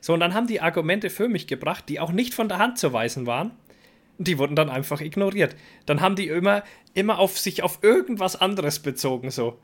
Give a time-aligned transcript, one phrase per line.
[0.00, 2.78] So, und dann haben die Argumente für mich gebracht, die auch nicht von der Hand
[2.78, 3.52] zu weisen waren.
[4.18, 5.56] Die wurden dann einfach ignoriert.
[5.86, 6.62] Dann haben die immer,
[6.94, 9.58] immer auf sich auf irgendwas anderes bezogen, so.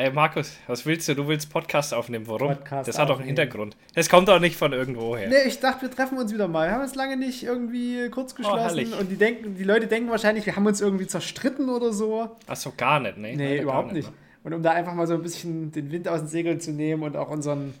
[0.00, 1.14] Ey, Markus, was willst du?
[1.14, 2.26] Du willst Podcast aufnehmen.
[2.26, 2.56] Warum?
[2.56, 3.76] Podcast das hat doch einen Hintergrund.
[3.94, 5.28] Es kommt doch nicht von irgendwo her.
[5.28, 6.68] Nee, ich dachte, wir treffen uns wieder mal.
[6.68, 8.94] Wir haben es lange nicht irgendwie kurz oh, geschlossen.
[8.96, 12.34] Oh, und die, denken, die Leute denken wahrscheinlich, wir haben uns irgendwie zerstritten oder so.
[12.46, 13.36] Ach so, gar nicht, ne?
[13.36, 14.08] Nee, überhaupt nicht.
[14.08, 14.18] nicht.
[14.42, 17.02] Und um da einfach mal so ein bisschen den Wind aus den Segeln zu nehmen
[17.02, 17.74] und auch unseren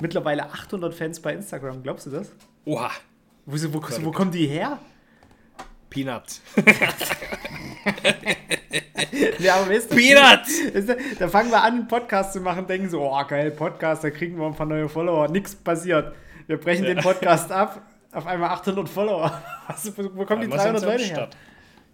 [0.00, 2.30] mittlerweile 800 Fans bei Instagram, glaubst du das?
[2.66, 2.92] Oha.
[3.46, 4.78] Wo, wo, wo, wo kommen die her?
[5.90, 6.40] Peanuts.
[9.38, 11.18] ja, aber weißt du, Peanuts!
[11.18, 14.38] da fangen wir an, einen Podcast zu machen, denken so, oh geil, Podcast, da kriegen
[14.38, 15.28] wir ein paar neue Follower.
[15.28, 16.14] Nichts passiert.
[16.46, 16.94] Wir brechen ja.
[16.94, 19.42] den Podcast ab, auf einmal 800 Follower.
[19.66, 21.30] Was, wo kommen die 300 Leute her?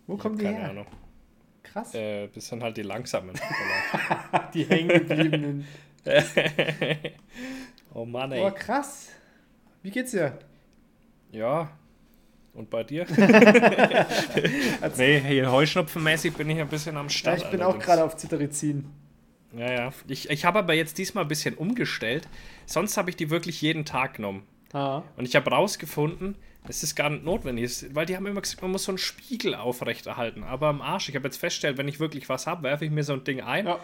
[0.06, 0.70] Wo kommen die her?
[0.70, 0.86] Ahnung.
[1.62, 1.94] Krass.
[1.94, 3.38] Äh, das sind halt die langsamen.
[4.54, 5.66] die hängen gebliebenen.
[7.94, 8.40] oh Mann, ey.
[8.40, 9.10] Oh, krass.
[9.82, 10.38] Wie geht's dir?
[11.30, 11.70] Ja,
[12.54, 13.06] und bei dir?
[14.96, 17.38] nee, hier heuschnupfenmäßig bin ich ein bisschen am Start.
[17.38, 17.84] Ja, ich bin allerdings.
[17.84, 18.86] auch gerade auf Cetirizin.
[19.56, 19.92] Ja, ja.
[20.06, 22.28] Ich, ich habe aber jetzt diesmal ein bisschen umgestellt.
[22.66, 24.46] Sonst habe ich die wirklich jeden Tag genommen.
[24.72, 25.02] Ah.
[25.16, 28.62] Und ich habe rausgefunden, dass das gar nicht notwendig ist, weil die haben immer gesagt,
[28.62, 30.44] man muss so einen Spiegel aufrechterhalten.
[30.44, 33.02] Aber am Arsch, ich habe jetzt festgestellt, wenn ich wirklich was habe, werfe ich mir
[33.02, 33.66] so ein Ding ein.
[33.66, 33.80] Ja.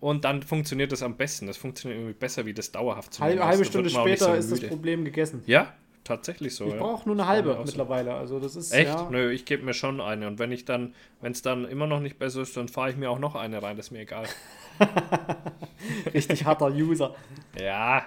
[0.00, 1.48] Und dann funktioniert das am besten.
[1.48, 3.30] Das funktioniert irgendwie besser, wie das dauerhaft zu machen.
[3.30, 5.42] Halbe, halbe Stunde später so ist das Problem gegessen.
[5.46, 5.74] Ja,
[6.08, 6.66] tatsächlich so.
[6.66, 6.78] Ich ja.
[6.78, 8.14] brauche nur eine halbe mittlerweile.
[8.14, 8.88] Also das ist echt.
[8.88, 9.08] Ja.
[9.10, 10.26] Nö, ich gebe mir schon eine.
[10.26, 12.96] Und wenn ich dann, wenn es dann immer noch nicht besser ist, dann fahre ich
[12.96, 13.76] mir auch noch eine rein.
[13.76, 14.26] Das ist mir egal.
[16.14, 17.14] Richtig harter User.
[17.60, 18.04] Ja,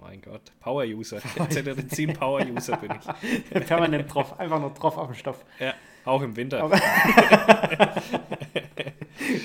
[0.00, 1.20] mein Gott, Power-User.
[1.50, 3.06] Zentralizin Power-User bin ich.
[3.66, 5.44] Permanent drauf, einfach nur drauf auf dem Stoff.
[5.58, 5.74] Ja,
[6.04, 6.70] auch im Winter.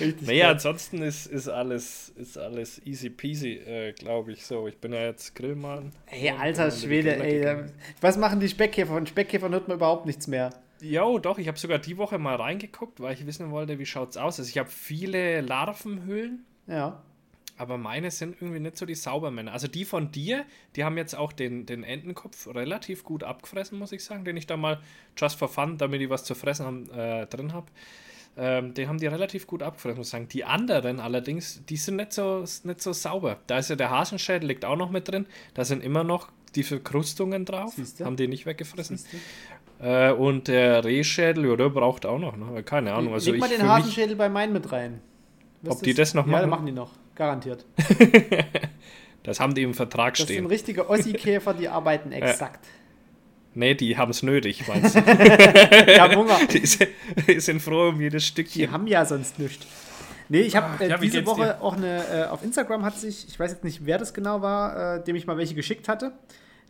[0.05, 4.67] Richtig naja, ansonsten ist, ist, alles, ist alles easy peasy, äh, glaube ich so.
[4.67, 5.91] Ich bin ja jetzt Grillmann.
[6.07, 7.65] Ey, alter Schwede, ey.
[8.01, 8.93] Was machen die Speckkäfer?
[8.93, 10.51] Von Speckkäfern hört man überhaupt nichts mehr.
[10.81, 14.11] Jo, doch, ich habe sogar die Woche mal reingeguckt, weil ich wissen wollte, wie schaut
[14.11, 14.39] es aus.
[14.39, 16.45] Also ich habe viele Larvenhöhlen.
[16.67, 17.01] Ja.
[17.57, 19.53] Aber meine sind irgendwie nicht so die Saubermänner.
[19.53, 20.45] Also die von dir,
[20.75, 24.45] die haben jetzt auch den, den Entenkopf relativ gut abgefressen, muss ich sagen, den ich
[24.45, 24.81] da mal
[25.17, 27.67] just for fun, damit ich was zu fressen haben, äh, drin habe.
[28.37, 30.27] Ähm, den haben die relativ gut abgefressen, muss ich sagen.
[30.27, 33.37] Die anderen allerdings, die sind nicht so, nicht so sauber.
[33.47, 35.25] Da ist ja der Hasenschädel, liegt auch noch mit drin.
[35.53, 37.73] Da sind immer noch die Verkrustungen drauf.
[37.75, 38.05] Siehste?
[38.05, 38.99] Haben die nicht weggefressen.
[39.79, 42.35] Äh, und der Rehschädel, ja, der braucht auch noch.
[42.35, 42.61] Ne?
[42.63, 43.13] Keine Ahnung.
[43.13, 45.01] Also Leg mal den Hasenschädel bei meinen mit rein.
[45.61, 46.41] Was ob die das noch machen?
[46.41, 46.91] Ja, machen die noch.
[47.15, 47.65] Garantiert.
[49.23, 50.43] das haben die im Vertrag das stehen.
[50.43, 52.65] Das sind richtige Ossi-Käfer, die arbeiten exakt.
[52.65, 52.71] Ja.
[53.55, 55.01] Nee, die haben es nötig, meinst du?
[55.01, 56.39] die haben Hunger.
[56.51, 56.89] Die sind,
[57.27, 58.61] die sind, froh um jedes Stückchen.
[58.61, 59.65] Die haben ja sonst nichts.
[60.27, 61.61] Nee, ich habe äh, ja, diese Woche dir?
[61.61, 64.97] auch eine, äh, auf Instagram hat sich, ich weiß jetzt nicht, wer das genau war,
[64.97, 66.11] äh, dem ich mal welche geschickt hatte.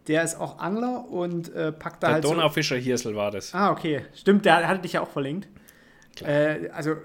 [0.07, 2.24] Der ist auch Angler und äh, packt da der halt.
[2.24, 3.56] Der Donaufischer so Hirsel war das.
[3.56, 4.06] Ah, okay.
[4.13, 5.47] Stimmt, der hatte dich ja auch verlinkt.
[6.22, 6.97] Äh, also,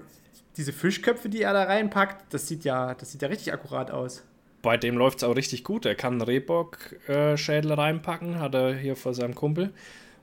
[0.57, 4.23] diese Fischköpfe, die er da reinpackt, das sieht ja, das sieht ja richtig akkurat aus
[4.61, 5.85] bei dem läuft es auch richtig gut.
[5.85, 9.71] Er kann einen Rehbock-Schädel reinpacken, hat er hier vor seinem Kumpel.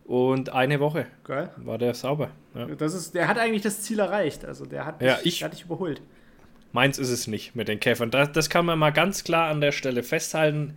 [0.05, 1.51] Und eine Woche Geil.
[1.57, 2.31] war der sauber.
[2.55, 2.67] Ja.
[2.67, 4.45] Das ist, der hat eigentlich das Ziel erreicht.
[4.45, 6.01] Also der hat dich, ja, ich, hat dich überholt.
[6.73, 8.11] Meins ist es nicht mit den Käfern.
[8.11, 10.77] Das, das kann man mal ganz klar an der Stelle festhalten.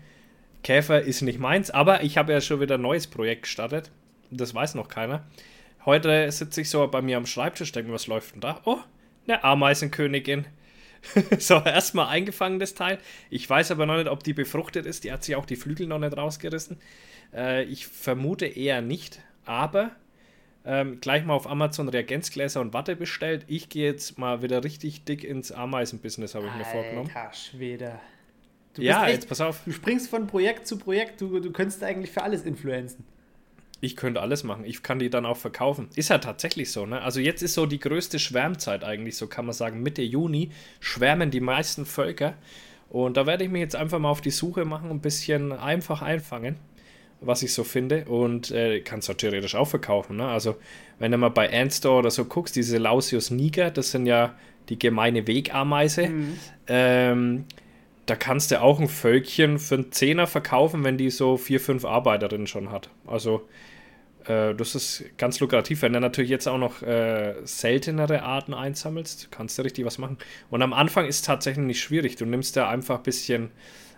[0.63, 3.91] Käfer ist nicht meins, aber ich habe ja schon wieder ein neues Projekt gestartet.
[4.31, 5.23] Das weiß noch keiner.
[5.85, 8.61] Heute sitze ich so bei mir am Schreibtisch, denke, was läuft denn da?
[8.65, 8.77] Oh,
[9.27, 10.45] eine Ameisenkönigin.
[11.39, 12.99] so, erstmal eingefangen, das Teil.
[13.29, 15.03] Ich weiß aber noch nicht, ob die befruchtet ist.
[15.03, 16.77] Die hat sich auch die Flügel noch nicht rausgerissen.
[17.33, 19.19] Äh, ich vermute eher nicht.
[19.45, 19.91] Aber
[20.63, 23.45] ähm, gleich mal auf Amazon Reagenzgläser und Watte bestellt.
[23.47, 27.09] Ich gehe jetzt mal wieder richtig dick ins Ameisenbusiness, habe ich mir vorgenommen.
[27.13, 27.99] Alter Schwede.
[28.75, 29.61] Du ja, echt, jetzt pass auf.
[29.65, 31.19] Du springst von Projekt zu Projekt.
[31.19, 33.05] Du, du könntest eigentlich für alles influenzen.
[33.81, 34.63] Ich könnte alles machen.
[34.63, 35.89] Ich kann die dann auch verkaufen.
[35.95, 37.01] Ist ja tatsächlich so, ne?
[37.01, 39.81] Also jetzt ist so die größte Schwärmzeit eigentlich, so kann man sagen.
[39.81, 42.35] Mitte Juni schwärmen die meisten Völker.
[42.89, 46.01] Und da werde ich mich jetzt einfach mal auf die Suche machen, ein bisschen einfach
[46.03, 46.57] einfangen,
[47.21, 48.05] was ich so finde.
[48.05, 50.27] Und äh, kannst du theoretisch auch verkaufen, ne?
[50.27, 50.57] Also
[50.99, 54.35] wenn du mal bei Antstore oder so guckst, diese Lausius niger, das sind ja
[54.69, 56.07] die gemeine Wegameise.
[56.09, 56.39] Mhm.
[56.67, 57.45] Ähm,
[58.05, 61.85] da kannst du auch ein Völkchen für einen Zehner verkaufen, wenn die so vier, fünf
[61.85, 62.89] Arbeiterinnen schon hat.
[63.07, 63.47] Also
[64.27, 65.81] äh, das ist ganz lukrativ.
[65.81, 70.17] Wenn du natürlich jetzt auch noch äh, seltenere Arten einsammelst, kannst du richtig was machen.
[70.49, 72.15] Und am Anfang ist es tatsächlich nicht schwierig.
[72.15, 73.51] Du nimmst da einfach ein bisschen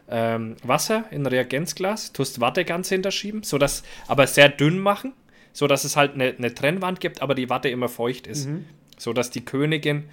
[0.10, 5.14] ähm, Wasser in ein Reagenzglas, tust Watte ganz hinterschieben, sodass, aber sehr dünn machen,
[5.54, 8.48] sodass es halt eine, eine Trennwand gibt, aber die Watte immer feucht ist.
[8.48, 8.66] Mhm.
[8.98, 10.06] Sodass die Königin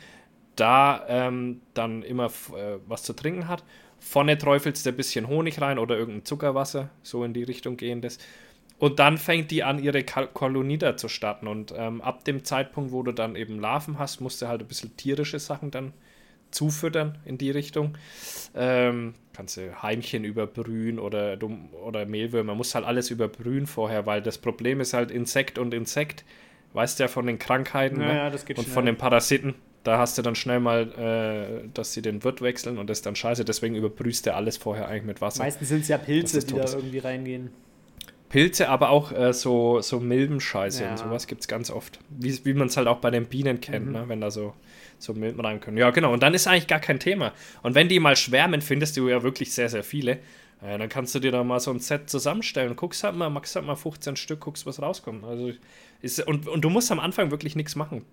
[0.57, 3.63] da ähm, dann immer äh, was zu trinken hat.
[3.99, 8.19] Vorne träufelst du ein bisschen Honig rein oder irgendein Zuckerwasser, so in die Richtung gehendes.
[8.81, 11.47] Und dann fängt die an, ihre Kolonie da zu starten.
[11.47, 14.67] Und ähm, ab dem Zeitpunkt, wo du dann eben Larven hast, musst du halt ein
[14.67, 15.93] bisschen tierische Sachen dann
[16.51, 17.99] zufüttern in die Richtung.
[18.55, 21.37] Ähm, kannst du Heimchen überbrühen oder,
[21.85, 22.53] oder Mehlwürmer.
[22.53, 26.25] Man muss halt alles überbrühen vorher, weil das Problem ist halt Insekt und Insekt.
[26.73, 28.33] Weißt du ja von den Krankheiten ja, ne?
[28.33, 28.65] und schnell.
[28.65, 29.57] von den Parasiten.
[29.83, 33.07] Da hast du dann schnell mal, äh, dass sie den Wirt wechseln und das ist
[33.07, 33.45] dann scheiße.
[33.45, 35.43] Deswegen überbrühst du alles vorher eigentlich mit Wasser.
[35.43, 37.51] Meistens sind es ja Pilze, die da irgendwie reingehen.
[38.31, 40.91] Pilze, aber auch äh, so, so Milbenscheiße ja.
[40.93, 41.99] und sowas gibt es ganz oft.
[42.09, 43.93] Wie, wie man es halt auch bei den Bienen kennt, mhm.
[43.93, 44.05] ne?
[44.07, 44.55] wenn da so,
[44.99, 45.77] so Milben rein können.
[45.77, 46.13] Ja, genau.
[46.13, 47.33] Und dann ist eigentlich gar kein Thema.
[47.63, 50.21] Und wenn die mal schwärmen, findest du ja wirklich sehr, sehr viele.
[50.63, 52.77] Äh, dann kannst du dir da mal so ein Set zusammenstellen.
[52.77, 55.25] Guckst halt mal, max halt mal 15 Stück, guckst, was rauskommt.
[55.25, 55.53] Also
[56.01, 58.05] ist, und, und du musst am Anfang wirklich nichts machen.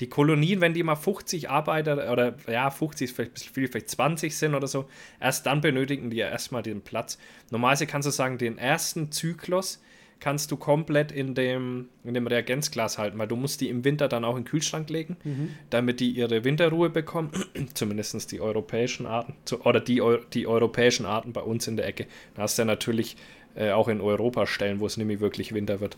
[0.00, 3.68] Die Kolonien, wenn die mal 50 Arbeiter oder ja, 50 ist vielleicht ein bisschen viel,
[3.68, 4.88] vielleicht 20 sind oder so,
[5.20, 7.18] erst dann benötigen die ja erstmal den Platz.
[7.50, 9.80] Normalerweise kannst du sagen, den ersten Zyklus
[10.20, 14.08] kannst du komplett in dem, in dem Reagenzglas halten, weil du musst die im Winter
[14.08, 15.50] dann auch in den Kühlschrank legen, mhm.
[15.70, 17.30] damit die ihre Winterruhe bekommen.
[17.74, 19.34] Zumindest die europäischen Arten,
[19.64, 20.02] oder die,
[20.32, 22.06] die europäischen Arten bei uns in der Ecke.
[22.34, 23.16] Da hast du ja natürlich
[23.54, 25.96] äh, auch in Europa Stellen, wo es nämlich wirklich Winter wird.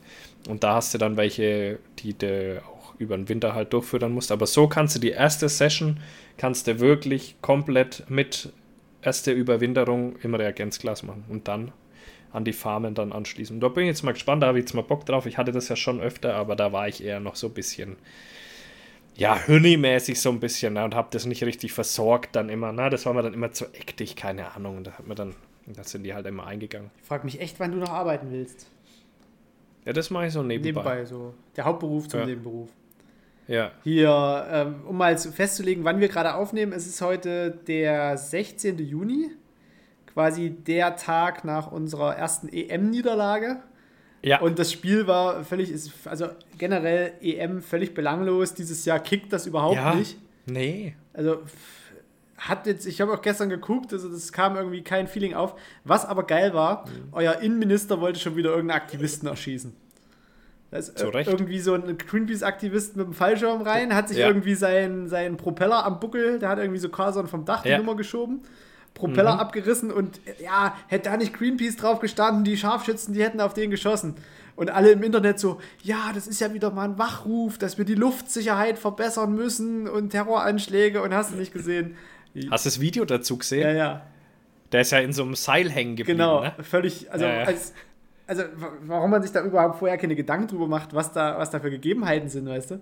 [0.48, 2.14] Und da hast du dann welche, die
[2.60, 4.32] auch über den Winter halt durchfüttern musst.
[4.32, 6.00] Aber so kannst du die erste Session,
[6.36, 8.52] kannst du wirklich komplett mit
[9.02, 11.72] erste Überwinterung im Reagenzglas machen und dann
[12.32, 13.56] an die Farmen dann anschließen.
[13.56, 15.26] Und da bin ich jetzt mal gespannt, da habe ich jetzt mal Bock drauf.
[15.26, 17.96] Ich hatte das ja schon öfter, aber da war ich eher noch so ein bisschen,
[19.16, 22.72] ja, Hünni-mäßig so ein bisschen ne, und habe das nicht richtig versorgt dann immer.
[22.72, 24.78] Na, das war mir dann immer zu ektig, keine Ahnung.
[24.78, 25.34] Und da hat mir dann,
[25.66, 26.90] da sind die halt immer eingegangen.
[27.00, 28.68] Ich frage mich echt, wann du noch arbeiten willst.
[29.86, 30.82] Ja, das mache ich so nebenbei.
[30.82, 31.34] Nebenbei, so.
[31.56, 32.26] Der Hauptberuf zum ja.
[32.26, 32.68] Nebenberuf.
[33.48, 33.72] Ja.
[33.82, 38.78] Hier, ähm, um mal festzulegen, wann wir gerade aufnehmen, es ist heute der 16.
[38.78, 39.30] Juni
[40.12, 43.62] quasi der Tag nach unserer ersten EM-Niederlage.
[44.22, 44.40] Ja.
[44.40, 45.72] Und das Spiel war völlig,
[46.04, 46.28] also
[46.58, 48.52] generell EM völlig belanglos.
[48.52, 49.94] Dieses Jahr kickt das überhaupt ja.
[49.94, 50.18] nicht.
[50.46, 50.94] Nee.
[51.12, 51.42] Also
[52.36, 55.54] hat jetzt, ich habe auch gestern geguckt, also das kam irgendwie kein Feeling auf.
[55.84, 57.08] Was aber geil war, mhm.
[57.12, 59.74] euer Innenminister wollte schon wieder irgendeinen Aktivisten erschießen.
[60.70, 64.26] Da ist irgendwie so ein Greenpeace-Aktivist mit dem Fallschirm rein, hat sich ja.
[64.26, 67.78] irgendwie seinen, seinen Propeller am Buckel, der hat irgendwie so Carson vom Dach die ja.
[67.78, 68.42] Nummer geschoben
[68.98, 69.40] Propeller mhm.
[69.40, 73.70] abgerissen und ja, hätte da nicht Greenpeace drauf gestanden, die Scharfschützen, die hätten auf den
[73.70, 74.16] geschossen.
[74.56, 77.84] Und alle im Internet so, ja, das ist ja wieder mal ein Wachruf, dass wir
[77.84, 81.96] die Luftsicherheit verbessern müssen und Terroranschläge und hast du nicht gesehen.
[82.50, 83.62] Hast du das Video dazu gesehen?
[83.62, 84.06] Ja, ja.
[84.72, 86.18] Der ist ja in so einem Seil hängen geblieben.
[86.18, 86.52] Genau, ne?
[86.60, 87.44] völlig, also, ja, ja.
[87.44, 87.72] Als,
[88.28, 88.44] also
[88.82, 91.70] warum man sich da überhaupt vorher keine Gedanken drüber macht, was da, was da für
[91.70, 92.80] Gegebenheiten sind, weißt du?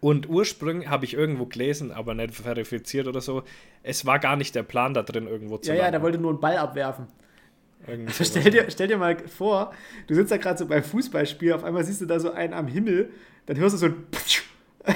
[0.00, 3.42] Und ursprünglich habe ich irgendwo gelesen, aber nicht verifiziert oder so,
[3.82, 5.84] es war gar nicht der Plan, da drin irgendwo zu Ja, landen.
[5.86, 7.06] ja, der wollte nur einen Ball abwerfen.
[7.86, 9.72] Also stell, dir, stell dir mal vor,
[10.08, 12.66] du sitzt da gerade so beim Fußballspiel, auf einmal siehst du da so einen am
[12.66, 13.10] Himmel,
[13.46, 14.06] dann hörst du so ein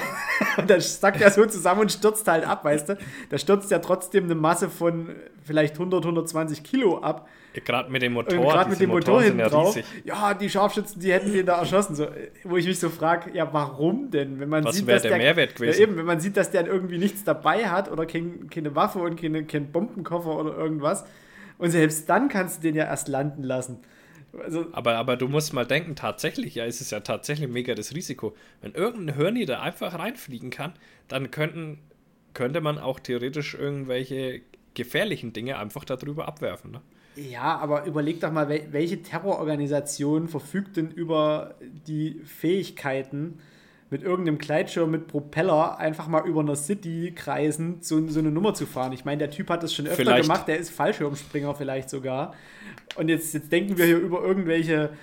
[0.57, 2.97] und dann sackt er so zusammen und stürzt halt ab, weißt du?
[3.29, 7.27] Da stürzt ja trotzdem eine Masse von vielleicht 100, 120 Kilo ab.
[7.53, 8.39] Gerade mit dem Motor.
[8.39, 9.77] Gerade mit dem Motor hinten ja drauf.
[10.03, 11.95] Ja, die Scharfschützen, die hätten den da erschossen.
[11.95, 12.07] So,
[12.43, 14.39] wo ich mich so frage, ja, warum denn?
[14.39, 15.79] Wenn man Was sieht, wäre der, der, Mehrwert gewesen?
[15.79, 18.99] Ja, eben, wenn man sieht, dass der irgendwie nichts dabei hat oder kein, keine Waffe
[18.99, 21.05] und keine, kein Bombenkoffer oder irgendwas.
[21.59, 23.79] Und selbst dann kannst du den ja erst landen lassen.
[24.41, 27.93] Also, aber, aber du musst mal denken, tatsächlich, ja, ist es ja tatsächlich mega das
[27.93, 28.35] Risiko.
[28.61, 30.73] Wenn irgendein Hörni da einfach reinfliegen kann,
[31.07, 31.79] dann könnten,
[32.33, 34.41] könnte man auch theoretisch irgendwelche
[34.73, 36.71] gefährlichen Dinge einfach darüber abwerfen.
[36.71, 36.81] Ne?
[37.15, 43.39] Ja, aber überleg doch mal, welche Terrororganisation verfügt denn über die Fähigkeiten,
[43.93, 48.55] mit irgendeinem Gleitschirm mit Propeller einfach mal über einer City kreisend so, so eine Nummer
[48.55, 48.91] zu fahren.
[48.91, 50.23] Ich meine, der Typ hat das schon öfter vielleicht.
[50.23, 52.33] gemacht, der ist Fallschirmspringer vielleicht sogar.
[52.95, 54.97] Und jetzt, jetzt denken wir hier über irgendwelche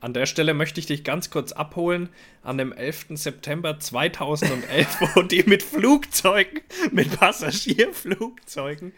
[0.00, 2.08] An der Stelle möchte ich dich ganz kurz abholen.
[2.42, 3.08] An dem 11.
[3.10, 6.62] September 2011, wo die mit Flugzeugen,
[6.92, 8.94] mit Passagierflugzeugen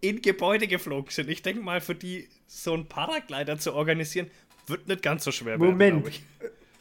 [0.00, 1.30] in Gebäude geflogen sind.
[1.30, 4.26] Ich denke mal, für die so einen Paraglider zu organisieren,
[4.66, 6.20] wird nicht ganz so schwer Moment.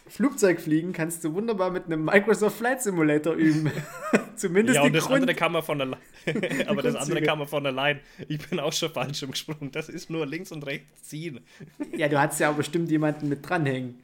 [0.05, 0.11] Werden.
[0.11, 3.71] Flugzeugfliegen kannst du wunderbar mit einem Microsoft Flight Simulator üben.
[4.35, 5.99] Zumindest ja, und das Grund andere kann man von allein.
[6.67, 7.99] Aber das andere kann man von allein.
[8.27, 9.71] Ich bin auch schon falsch gesprungen.
[9.71, 11.39] Das ist nur links und rechts ziehen.
[11.95, 13.99] Ja, du hattest ja auch bestimmt jemanden mit dranhängen.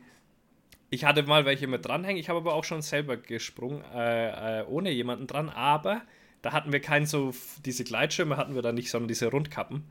[0.90, 2.20] Ich hatte mal welche mit dranhängen.
[2.20, 5.50] Ich habe aber auch schon selber gesprungen, äh, äh, ohne jemanden dran.
[5.50, 6.02] Aber
[6.42, 7.34] da hatten wir keinen so,
[7.66, 9.84] diese Gleitschirme hatten wir da nicht, sondern diese Rundkappen.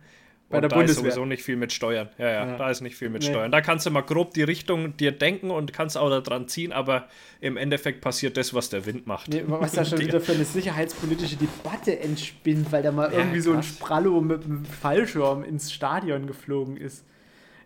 [0.51, 1.07] Bei und der da Bundeswehr.
[1.07, 2.09] ist sowieso nicht viel mit Steuern.
[2.19, 2.57] Ja, ja, ja.
[2.57, 3.29] da ist nicht viel mit nee.
[3.29, 3.53] Steuern.
[3.53, 6.73] Da kannst du mal grob die Richtung dir denken und kannst auch da dran ziehen,
[6.73, 7.07] aber
[7.41, 9.29] im Endeffekt passiert das, was der Wind macht.
[9.29, 13.37] Nee, was da schon wieder für eine sicherheitspolitische Debatte entspinnt, weil da mal ja, irgendwie
[13.37, 13.45] krass.
[13.45, 17.05] so ein Sprallo mit einem Fallschirm ins Stadion geflogen ist.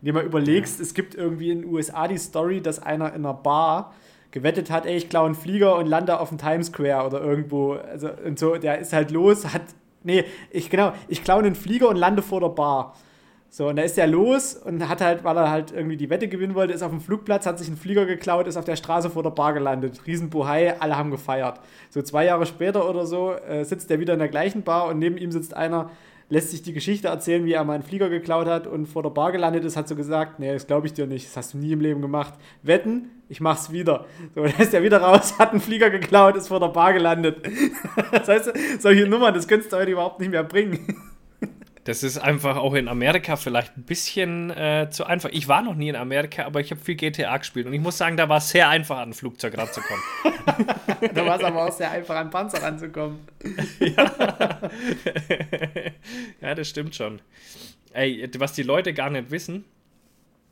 [0.03, 3.33] Indem man überlegst, es gibt irgendwie in den USA die Story, dass einer in einer
[3.33, 3.95] Bar
[4.31, 7.75] gewettet hat, ey, ich klaue einen Flieger und lande auf dem Times Square oder irgendwo.
[7.75, 9.63] Also, und so, der ist halt los, hat
[10.05, 12.95] Nee, ich genau, ich klaue einen Flieger und lande vor der Bar.
[13.49, 16.27] So, und da ist er los und hat halt, weil er halt irgendwie die Wette
[16.27, 19.11] gewinnen wollte, ist auf dem Flugplatz, hat sich einen Flieger geklaut, ist auf der Straße
[19.11, 20.01] vor der Bar gelandet.
[20.07, 21.61] Riesenbohai, alle haben gefeiert.
[21.89, 24.99] So zwei Jahre später oder so äh, sitzt er wieder in der gleichen Bar und
[24.99, 25.91] neben ihm sitzt einer,
[26.29, 29.11] lässt sich die Geschichte erzählen, wie er mal einen Flieger geklaut hat und vor der
[29.11, 31.59] Bar gelandet ist, hat so gesagt, nee, das glaube ich dir nicht, das hast du
[31.59, 32.35] nie im Leben gemacht.
[32.63, 34.07] Wetten, ich mach's wieder.
[34.35, 37.39] So, dann ist er wieder raus, hat einen Flieger geklaut, ist vor der Bar gelandet.
[38.13, 41.13] das heißt, solche Nummern, das könntest du heute überhaupt nicht mehr bringen.
[41.85, 45.29] Das ist einfach auch in Amerika vielleicht ein bisschen äh, zu einfach.
[45.33, 47.99] Ich war noch nie in Amerika, aber ich habe viel GTA gespielt und ich muss
[47.99, 50.03] sagen, da war es sehr einfach, an ein Flugzeug ranzukommen.
[51.15, 53.19] da war es aber auch sehr einfach, an Panzer ranzukommen.
[53.81, 54.13] ja.
[56.41, 57.21] ja, das stimmt schon.
[57.93, 59.67] Ey, was die Leute gar nicht wissen,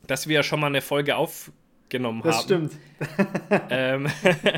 [0.06, 1.50] dass wir ja schon mal eine Folge auf
[1.92, 2.68] genommen das haben.
[2.68, 3.66] Das stimmt.
[3.70, 4.08] ähm,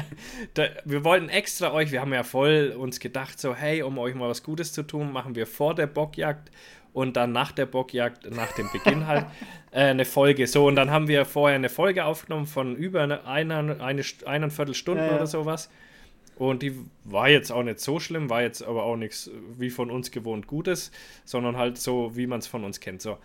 [0.54, 4.14] da, wir wollten extra euch, wir haben ja voll uns gedacht, so, hey, um euch
[4.14, 6.50] mal was Gutes zu tun, machen wir vor der Bockjagd
[6.94, 9.26] und dann nach der Bockjagd, nach dem Beginn halt,
[9.72, 10.46] äh, eine Folge.
[10.46, 14.74] So, und dann haben wir vorher eine Folge aufgenommen von über einer, eine, eine, eineinviertel
[14.74, 15.16] Stunden ja, ja.
[15.16, 15.70] oder sowas.
[16.36, 19.90] Und die war jetzt auch nicht so schlimm, war jetzt aber auch nichts wie von
[19.90, 20.90] uns gewohnt Gutes,
[21.24, 23.02] sondern halt so, wie man es von uns kennt.
[23.02, 23.18] So.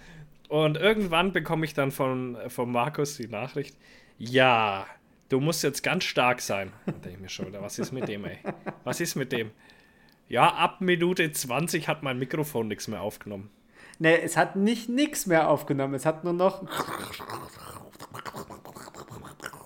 [0.48, 3.76] Und irgendwann bekomme ich dann von, von Markus die Nachricht,
[4.20, 4.86] ja,
[5.30, 6.74] du musst jetzt ganz stark sein.
[6.86, 8.38] Da denke ich mir schon wieder, was ist mit dem, ey?
[8.84, 9.52] Was ist mit dem?
[10.28, 13.50] Ja, ab Minute 20 hat mein Mikrofon nichts mehr aufgenommen.
[13.98, 15.94] Ne, es hat nicht nichts mehr aufgenommen.
[15.94, 16.64] Es hat nur noch.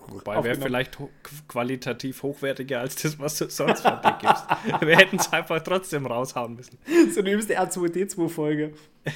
[0.07, 1.09] Wobei wäre vielleicht ho
[1.47, 4.45] qualitativ hochwertiger als das, was du sonst von dir gibst.
[4.87, 6.77] Wir hätten es einfach trotzdem raushauen müssen.
[7.11, 8.73] So eine übste R2D2-Folge.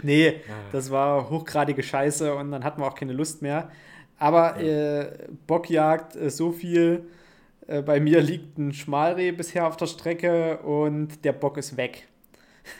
[0.00, 0.52] Nee, ah.
[0.70, 3.68] das war hochgradige Scheiße und dann hatten wir auch keine Lust mehr.
[4.18, 7.08] Aber äh, Bockjagd, äh, so viel.
[7.66, 12.08] Äh, bei mir liegt ein Schmalreh bisher auf der Strecke und der Bock ist weg.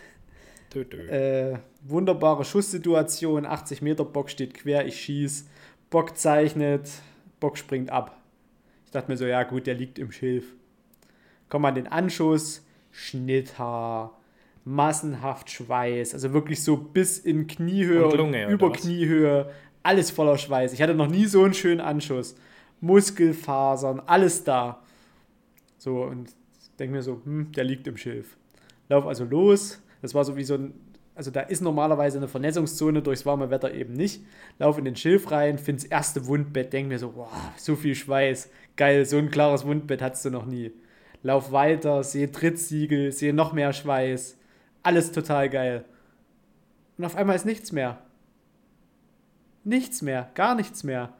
[0.75, 1.09] Dö, dö.
[1.09, 5.49] Äh, wunderbare Schusssituation, 80 Meter Bock steht quer, ich schieß,
[5.90, 6.90] Bock zeichnet,
[7.40, 8.21] Bock springt ab.
[8.85, 10.54] Ich dachte mir so, ja gut, der liegt im Schilf.
[11.49, 14.18] Komm an den Anschuss, Schnitthaar,
[14.64, 19.50] massenhaft Schweiß, also wirklich so bis in Kniehöhe und, Lunge, und über Kniehöhe,
[19.88, 20.73] alles voller Schweiß.
[20.73, 22.37] Ich hatte noch nie so einen schönen Anschuss.
[22.80, 24.83] Muskelfasern, alles da.
[25.78, 26.30] So, und
[26.78, 28.37] denke mir so, hm, der liegt im Schilf.
[28.88, 29.80] Lauf also los.
[30.02, 30.75] Das war so wie so ein,
[31.14, 34.23] also da ist normalerweise eine Vernässungszone, durchs warme Wetter eben nicht.
[34.59, 38.50] Lauf in den Schilf rein, find's erste Wundbett, denke mir so, boah, so viel Schweiß.
[38.76, 40.71] Geil, so ein klares Wundbett hattest du noch nie.
[41.23, 44.38] Lauf weiter, sehe Trittsiegel, sehe noch mehr Schweiß
[44.83, 45.85] alles total geil.
[46.97, 47.99] Und auf einmal ist nichts mehr.
[49.65, 51.15] Nichts mehr, gar nichts mehr.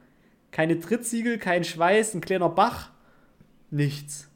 [0.51, 2.91] Keine Trittsiegel, kein Schweiß, ein kleiner Bach.
[3.69, 4.29] Nichts.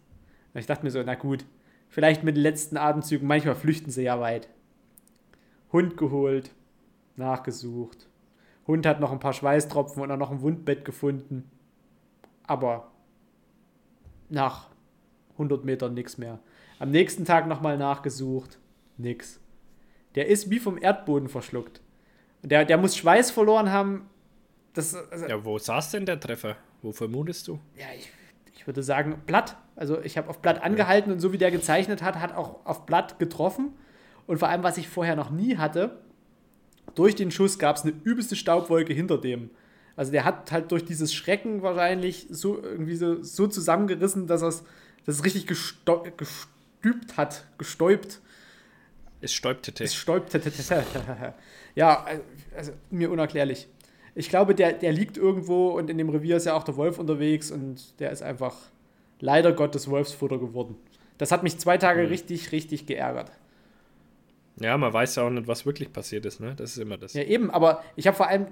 [0.53, 1.45] Und ich dachte mir so, na gut,
[1.89, 4.47] vielleicht mit den letzten Atemzügen, manchmal flüchten sie ja weit.
[5.71, 6.51] Hund geholt,
[7.15, 8.07] nachgesucht.
[8.67, 11.49] Hund hat noch ein paar Schweißtropfen und auch noch ein Wundbett gefunden.
[12.45, 12.91] Aber
[14.29, 14.69] nach
[15.33, 16.39] 100 Metern nichts mehr.
[16.79, 18.59] Am nächsten Tag nochmal nachgesucht
[18.97, 19.39] nix.
[20.15, 21.81] Der ist wie vom Erdboden verschluckt.
[22.43, 24.09] Der, der muss Schweiß verloren haben.
[24.73, 26.57] Das, also, ja, wo saß denn der Treffer?
[26.81, 27.59] Wo vermutest du?
[27.77, 28.11] Ja, ich,
[28.55, 29.55] ich würde sagen, Blatt.
[29.75, 31.15] Also ich habe auf Blatt angehalten ja.
[31.15, 33.73] und so wie der gezeichnet hat, hat auch auf Blatt getroffen.
[34.27, 35.99] Und vor allem, was ich vorher noch nie hatte,
[36.95, 39.49] durch den Schuss gab es eine übelste Staubwolke hinter dem.
[39.95, 44.63] Also der hat halt durch dieses Schrecken wahrscheinlich so irgendwie so, so zusammengerissen, dass, dass
[45.05, 48.21] es richtig gestübt hat, gestäubt.
[49.23, 49.73] Es stäubte.
[49.83, 50.41] Es stäubte.
[51.75, 52.05] Ja,
[52.55, 53.67] also mir unerklärlich.
[54.13, 56.99] ich glaube, der, der liegt irgendwo und in dem Revier ist ja auch der Wolf
[56.99, 58.55] unterwegs und der ist einfach
[59.19, 60.75] leider Gottes Wolfsfutter geworden.
[61.17, 62.09] Das hat mich zwei Tage mhm.
[62.09, 63.31] richtig, richtig geärgert.
[64.57, 66.53] Ja, man weiß ja auch nicht, was wirklich passiert ist, ne?
[66.55, 67.13] Das ist immer das.
[67.13, 68.47] Ja, eben, aber ich habe vor allem,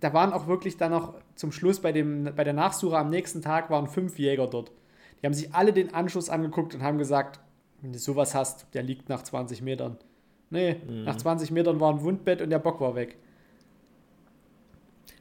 [0.00, 3.40] da waren auch wirklich dann noch zum Schluss bei, dem, bei der Nachsuche am nächsten
[3.40, 4.72] Tag waren fünf Jäger dort.
[5.20, 7.38] Die haben sich alle den Anschluss angeguckt und haben gesagt,
[7.82, 9.98] wenn du sowas hast, der liegt nach 20 Metern.
[10.50, 11.04] Nee, mhm.
[11.04, 13.16] nach 20 Metern war ein Wundbett und der Bock war weg.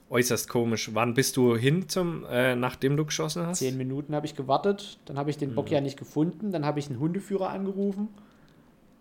[0.09, 0.89] Äußerst komisch.
[0.93, 3.59] Wann bist du hin zum, äh, nachdem du geschossen hast?
[3.59, 5.73] Zehn Minuten habe ich gewartet, dann habe ich den Bock mhm.
[5.73, 8.09] ja nicht gefunden, dann habe ich einen Hundeführer angerufen.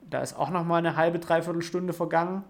[0.09, 2.45] Da ist auch noch mal eine halbe, dreiviertel Stunde vergangen.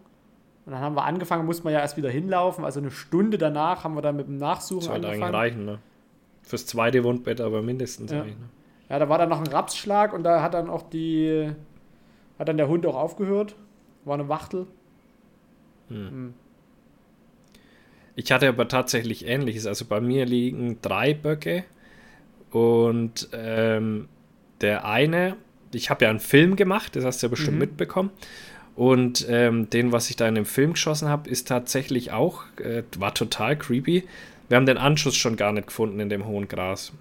[0.67, 2.65] Und dann haben wir angefangen, mussten wir ja erst wieder hinlaufen.
[2.65, 5.23] Also eine Stunde danach haben wir dann mit dem Nachsuchen das angefangen.
[5.23, 5.79] eigentlich reichen, ne?
[6.43, 8.13] Fürs zweite Wundbett aber mindestens.
[8.13, 8.25] Ja.
[8.25, 8.35] Ne?
[8.91, 11.53] Ja, da war dann noch ein Rapsschlag und da hat dann auch die,
[12.39, 13.55] hat dann der Hund auch aufgehört.
[14.05, 14.67] War eine Wachtel.
[15.89, 16.11] Hm.
[16.11, 16.35] Hm.
[18.17, 19.67] Ich hatte aber tatsächlich Ähnliches.
[19.67, 21.65] Also bei mir liegen drei Böcke
[22.51, 24.09] und ähm,
[24.61, 25.37] der eine,
[25.73, 27.61] ich habe ja einen Film gemacht, das hast du ja bestimmt mhm.
[27.61, 28.11] mitbekommen.
[28.75, 32.83] Und ähm, den, was ich da in dem Film geschossen habe, ist tatsächlich auch, äh,
[32.99, 34.05] war total creepy.
[34.49, 36.93] Wir haben den Anschluss schon gar nicht gefunden in dem hohen Gras.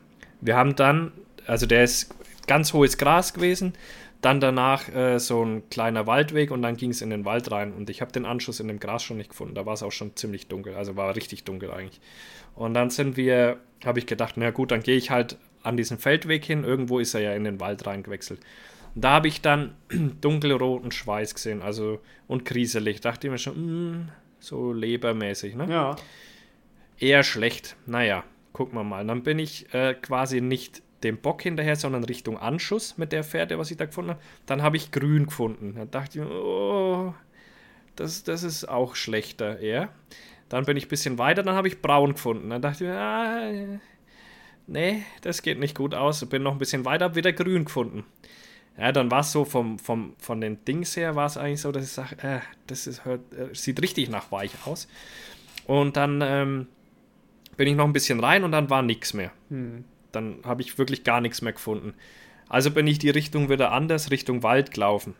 [0.41, 1.11] Wir haben dann,
[1.49, 2.13] also der ist
[2.47, 3.73] ganz hohes Gras gewesen,
[4.21, 7.73] dann danach äh, so ein kleiner Waldweg und dann ging es in den Wald rein.
[7.73, 9.55] Und ich habe den Anschluss in dem Gras schon nicht gefunden.
[9.55, 10.75] Da war es auch schon ziemlich dunkel.
[10.75, 12.01] Also war richtig dunkel eigentlich.
[12.55, 15.97] Und dann sind wir, habe ich gedacht, na gut, dann gehe ich halt an diesen
[15.97, 16.65] Feldweg hin.
[16.65, 18.41] Irgendwo ist er ja in den Wald reingewechselt.
[18.93, 19.75] Und da habe ich dann
[20.21, 21.61] dunkelroten Schweiß gesehen.
[21.61, 22.99] Also und kriselig.
[22.99, 25.67] Dachte ich mir schon, mh, hm, so lebermäßig, ne?
[25.69, 25.95] Ja.
[26.97, 27.77] Eher schlecht.
[27.85, 29.05] Naja, gucken wir mal.
[29.05, 33.57] Dann bin ich äh, quasi nicht dem Bock hinterher, sondern Richtung Anschuss mit der Fährte,
[33.57, 34.21] was ich da gefunden habe.
[34.45, 35.75] Dann habe ich grün gefunden.
[35.75, 37.13] Da dachte ich, oh,
[37.95, 39.89] das, das ist auch schlechter eher.
[40.49, 42.49] Dann bin ich ein bisschen weiter, dann habe ich braun gefunden.
[42.49, 43.79] Dann dachte ich, ah,
[44.67, 46.25] nee, das geht nicht gut aus.
[46.25, 48.03] Bin noch ein bisschen weiter, habe wieder grün gefunden.
[48.77, 51.71] Ja, dann war es so vom, vom, von den Dings her, war es eigentlich so,
[51.71, 54.87] dass ich sage, äh, das ist, hört, äh, sieht richtig nach weich aus.
[55.65, 56.67] Und dann ähm,
[57.57, 59.31] bin ich noch ein bisschen rein und dann war nichts mehr.
[59.49, 61.93] Hm dann habe ich wirklich gar nichts mehr gefunden.
[62.47, 65.15] Also bin ich die Richtung wieder anders, Richtung Wald gelaufen.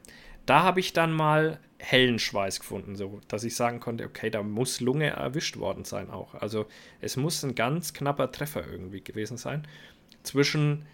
[0.46, 4.44] Da habe ich dann mal hellen Schweiß gefunden, so dass ich sagen konnte, okay, da
[4.44, 6.34] muss Lunge erwischt worden sein auch.
[6.36, 6.66] Also
[7.02, 9.68] es muss ein ganz knapper Treffer irgendwie gewesen sein.
[10.24, 10.86] Zwischen,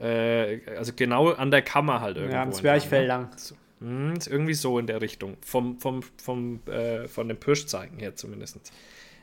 [0.00, 2.36] äh, also genau an der Kammer halt irgendwo.
[2.36, 3.30] Ja, am Zwerchfell lang.
[3.36, 5.36] So, mh, ist irgendwie so in der Richtung.
[5.42, 8.72] Vom, vom, vom, äh, von den Pirschzeigen her zumindest.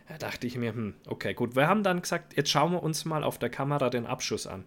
[0.09, 1.55] Da dachte ich mir, hm, okay, gut.
[1.55, 4.65] Wir haben dann gesagt, jetzt schauen wir uns mal auf der Kamera den Abschuss an.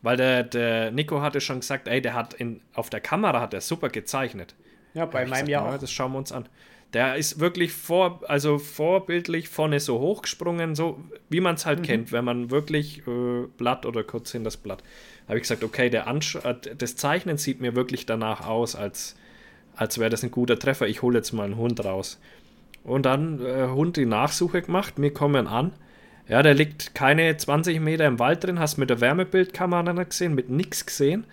[0.00, 3.52] Weil der, der Nico hatte schon gesagt, ey, der hat in, auf der Kamera hat
[3.52, 4.54] er super gezeichnet.
[4.94, 5.78] Ja, bei meinem Jahr auch.
[5.78, 6.48] Das schauen wir uns an.
[6.92, 11.84] Der ist wirklich vor, also vorbildlich vorne so hochgesprungen, so wie man es halt mhm.
[11.84, 14.84] kennt, wenn man wirklich äh, Blatt oder kurz hin das Blatt.
[15.22, 18.76] Da habe ich gesagt, okay, der Ansch äh, das Zeichnen sieht mir wirklich danach aus,
[18.76, 19.16] als,
[19.74, 20.86] als wäre das ein guter Treffer.
[20.86, 22.20] Ich hole jetzt mal einen Hund raus.
[22.84, 24.94] Und dann äh, Hund die Nachsuche gemacht.
[24.98, 25.72] Wir kommen an.
[26.28, 28.60] Ja, der liegt keine 20 Meter im Wald drin.
[28.60, 31.26] Hast mit der Wärmebildkamera gesehen, mit nichts gesehen.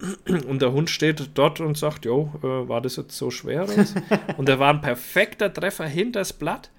[0.48, 3.66] Und der Hund steht dort und sagt: Jo, äh, war das jetzt so schwer?
[4.36, 6.70] und der war ein perfekter Treffer hinter das Blatt.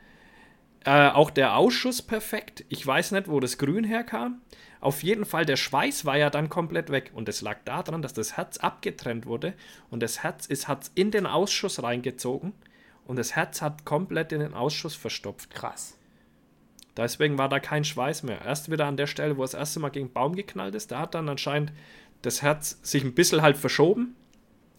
[0.86, 2.63] Äh, auch der Ausschuss perfekt.
[2.69, 4.41] Ich weiß nicht, wo das Grün herkam.
[4.79, 7.12] Auf jeden Fall, der Schweiß war ja dann komplett weg.
[7.13, 9.53] Und es lag daran, dass das Herz abgetrennt wurde.
[9.89, 12.53] Und das Herz ist hat's in den Ausschuss reingezogen
[13.10, 15.50] und das Herz hat komplett in den Ausschuss verstopft.
[15.50, 15.98] Krass.
[16.95, 18.39] Deswegen war da kein Schweiß mehr.
[18.45, 21.00] Erst wieder an der Stelle, wo das erste Mal gegen den Baum geknallt ist, da
[21.00, 21.74] hat dann anscheinend
[22.22, 24.15] das Herz sich ein bisschen halt verschoben.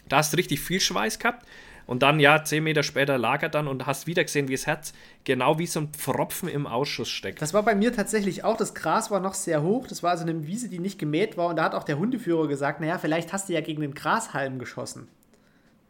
[0.09, 1.45] Da hast du richtig viel Schweiß gehabt.
[1.89, 4.69] Und dann, ja, zehn Meter später lag er dann und hast wieder gesehen, wie das
[4.69, 4.93] Herz
[5.25, 7.43] genau wie so ein Pfropfen im Ausschuss steckt.
[7.43, 8.57] Das war bei mir tatsächlich auch.
[8.57, 9.89] Das Gras war noch sehr hoch.
[9.89, 11.49] Das war also eine Wiese, die nicht gemäht war.
[11.49, 14.61] Und da hat auch der Hundeführer gesagt: Naja, vielleicht hast du ja gegen den Grashalm
[14.61, 15.09] geschossen.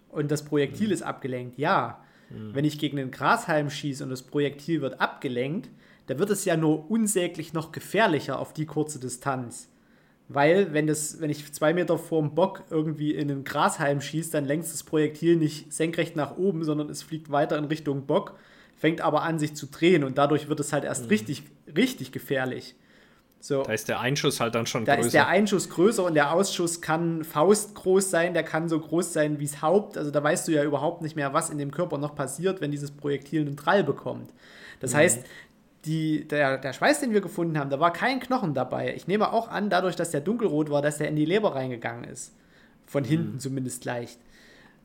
[0.09, 0.95] Und das Projektil mhm.
[0.95, 1.59] ist abgelenkt.
[1.59, 2.03] Ja.
[2.31, 2.55] Mhm.
[2.55, 5.69] Wenn ich gegen den Grashalm schieße und das Projektil wird abgelenkt,
[6.07, 9.69] da wird es ja nur unsäglich noch gefährlicher auf die kurze Distanz.
[10.33, 14.45] Weil, wenn, das, wenn ich zwei Meter vorm Bock irgendwie in den Grashalm schieße, dann
[14.45, 18.39] lenkt das Projektil nicht senkrecht nach oben, sondern es fliegt weiter in Richtung Bock,
[18.77, 21.09] fängt aber an, sich zu drehen und dadurch wird es halt erst mhm.
[21.09, 21.43] richtig,
[21.77, 22.77] richtig gefährlich.
[23.41, 23.63] So.
[23.63, 25.03] Da ist der Einschuss halt dann schon da größer.
[25.03, 29.15] Da ist der Einschuss größer und der Ausschuss kann faustgroß sein, der kann so groß
[29.15, 29.97] sein wie das Haupt.
[29.97, 32.71] Also da weißt du ja überhaupt nicht mehr, was in dem Körper noch passiert, wenn
[32.71, 34.31] dieses Projektil einen Trall bekommt.
[34.81, 34.99] Das mhm.
[34.99, 35.25] heißt,
[35.87, 38.95] die, der, der Schweiß, den wir gefunden haben, da war kein Knochen dabei.
[38.95, 42.05] Ich nehme auch an, dadurch, dass der dunkelrot war, dass der in die Leber reingegangen
[42.05, 42.35] ist.
[42.87, 43.41] Von hinten mhm.
[43.41, 44.19] zumindest leicht.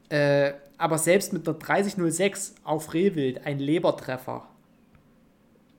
[0.07, 4.47] Äh, aber selbst mit einer 3006 auf Rehwild ein Lebertreffer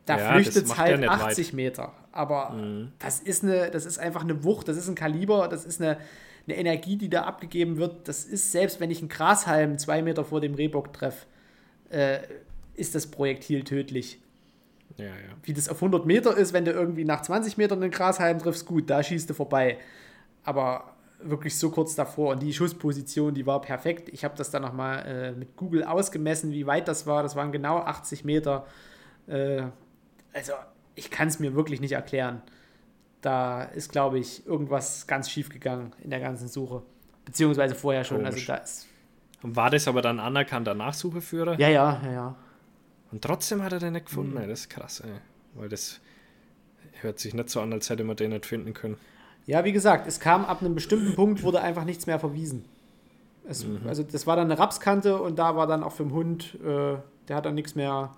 [0.05, 1.55] Da ja, flüchtet es halt 80 weit.
[1.55, 1.93] Meter.
[2.17, 2.93] Aber mhm.
[2.99, 5.99] das, ist eine, das ist einfach eine Wucht, das ist ein Kaliber, das ist eine,
[6.47, 8.09] eine Energie, die da abgegeben wird.
[8.09, 11.27] Das ist, selbst wenn ich einen Grashalm zwei Meter vor dem Rehbock treffe,
[11.91, 12.21] äh,
[12.75, 14.21] ist das Projektil tödlich.
[14.97, 15.13] Ja, ja.
[15.43, 18.65] Wie das auf 100 Meter ist, wenn du irgendwie nach 20 Metern einen Grashalm triffst,
[18.65, 19.77] gut, da schießt du vorbei.
[20.43, 24.09] Aber wirklich so kurz davor und die Schussposition, die war perfekt.
[24.11, 27.23] Ich habe das dann nochmal äh, mit Google ausgemessen, wie weit das war.
[27.23, 28.67] Das waren genau 80 Meter.
[29.27, 29.65] Äh,
[30.33, 30.53] also
[30.97, 32.43] ich kann es mir wirklich nicht erklären.
[33.21, 36.83] Da ist, glaube ich, irgendwas ganz schief gegangen in der ganzen Suche.
[37.25, 38.25] Beziehungsweise vorher schon.
[38.25, 38.89] Also da ist
[39.43, 41.59] war das aber dann anerkannter Nachsucheführer?
[41.61, 42.35] Ja, ja, ja, ja.
[43.13, 44.35] Und trotzdem hat er den nicht gefunden.
[44.35, 44.49] Mhm.
[44.49, 45.11] Das ist krass, ey.
[45.55, 46.01] Weil das
[47.01, 48.97] hört sich nicht so an, als hätte man den nicht finden können.
[49.47, 52.65] Ja, wie gesagt, es kam ab einem bestimmten Punkt, wurde einfach nichts mehr verwiesen.
[53.49, 53.83] Es, mhm.
[53.87, 56.97] Also das war dann eine Rapskante und da war dann auch für den Hund, äh,
[57.29, 58.13] der hat dann nichts mehr,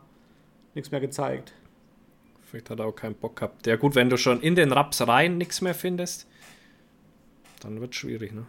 [0.75, 1.53] nichts mehr gezeigt.
[2.49, 3.67] Vielleicht hat er auch keinen Bock gehabt.
[3.67, 6.27] Ja gut, wenn du schon in den Raps rein nichts mehr findest,
[7.61, 8.47] dann wird es schwierig, ne?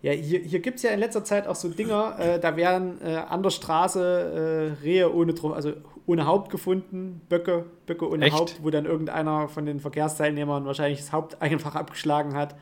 [0.00, 3.00] Ja, hier, hier gibt es ja in letzter Zeit auch so Dinger, äh, da werden
[3.04, 5.74] äh, an der Straße äh, Rehe ohne, also
[6.06, 8.34] ohne Haupt gefunden, Böcke, Böcke ohne Echt?
[8.34, 12.56] Haupt, wo dann irgendeiner von den Verkehrsteilnehmern wahrscheinlich das Haupt einfach abgeschlagen hat,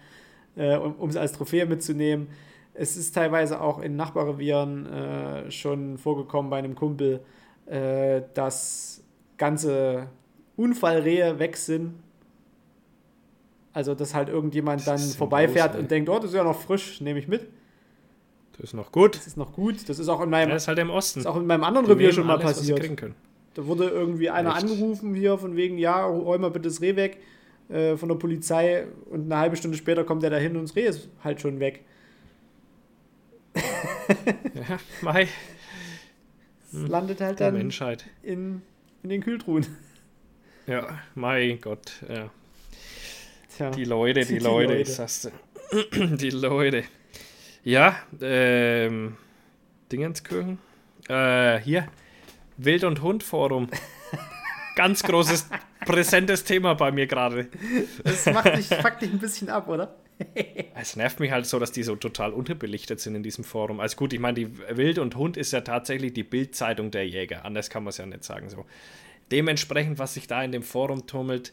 [0.56, 2.28] äh, um es als Trophäe mitzunehmen.
[2.74, 7.20] Es ist teilweise auch in Nachbarrevieren äh, schon vorgekommen bei einem Kumpel,
[7.66, 9.02] äh, dass
[9.38, 10.08] ganze
[10.60, 11.94] Unfallrehe weg sind
[13.72, 17.00] also, dass halt irgendjemand dann vorbeifährt los, und denkt, oh, das ist ja noch frisch,
[17.00, 17.46] nehme ich mit.
[18.52, 19.16] Das ist noch gut.
[19.16, 19.88] Das ist noch gut.
[19.88, 20.50] Das ist auch in meinem.
[20.50, 21.20] Das ist halt im Osten.
[21.20, 23.14] Das ist auch in meinem anderen Die Revier schon mal alles, passiert.
[23.54, 24.62] Da wurde irgendwie einer Echt?
[24.62, 27.18] angerufen hier von wegen, ja, räum mal bitte das Reh weg
[27.68, 30.86] äh, von der Polizei und eine halbe Stunde später kommt er dahin und das Reh
[30.86, 31.80] ist halt schon weg.
[33.56, 35.26] ja, Mai.
[36.72, 36.86] Hm.
[36.86, 38.04] landet halt dann Menschheit.
[38.22, 38.62] In,
[39.02, 39.66] in den Kühltruhen.
[40.66, 42.30] Ja, mein Gott, ja.
[43.56, 44.90] Tja, die Leute, die, die Leute, Leute.
[44.90, 45.30] sagst
[45.72, 46.06] du.
[46.16, 46.84] die Leute.
[47.64, 49.16] Ja, ähm,
[49.90, 50.58] Dingenskirchen.
[51.08, 51.88] Äh, hier,
[52.56, 53.68] Wild- und Hund-Forum.
[54.76, 55.48] Ganz großes,
[55.84, 57.48] präsentes Thema bei mir gerade.
[58.04, 59.96] Das macht dich, fuckt dich ein bisschen ab, oder?
[60.74, 63.80] es nervt mich halt so, dass die so total unterbelichtet sind in diesem Forum.
[63.80, 67.44] Also gut, ich meine, die Wild und Hund ist ja tatsächlich die Bildzeitung der Jäger.
[67.44, 68.66] Anders kann man es ja nicht sagen so.
[69.30, 71.52] Dementsprechend, was sich da in dem Forum tummelt,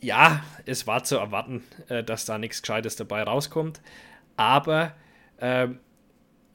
[0.00, 3.80] ja, es war zu erwarten, äh, dass da nichts Gescheites dabei rauskommt.
[4.36, 4.94] Aber
[5.40, 5.78] ähm,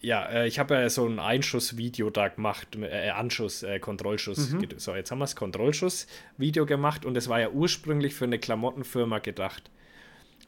[0.02, 4.52] ja, äh, ich habe ja so ein Einschussvideo da gemacht, äh, Anschuss, äh, Kontrollschuss.
[4.52, 4.68] Mhm.
[4.78, 9.20] So, jetzt haben wir das Kontrollschuss-Video gemacht und es war ja ursprünglich für eine Klamottenfirma
[9.20, 9.72] gedacht.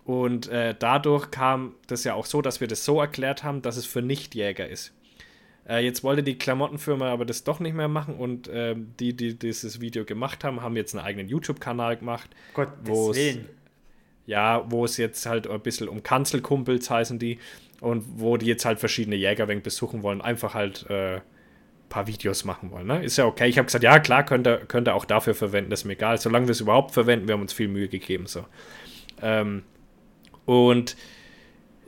[0.05, 3.77] Und äh, dadurch kam das ja auch so, dass wir das so erklärt haben, dass
[3.77, 4.93] es für Nichtjäger ist.
[5.67, 9.37] Äh, jetzt wollte die Klamottenfirma aber das doch nicht mehr machen und äh, die, die
[9.37, 12.29] dieses Video gemacht haben, haben jetzt einen eigenen YouTube-Kanal gemacht.
[12.53, 13.37] Gott, wo es
[14.25, 17.39] ja, wo es jetzt halt ein bisschen um Kanzelkumpels heißen die
[17.79, 21.21] und wo die jetzt halt verschiedene Jägerwänge besuchen wollen, einfach halt äh,
[21.87, 22.87] paar Videos machen wollen.
[22.87, 23.03] Ne?
[23.03, 23.47] Ist ja okay.
[23.47, 25.93] Ich habe gesagt, ja klar, könnt ihr, könnt ihr auch dafür verwenden, das ist mir
[25.93, 26.17] egal.
[26.17, 28.27] Solange wir es überhaupt verwenden, wir haben uns viel Mühe gegeben.
[28.27, 28.45] So.
[29.21, 29.63] Ähm,
[30.45, 30.97] und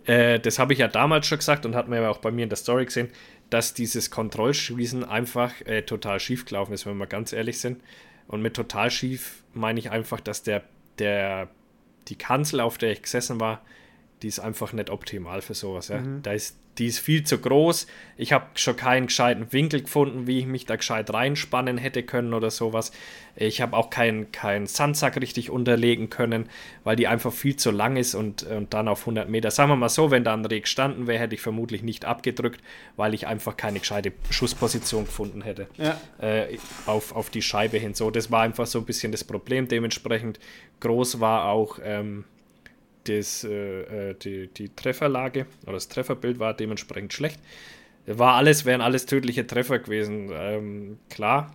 [0.06, 2.44] äh, das habe ich ja damals schon gesagt und hat man ja auch bei mir
[2.44, 3.10] in der Story gesehen
[3.50, 7.82] dass dieses Kontrollschießen einfach äh, total schief gelaufen ist, wenn wir ganz ehrlich sind.
[8.28, 10.64] Und mit total schief meine ich einfach, dass der,
[11.00, 11.50] der,
[12.08, 13.62] die Kanzel, auf der ich gesessen war,
[14.22, 15.88] die ist einfach nicht optimal für sowas.
[15.88, 16.00] Ja.
[16.00, 16.22] Mhm.
[16.24, 17.88] Da ist die ist viel zu groß.
[18.16, 22.34] Ich habe schon keinen gescheiten Winkel gefunden, wie ich mich da gescheit reinspannen hätte können
[22.34, 22.92] oder sowas.
[23.36, 26.50] Ich habe auch keinen kein Sandsack richtig unterlegen können,
[26.86, 29.52] weil die einfach viel zu lang ist und, und dann auf 100 Meter.
[29.52, 32.62] Sagen wir mal so, wenn da ein Reh gestanden wäre, hätte ich vermutlich nicht abgedrückt,
[32.96, 35.68] weil ich einfach keine gescheite Schussposition gefunden hätte.
[35.78, 36.00] Ja.
[36.20, 37.94] Äh, auf, auf die Scheibe hin.
[37.94, 39.68] So, das war einfach so ein bisschen das Problem.
[39.68, 40.40] Dementsprechend
[40.80, 41.80] groß war auch.
[41.84, 42.24] Ähm,
[43.10, 47.40] das, äh, äh, die, die Trefferlage oder das Trefferbild war dementsprechend schlecht.
[48.06, 51.54] War alles, wären alles tödliche Treffer gewesen, ähm, klar.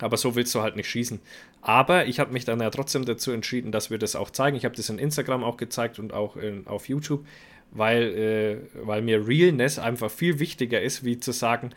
[0.00, 1.20] Aber so willst du halt nicht schießen.
[1.62, 4.56] Aber ich habe mich dann ja trotzdem dazu entschieden, dass wir das auch zeigen.
[4.56, 7.24] Ich habe das in Instagram auch gezeigt und auch in, auf YouTube,
[7.70, 11.70] weil, äh, weil mir Realness einfach viel wichtiger ist, wie zu sagen,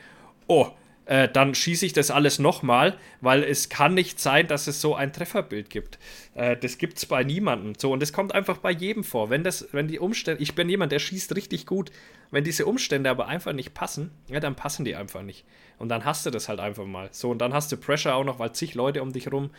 [0.47, 0.67] oh,
[1.08, 4.93] äh, dann schieße ich das alles nochmal, weil es kann nicht sein, dass es so
[4.93, 6.00] ein Trefferbild gibt.
[6.36, 7.76] Äh, das gibt es bei niemandem.
[7.78, 9.30] So, und das kommt einfach bei jedem vor.
[9.30, 11.91] Wenn das, wenn die Umstände, ich bin jemand, der schießt richtig gut.
[12.30, 15.46] Wenn diese Umstände aber einfach nicht passen, ja, dann passen die einfach nicht.
[15.78, 17.08] Und dann hast du das halt einfach mal.
[17.12, 19.52] So, und dann hast du Pressure auch noch, weil zig Leute um dich rum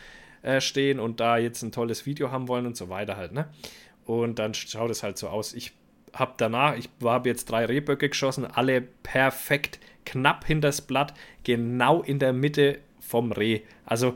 [0.43, 3.49] äh, stehen und da jetzt ein tolles Video haben wollen und so weiter halt, ne?
[4.05, 5.53] Und dann schaut es halt so aus.
[5.53, 5.71] Ich
[6.13, 12.19] habe danach, ich habe jetzt drei Rehböcke geschossen, alle perfekt knapp hinters Blatt, genau in
[12.19, 13.61] der Mitte vom Reh.
[13.85, 14.15] Also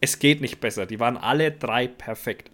[0.00, 0.86] es geht nicht besser.
[0.86, 2.50] Die waren alle drei perfekt.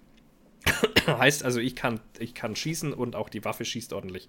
[1.07, 4.29] heißt also, ich kann, ich kann schießen und auch die Waffe schießt ordentlich.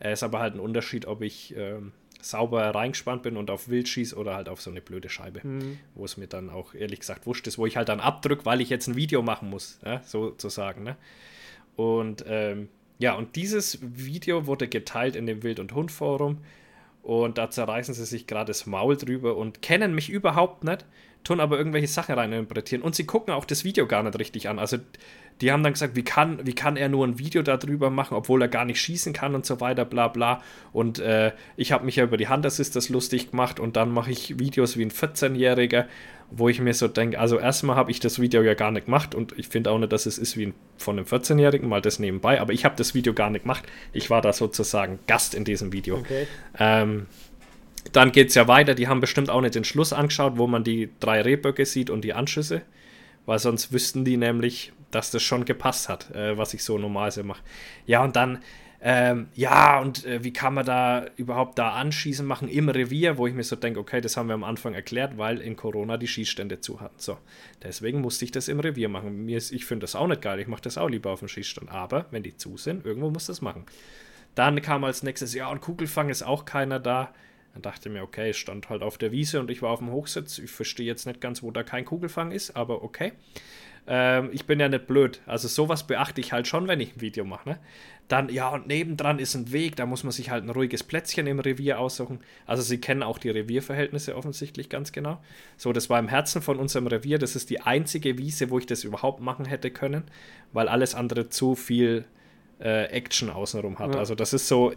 [0.00, 3.68] Es äh, ist aber halt ein Unterschied, ob ich ähm, sauber reingespannt bin und auf
[3.68, 5.78] Wild schieße oder halt auf so eine blöde Scheibe, mhm.
[5.94, 8.60] wo es mir dann auch ehrlich gesagt wurscht ist, wo ich halt dann abdrücke, weil
[8.60, 10.84] ich jetzt ein Video machen muss, ja, sozusagen.
[10.84, 10.96] Ne?
[11.76, 16.38] Und ähm, ja, und dieses Video wurde geteilt in dem Wild- und Hund-Forum
[17.04, 20.86] und da zerreißen sie sich gerade das Maul drüber und kennen mich überhaupt nicht,
[21.22, 24.58] tun aber irgendwelche Sachen reininterpretieren und sie gucken auch das Video gar nicht richtig an.
[24.58, 24.78] Also
[25.40, 28.40] die haben dann gesagt, wie kann, wie kann er nur ein Video darüber machen, obwohl
[28.40, 30.40] er gar nicht schießen kann und so weiter, bla bla.
[30.72, 34.10] Und äh, ich habe mich ja über die Hand Assisters lustig gemacht und dann mache
[34.10, 35.84] ich Videos wie ein 14-Jähriger,
[36.30, 39.14] wo ich mir so denke, also erstmal habe ich das Video ja gar nicht gemacht
[39.14, 42.40] und ich finde auch nicht, dass es ist wie von einem 14-Jährigen, mal das nebenbei,
[42.40, 43.64] aber ich habe das Video gar nicht gemacht.
[43.92, 45.98] Ich war da sozusagen Gast in diesem Video.
[45.98, 46.26] Okay.
[46.58, 47.06] Ähm,
[47.92, 50.64] dann geht es ja weiter, die haben bestimmt auch nicht den Schluss angeschaut, wo man
[50.64, 52.62] die drei Rehböcke sieht und die Anschüsse,
[53.26, 57.10] weil sonst wüssten die nämlich, dass das schon gepasst hat, äh, was ich so normal
[57.10, 57.42] so mache.
[57.86, 58.38] Ja, und dann,
[58.86, 63.26] ähm, ja, und äh, wie kann man da überhaupt da Anschießen machen im Revier, wo
[63.26, 66.06] ich mir so denke, okay, das haben wir am Anfang erklärt, weil in Corona die
[66.06, 66.98] Schießstände zu hatten.
[66.98, 67.16] So,
[67.62, 69.24] deswegen musste ich das im Revier machen.
[69.24, 71.28] Mir ist, ich finde das auch nicht geil, ich mache das auch lieber auf dem
[71.28, 71.70] Schießstand.
[71.70, 73.64] Aber wenn die zu sind, irgendwo muss das machen.
[74.34, 77.14] Dann kam als nächstes, ja, und Kugelfang ist auch keiner da.
[77.54, 79.78] Dann dachte ich mir, okay, ich stand halt auf der Wiese und ich war auf
[79.78, 80.38] dem Hochsitz.
[80.38, 83.12] Ich verstehe jetzt nicht ganz, wo da kein Kugelfang ist, aber okay.
[83.86, 85.20] Ähm, ich bin ja nicht blöd.
[85.26, 87.50] Also sowas beachte ich halt schon, wenn ich ein Video mache.
[87.50, 87.58] Ne?
[88.08, 91.26] Dann, ja, und nebendran ist ein Weg, da muss man sich halt ein ruhiges Plätzchen
[91.26, 92.20] im Revier aussuchen.
[92.44, 95.22] Also sie kennen auch die Revierverhältnisse offensichtlich ganz genau.
[95.56, 97.18] So, das war im Herzen von unserem Revier.
[97.18, 100.04] Das ist die einzige Wiese, wo ich das überhaupt machen hätte können,
[100.52, 102.04] weil alles andere zu viel
[102.60, 103.94] äh, Action außenrum hat.
[103.94, 104.00] Ja.
[104.00, 104.74] Also das ist so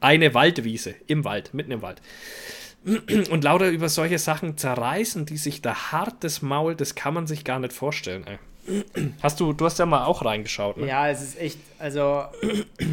[0.00, 2.02] eine Waldwiese im Wald, mitten im Wald.
[2.84, 7.26] Und lauter über solche Sachen zerreißen, die sich da hart das Maul, das kann man
[7.26, 8.26] sich gar nicht vorstellen.
[8.26, 8.38] Ey.
[9.22, 10.88] Hast du, du hast ja mal auch reingeschaut, ne?
[10.88, 12.24] Ja, es ist echt, also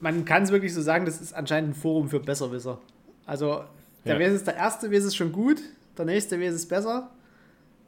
[0.00, 2.78] man kann es wirklich so sagen, das ist anscheinend ein Forum für Besserwisser.
[3.26, 3.64] Also
[4.04, 4.28] der ja.
[4.28, 5.60] ist der erste Wes ist schon gut,
[5.96, 7.10] der nächste Wes ist besser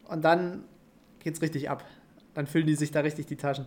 [0.08, 0.64] und dann
[1.20, 1.84] geht's richtig ab.
[2.34, 3.66] Dann füllen die sich da richtig die Taschen.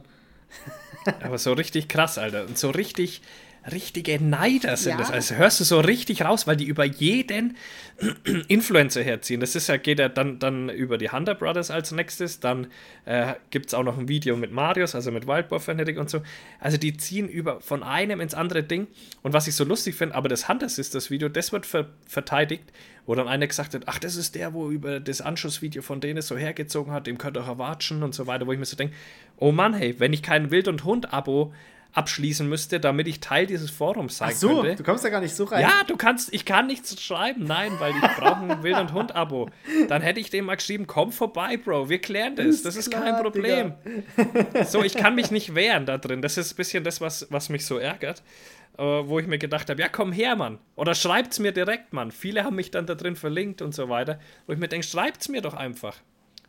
[1.24, 2.46] Aber so richtig krass, Alter.
[2.46, 3.22] Und so richtig,
[3.72, 4.98] richtige Neider sind ja.
[4.98, 5.12] das.
[5.12, 7.58] Also hörst du so richtig raus, weil die über jeden
[8.48, 9.40] Influencer herziehen.
[9.40, 12.40] Das ist ja, geht ja dann, dann über die Hunter Brothers als nächstes.
[12.40, 12.68] Dann
[13.06, 16.22] äh, gibt es auch noch ein Video mit Marius, also mit Wildboar Fanatic und so.
[16.60, 18.88] Also die ziehen über von einem ins andere Ding.
[19.24, 22.72] Und was ich so lustig finde, aber das Hunter Sisters Video, das wird ver verteidigt,
[23.06, 26.22] wo dann einer gesagt hat, ach, das ist der, wo über das Anschussvideo von denen
[26.22, 28.76] so hergezogen hat, dem könnt ihr auch watschen und so weiter, wo ich mir so
[28.76, 28.96] denke,
[29.38, 31.54] oh Mann, hey, wenn ich kein Wild- und Hund-Abo
[31.96, 34.76] abschließen müsste, damit ich Teil dieses Forums sein Ach so, könnte.
[34.76, 35.62] du kommst ja gar nicht so rein.
[35.62, 39.50] Ja, du kannst, ich kann nichts schreiben, nein, weil ich brauche ein Wild- und Hund-Abo.
[39.88, 43.04] Dann hätte ich dem mal geschrieben, komm vorbei, Bro, wir klären das, das ist, klar,
[43.04, 43.74] kein Problem.
[44.66, 47.50] so, ich kann mich nicht wehren da drin, das ist ein bisschen das, was, was
[47.50, 48.22] mich so ärgert.
[48.78, 50.60] Uh, wo ich mir gedacht habe, ja, komm her, Mann.
[50.76, 52.12] Oder schreibt's mir direkt, Mann.
[52.12, 54.20] Viele haben mich dann da drin verlinkt und so weiter.
[54.48, 55.96] Wo ich mir denke, schreibt's mir doch einfach.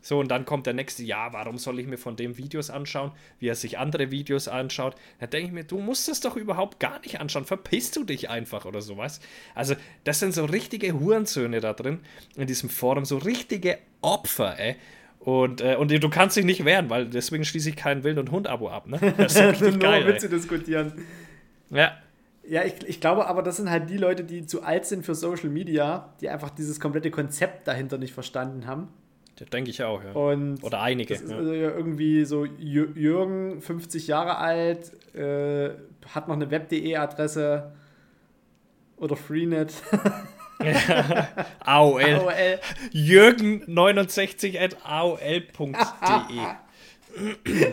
[0.07, 3.11] So, und dann kommt der nächste, ja, warum soll ich mir von dem Videos anschauen,
[3.39, 4.95] wie er sich andere Videos anschaut?
[5.19, 8.29] Da denke ich mir, du musst es doch überhaupt gar nicht anschauen, verpisst du dich
[8.29, 9.19] einfach oder sowas.
[9.53, 11.99] Also, das sind so richtige Hurensöhne da drin
[12.37, 14.77] in diesem Forum, so richtige Opfer, ey.
[15.19, 18.31] Und, äh, und du kannst dich nicht wehren, weil deswegen schließe ich kein Wild- und
[18.31, 19.13] Hund-Abo ab, ne?
[19.17, 21.05] Das ist richtig Nur geil, Witze diskutieren.
[21.69, 21.97] Ja.
[22.47, 25.15] Ja, ich, ich glaube aber, das sind halt die Leute, die zu alt sind für
[25.15, 28.87] Social Media, die einfach dieses komplette Konzept dahinter nicht verstanden haben.
[29.45, 30.11] Denke ich auch, ja.
[30.11, 31.13] Und Oder einige.
[31.13, 31.37] Das ist ja.
[31.37, 35.69] also irgendwie so Jürgen, 50 Jahre alt, äh,
[36.13, 37.71] hat noch eine web.de-Adresse
[38.97, 39.73] oder Freenet.
[41.59, 42.01] AOL.
[42.01, 42.59] AOL.
[42.91, 46.41] Jürgen69 at aol.de.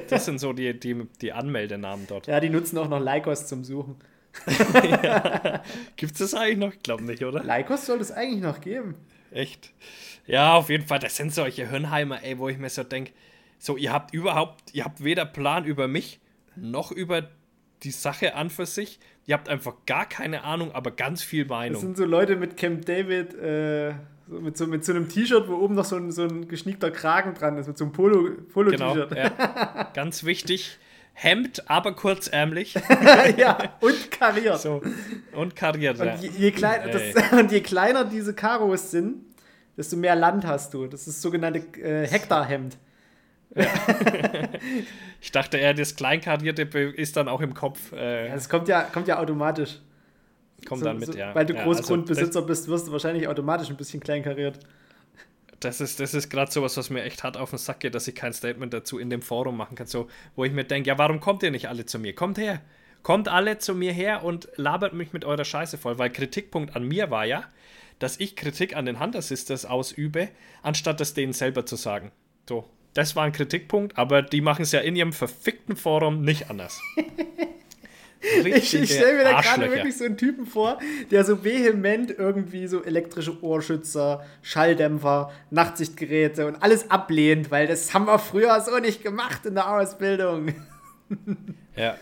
[0.08, 2.26] das sind so die, die, die Anmeldenamen dort.
[2.26, 3.96] Ja, die nutzen auch noch Lycos zum Suchen.
[5.02, 5.62] ja.
[5.96, 6.72] Gibt es das eigentlich noch?
[6.72, 7.42] Ich glaube nicht, oder?
[7.42, 8.96] Lycos soll es eigentlich noch geben.
[9.34, 9.72] Echt?
[10.26, 13.12] Ja, auf jeden Fall, das sind solche Hirnheimer, ey, wo ich mir so denke,
[13.58, 16.20] so, ihr habt überhaupt, ihr habt weder Plan über mich,
[16.54, 17.28] noch über
[17.82, 18.98] die Sache an für sich.
[19.26, 21.74] Ihr habt einfach gar keine Ahnung, aber ganz viel Meinung.
[21.74, 23.94] Das sind so Leute mit Camp David, äh,
[24.28, 26.90] so mit, so, mit so einem T-Shirt, wo oben noch so ein, so ein geschnickter
[26.90, 28.52] Kragen dran ist, mit so einem Polo-T-Shirt.
[28.52, 29.90] Polo genau, ja.
[29.94, 30.78] Ganz wichtig.
[31.14, 32.74] Hemd, aber kurzärmlich.
[33.36, 34.58] ja, und kariert.
[34.60, 34.82] So,
[35.32, 39.24] und kariert, und je, je klein, das, und je kleiner diese Karos sind,
[39.76, 40.86] desto mehr Land hast du.
[40.86, 42.76] Das ist das sogenannte äh, Hektarhemd.
[43.54, 43.66] Ja.
[45.20, 47.92] ich dachte eher, das Kleinkarierte ist dann auch im Kopf.
[47.92, 49.78] Äh, ja, das kommt ja, kommt ja automatisch.
[50.66, 51.34] Kommt so, dann mit, so, ja.
[51.34, 54.58] Weil du ja, Großgrundbesitzer also bist, wirst du wahrscheinlich automatisch ein bisschen kleinkariert.
[55.64, 58.08] Das ist, das ist gerade sowas, was mir echt hart auf den Sack geht, dass
[58.08, 59.86] ich kein Statement dazu in dem Forum machen kann.
[59.86, 62.14] So, wo ich mir denke, ja, warum kommt ihr nicht alle zu mir?
[62.14, 62.60] Kommt her.
[63.02, 66.88] Kommt alle zu mir her und labert mich mit eurer Scheiße voll, weil Kritikpunkt an
[66.88, 67.44] mir war ja,
[67.98, 70.28] dass ich Kritik an den Hunter Sisters ausübe,
[70.62, 72.12] anstatt das denen selber zu sagen.
[72.48, 76.50] So, das war ein Kritikpunkt, aber die machen es ja in ihrem verfickten Forum nicht
[76.50, 76.80] anders.
[78.44, 80.78] ich, ich stelle mir da gerade wirklich so einen Typen vor,
[81.10, 88.06] der so vehement irgendwie so elektrische Ohrschützer, Schalldämpfer, Nachtsichtgeräte und alles ablehnt, weil das haben
[88.06, 90.54] wir früher so nicht gemacht in der Ausbildung.
[91.76, 91.96] Ja.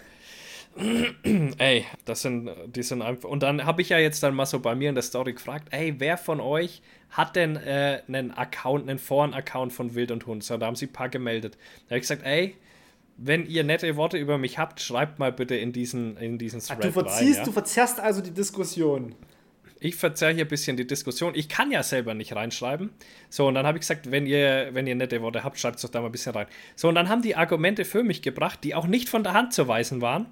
[1.59, 3.29] ey, das sind, die sind einfach.
[3.29, 5.69] Und dann habe ich ja jetzt dann mal so bei mir in der Story gefragt,
[5.71, 10.45] ey, wer von euch hat denn äh, einen Account, einen Foren-Account von Wild und Hund?
[10.45, 11.57] So, da haben sie ein paar gemeldet.
[11.87, 12.57] Da habe ich gesagt, ey,
[13.25, 16.79] wenn ihr nette Worte über mich habt, schreibt mal bitte in diesen, in diesen Thread
[16.79, 17.45] Ach, du verziehst, rein, ja?
[17.45, 19.15] du verzerrst also die Diskussion.
[19.79, 21.33] Ich verzerre hier ein bisschen die Diskussion.
[21.35, 22.91] Ich kann ja selber nicht reinschreiben.
[23.31, 25.83] So, und dann habe ich gesagt, wenn ihr, wenn ihr nette Worte habt, schreibt es
[25.83, 26.47] doch da mal ein bisschen rein.
[26.77, 29.53] So, und dann haben die Argumente für mich gebracht, die auch nicht von der Hand
[29.53, 30.27] zu weisen waren.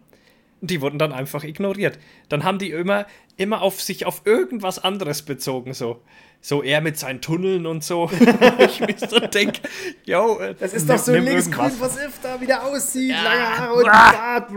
[0.63, 1.99] Die wurden dann einfach ignoriert.
[2.29, 6.03] Dann haben die immer, immer auf sich auf irgendwas anderes bezogen, so.
[6.43, 8.11] So er mit seinen Tunneln und so.
[8.59, 9.61] ich mich so denke,
[10.05, 13.23] yo, äh, das ist doch so linksgrün versifft da, wie der aussieht, ja.
[13.23, 14.51] lange Haare und Bart.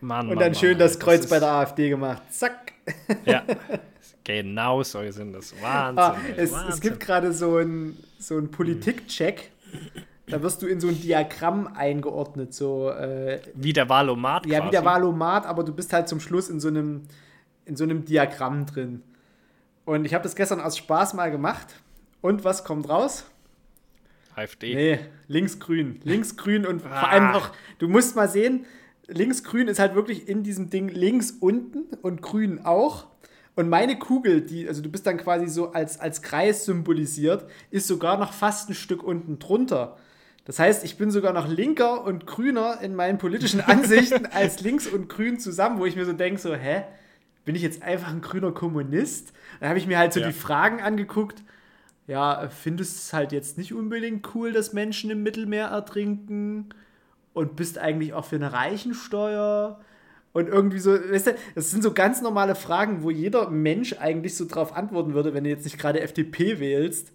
[0.00, 2.22] Mann, und dann Mann, schön Mann, das Kreuz das bei der AfD gemacht.
[2.30, 2.72] Zack.
[3.24, 3.42] ja,
[4.24, 5.54] genau so sind das.
[5.60, 5.98] Wahnsinn.
[5.98, 6.72] Ah, es, Wahnsinn.
[6.72, 9.50] es, gibt gerade so einen so ein Politikcheck.
[10.30, 14.46] Da wirst du in so ein Diagramm eingeordnet, so äh, wie der Valomat.
[14.46, 14.68] Ja, quasi.
[14.68, 17.02] wie der Valomat, aber du bist halt zum Schluss in so einem
[17.64, 19.02] in so einem Diagramm drin.
[19.84, 21.66] Und ich habe das gestern aus Spaß mal gemacht.
[22.20, 23.24] Und was kommt raus?
[24.34, 24.74] AfD.
[24.74, 26.00] Nee, linksgrün.
[26.04, 27.00] Linksgrün und ah.
[27.00, 28.66] vor allem noch, du musst mal sehen,
[29.06, 33.06] linksgrün ist halt wirklich in diesem Ding links unten und grün auch.
[33.56, 37.88] Und meine Kugel, die, also du bist dann quasi so als, als Kreis symbolisiert, ist
[37.88, 39.96] sogar noch fast ein Stück unten drunter.
[40.48, 44.88] Das heißt, ich bin sogar noch linker und grüner in meinen politischen Ansichten als links
[44.88, 46.82] und grün zusammen, wo ich mir so denke, so, hä?
[47.48, 49.32] bin ich jetzt einfach ein grüner Kommunist?
[49.58, 50.26] Dann habe ich mir halt so ja.
[50.26, 51.42] die Fragen angeguckt.
[52.06, 56.68] Ja, findest du es halt jetzt nicht unbedingt cool, dass Menschen im Mittelmeer ertrinken?
[57.32, 59.80] Und bist eigentlich auch für eine Reichensteuer?
[60.34, 64.36] Und irgendwie so, weißt du, das sind so ganz normale Fragen, wo jeder Mensch eigentlich
[64.36, 67.12] so drauf antworten würde, wenn du jetzt nicht gerade FDP wählst.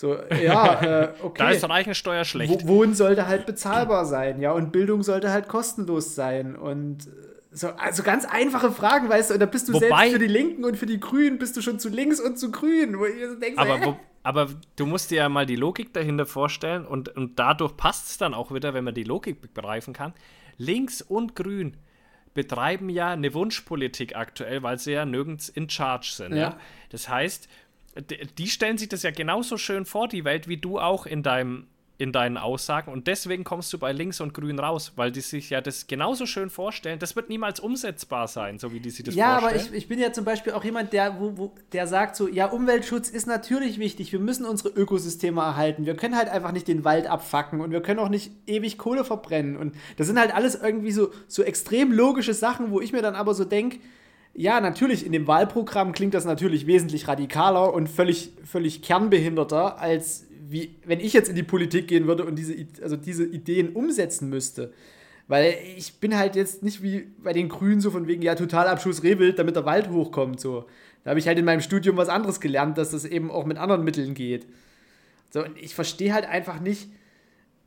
[0.00, 1.34] So, ja, äh, okay.
[1.36, 2.66] da ist Reichensteuer schlecht.
[2.66, 6.56] Wohnen sollte halt bezahlbar sein, ja, und Bildung sollte halt kostenlos sein.
[6.56, 7.06] Und
[7.52, 10.32] so, also ganz einfache Fragen, weißt du, und da bist du Wobei, selbst für die
[10.32, 12.98] Linken und für die Grünen bist du schon zu links und zu grün.
[12.98, 15.92] Wo ich so denk, aber, so, wo, aber du musst dir ja mal die Logik
[15.92, 19.92] dahinter vorstellen und, und dadurch passt es dann auch wieder, wenn man die Logik begreifen
[19.92, 20.14] kann.
[20.56, 21.76] Links und grün
[22.32, 26.32] betreiben ja eine Wunschpolitik aktuell, weil sie ja nirgends in Charge sind.
[26.32, 26.38] Ja.
[26.38, 26.56] ja?
[26.88, 27.48] Das heißt,
[28.00, 31.66] die stellen sich das ja genauso schön vor, die Welt, wie du auch in deinem
[32.00, 35.50] in deinen Aussagen und deswegen kommst du bei links und grün raus, weil die sich
[35.50, 36.98] ja das genauso schön vorstellen.
[36.98, 39.60] Das wird niemals umsetzbar sein, so wie die sich das ja, vorstellen.
[39.60, 42.16] Ja, aber ich, ich bin ja zum Beispiel auch jemand, der, wo, wo, der sagt
[42.16, 46.52] so, ja, Umweltschutz ist natürlich wichtig, wir müssen unsere Ökosysteme erhalten, wir können halt einfach
[46.52, 50.18] nicht den Wald abfacken und wir können auch nicht ewig Kohle verbrennen und das sind
[50.18, 53.78] halt alles irgendwie so, so extrem logische Sachen, wo ich mir dann aber so denke,
[54.40, 60.26] ja, natürlich, in dem Wahlprogramm klingt das natürlich wesentlich radikaler und völlig, völlig kernbehinderter als
[60.50, 64.28] wie wenn ich jetzt in die Politik gehen würde und diese, also diese Ideen umsetzen
[64.28, 64.72] müsste.
[65.28, 69.04] Weil ich bin halt jetzt nicht wie bei den Grünen so von wegen, ja, Totalabschuss
[69.04, 70.40] Rehwild, damit der Wald hochkommt.
[70.40, 70.64] So.
[71.04, 73.58] Da habe ich halt in meinem Studium was anderes gelernt, dass das eben auch mit
[73.58, 74.46] anderen Mitteln geht.
[75.28, 76.88] So, und ich verstehe halt einfach nicht,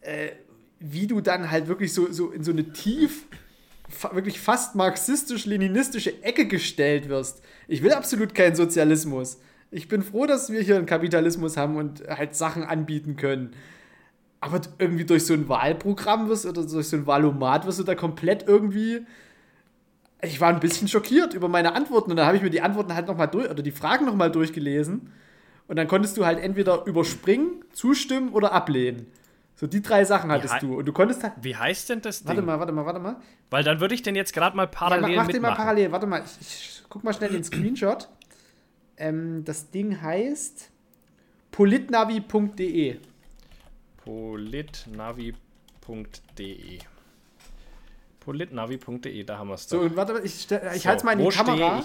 [0.02, 0.32] äh,
[0.80, 3.28] wie du dann halt wirklich so, so in so eine tief,
[4.14, 7.42] wirklich fast marxistisch-leninistische Ecke gestellt wirst.
[7.68, 9.40] Ich will absolut keinen Sozialismus.
[9.72, 13.52] Ich bin froh, dass wir hier einen Kapitalismus haben und halt Sachen anbieten können.
[14.40, 17.96] Aber irgendwie durch so ein Wahlprogramm wirst oder durch so ein Wahlomat wirst du da
[17.96, 19.06] komplett irgendwie.
[20.22, 22.94] Ich war ein bisschen schockiert über meine Antworten und dann habe ich mir die Antworten
[22.94, 25.12] halt nochmal durch oder die Fragen nochmal durchgelesen.
[25.68, 29.08] Und dann konntest du halt entweder überspringen, zustimmen oder ablehnen.
[29.56, 30.80] So die drei Sachen hattest du.
[30.80, 31.34] Und du konntest halt.
[31.42, 32.30] Wie heißt denn das Ding?
[32.30, 33.18] Warte mal, warte mal, warte mal.
[33.50, 35.12] Weil dann würde ich den jetzt gerade mal parallel.
[35.12, 36.24] Ja, mach, mach den mal parallel, warte mal.
[36.42, 38.10] Ich, ich guck mal schnell den Screenshot.
[38.98, 40.72] Ähm, das Ding heißt
[41.52, 42.98] politnavi.de.
[44.04, 46.80] Politnavi.de.
[48.20, 49.82] Politnavi.de, da haben wir es doch.
[49.82, 51.84] So, warte, ich, ich so, halte es mal in die Kamera.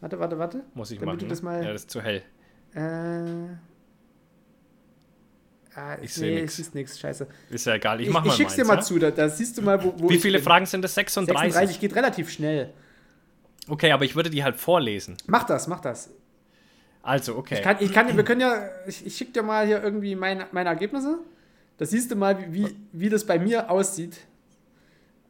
[0.00, 0.64] Warte, warte, warte.
[0.74, 1.18] Muss ich machen.
[1.18, 2.22] Du das mal, ja, das ist zu hell.
[2.74, 3.56] Äh,
[5.78, 6.74] ah, ich sehe nee, nichts.
[6.74, 7.26] nichts, scheiße.
[7.50, 8.82] Ist ja egal, ich, ich mach mal Ich schick's dir mal ja?
[8.82, 10.94] zu, da, da, siehst du mal, wo, wo Wie viele Fragen sind das?
[10.94, 11.52] 36?
[11.52, 12.72] 36 geht relativ schnell.
[13.68, 15.16] Okay, aber ich würde die halt vorlesen.
[15.26, 16.10] Mach das, mach das.
[17.02, 17.54] Also, okay.
[17.54, 20.44] Ich kann, ich kann, wir können ja, ich, ich schicke dir mal hier irgendwie mein,
[20.52, 21.18] meine Ergebnisse.
[21.76, 24.18] Da siehst du mal, wie, wie das bei mir aussieht.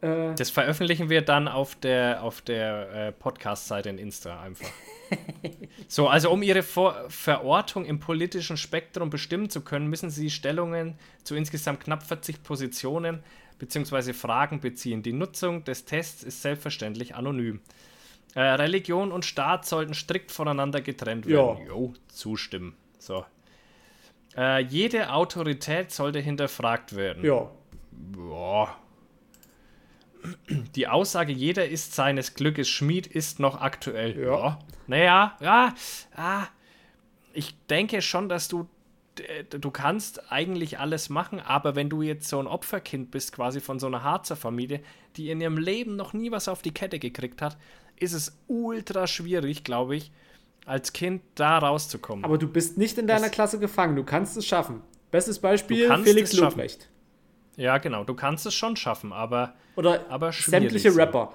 [0.01, 4.69] Äh, das veröffentlichen wir dann auf der, auf der äh, Podcast-Seite in Insta einfach.
[5.89, 10.99] so, also um ihre Vor Verortung im politischen Spektrum bestimmen zu können, müssen sie Stellungen
[11.25, 13.23] zu insgesamt knapp 40 Positionen
[13.59, 14.13] bzw.
[14.13, 15.03] Fragen beziehen.
[15.03, 17.61] Die Nutzung des Tests ist selbstverständlich anonym.
[18.35, 21.63] Äh, Religion und Staat sollten strikt voneinander getrennt werden.
[21.63, 21.67] Ja.
[21.67, 22.77] Jo, zustimmen.
[22.99, 23.25] So.
[24.37, 27.25] Äh, jede Autorität sollte hinterfragt werden.
[27.25, 27.51] Ja.
[27.91, 28.77] Boah.
[30.75, 34.19] Die Aussage, jeder ist seines Glückes Schmied, ist noch aktuell.
[34.19, 34.39] Ja.
[34.39, 34.59] ja.
[34.87, 35.75] Naja, ja,
[36.17, 36.47] ah,
[37.33, 38.69] ich denke schon, dass du
[39.51, 43.79] du kannst eigentlich alles machen, aber wenn du jetzt so ein Opferkind bist, quasi von
[43.79, 44.81] so einer Harzer Familie,
[45.17, 47.57] die in ihrem Leben noch nie was auf die Kette gekriegt hat,
[47.97, 50.13] ist es ultra schwierig, glaube ich,
[50.67, 52.25] als Kind da rauszukommen.
[52.25, 54.83] Aber du bist nicht in deiner das, Klasse gefangen, du kannst es schaffen.
[55.11, 56.89] Bestes Beispiel, Felix Lobrecht.
[57.59, 59.55] Ja, genau, du kannst es schon schaffen, aber.
[59.75, 61.35] Oder aber sämtliche Rapper,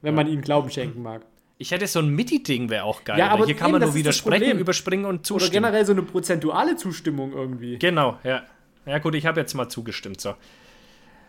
[0.00, 0.22] wenn ja.
[0.22, 1.22] man ihnen Glauben schenken mag.
[1.58, 3.18] Ich hätte so ein MIDI-Ding, wäre auch geil.
[3.18, 5.50] Ja, aber hier kann man nur widersprechen, überspringen und zustimmen.
[5.50, 7.78] Oder generell so eine prozentuale Zustimmung irgendwie.
[7.78, 8.44] Genau, ja.
[8.86, 10.20] Ja, gut, ich habe jetzt mal zugestimmt.
[10.20, 10.34] So.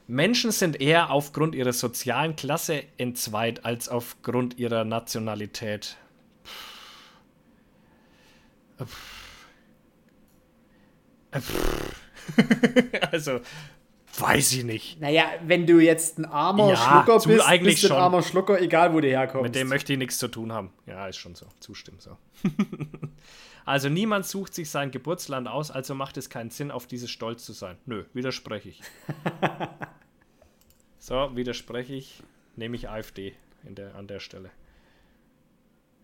[0.08, 5.98] Menschen sind eher aufgrund ihrer sozialen Klasse entzweit als aufgrund ihrer Nationalität.
[13.12, 13.40] also,
[14.20, 15.00] Weiß ich nicht.
[15.02, 18.62] Naja, wenn du jetzt ein armer ja, Schlucker bist, eigentlich bist du ein armer Schlucker,
[18.62, 19.44] egal wo du herkommst.
[19.44, 20.72] Mit dem möchte ich nichts zu tun haben.
[20.86, 21.48] Ja, ist schon so.
[21.60, 22.18] Zustimmen so.
[23.66, 27.46] also niemand sucht sich sein Geburtsland aus, also macht es keinen Sinn, auf dieses stolz
[27.46, 27.78] zu sein.
[27.86, 28.82] Nö, widerspreche ich.
[31.00, 32.24] so, widerspreche ich.
[32.56, 34.50] Nehme ich AfD der, an der Stelle.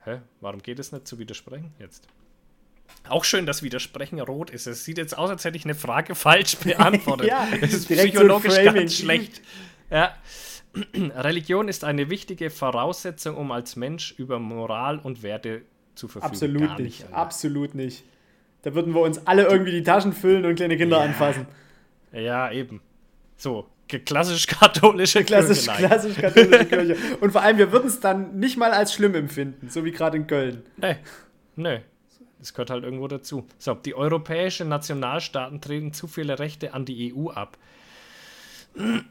[0.03, 0.20] Hä?
[0.41, 2.07] Warum geht es nicht zu widersprechen jetzt?
[3.08, 4.68] Auch schön, dass Widersprechen rot ist.
[4.68, 7.28] Es sieht jetzt aus, als hätte ich eine Frage falsch beantwortet.
[7.28, 9.42] ja, das ist psychologisch so ganz schlecht.
[9.89, 10.16] Ja.
[10.96, 15.64] Religion ist eine wichtige Voraussetzung, um als Mensch über Moral und Werte
[15.96, 16.32] zu verfügen.
[16.32, 18.04] Absolut nicht, nicht absolut nicht.
[18.62, 21.04] Da würden wir uns alle irgendwie die Taschen füllen und kleine Kinder ja.
[21.04, 21.48] anfassen.
[22.14, 22.82] Ja, eben.
[23.38, 25.88] So, klassisch katholische klassisch, Kirche.
[25.88, 26.96] Klassisch katholische Kirche.
[27.22, 30.18] Und vor allem, wir würden es dann nicht mal als schlimm empfinden, so wie gerade
[30.18, 30.64] in Köln.
[30.78, 30.98] Nee,
[31.56, 31.82] nee.
[32.42, 33.48] Das gehört halt irgendwo dazu.
[33.58, 37.58] So, die europäischen Nationalstaaten treten zu viele Rechte an die EU ab.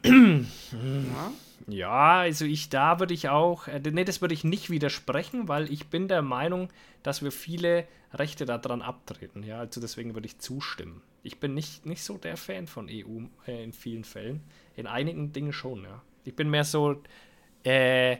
[0.03, 1.31] Ja.
[1.67, 5.71] ja, also ich, da würde ich auch, äh, nee, das würde ich nicht widersprechen, weil
[5.71, 6.69] ich bin der Meinung,
[7.03, 9.43] dass wir viele Rechte daran abtreten.
[9.43, 11.01] Ja, also deswegen würde ich zustimmen.
[11.23, 14.41] Ich bin nicht, nicht so der Fan von EU äh, in vielen Fällen.
[14.75, 16.01] In einigen Dingen schon, ja.
[16.25, 17.01] Ich bin mehr so,
[17.63, 18.17] äh,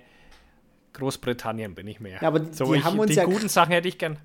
[0.94, 2.20] Großbritannien bin ich mehr.
[2.22, 4.18] Ja, aber die, so, die ich, haben uns die ja guten Sachen hätte ich gern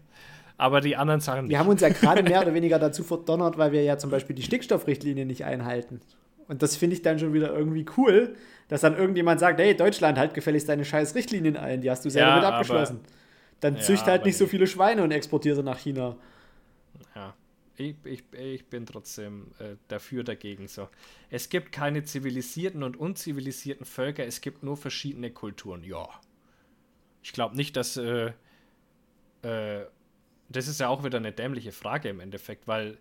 [0.59, 1.51] aber die anderen Sachen nicht.
[1.51, 4.35] Wir haben uns ja gerade mehr oder weniger dazu verdonnert, weil wir ja zum Beispiel
[4.35, 6.01] die Stickstoffrichtlinie nicht einhalten.
[6.49, 8.37] Und das finde ich dann schon wieder irgendwie cool,
[8.69, 12.11] dass dann irgendjemand sagt, hey, Deutschland, halt gefälligst deine scheiß Richtlinien ein, die hast du
[12.11, 13.01] selber ja, mit abgeschlossen.
[13.03, 13.13] Aber,
[13.61, 16.17] dann zücht ja, halt nicht so viele Schweine und exportiere sie nach China.
[17.15, 17.35] Ja,
[17.77, 20.69] ich, ich, ich bin trotzdem äh, dafür dagegen.
[20.69, 20.89] So.
[21.31, 25.83] Es gibt keine zivilisierten und unzivilisierten Völker, es gibt nur verschiedene Kulturen.
[25.85, 26.09] Ja.
[27.23, 28.33] Ich glaube nicht, dass äh,
[29.43, 29.85] äh,
[30.49, 32.99] das ist ja auch wieder eine dämliche Frage im Endeffekt, weil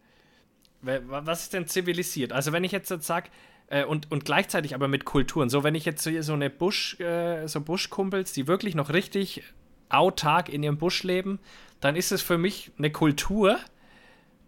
[0.81, 2.31] was ist denn zivilisiert?
[2.31, 3.29] Also wenn ich jetzt, jetzt sage,
[3.67, 6.99] äh, und, und gleichzeitig aber mit Kulturen, so wenn ich jetzt so, so eine Busch,
[6.99, 9.43] äh, so Buschkumpels, die wirklich noch richtig
[9.89, 11.39] autark in ihrem Busch leben,
[11.79, 13.57] dann ist es für mich eine Kultur,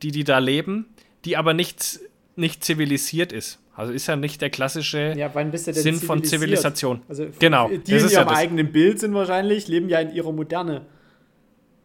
[0.02, 0.86] die die da leben,
[1.26, 2.00] die aber nicht,
[2.36, 3.60] nicht zivilisiert ist.
[3.76, 7.04] Also ist ja nicht der klassische ja, Sinn von Zivilisation.
[7.08, 7.70] Also genau.
[7.70, 10.86] Die in ihrem ja eigenen Bild sind wahrscheinlich, leben ja in ihrer Moderne.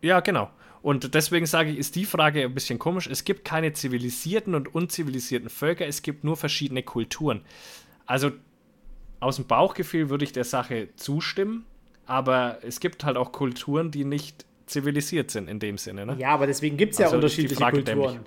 [0.01, 0.51] Ja, genau.
[0.83, 3.07] Und deswegen sage ich, ist die Frage ein bisschen komisch.
[3.07, 7.43] Es gibt keine zivilisierten und unzivilisierten Völker, es gibt nur verschiedene Kulturen.
[8.05, 8.33] Also
[9.21, 11.65] aus dem Bauchgefühl würde ich der Sache zustimmen,
[12.07, 16.05] aber es gibt halt auch Kulturen, die nicht zivilisiert sind in dem Sinne.
[16.05, 16.17] Ne?
[16.19, 18.21] Ja, aber deswegen gibt es ja also unterschiedliche Kulturen.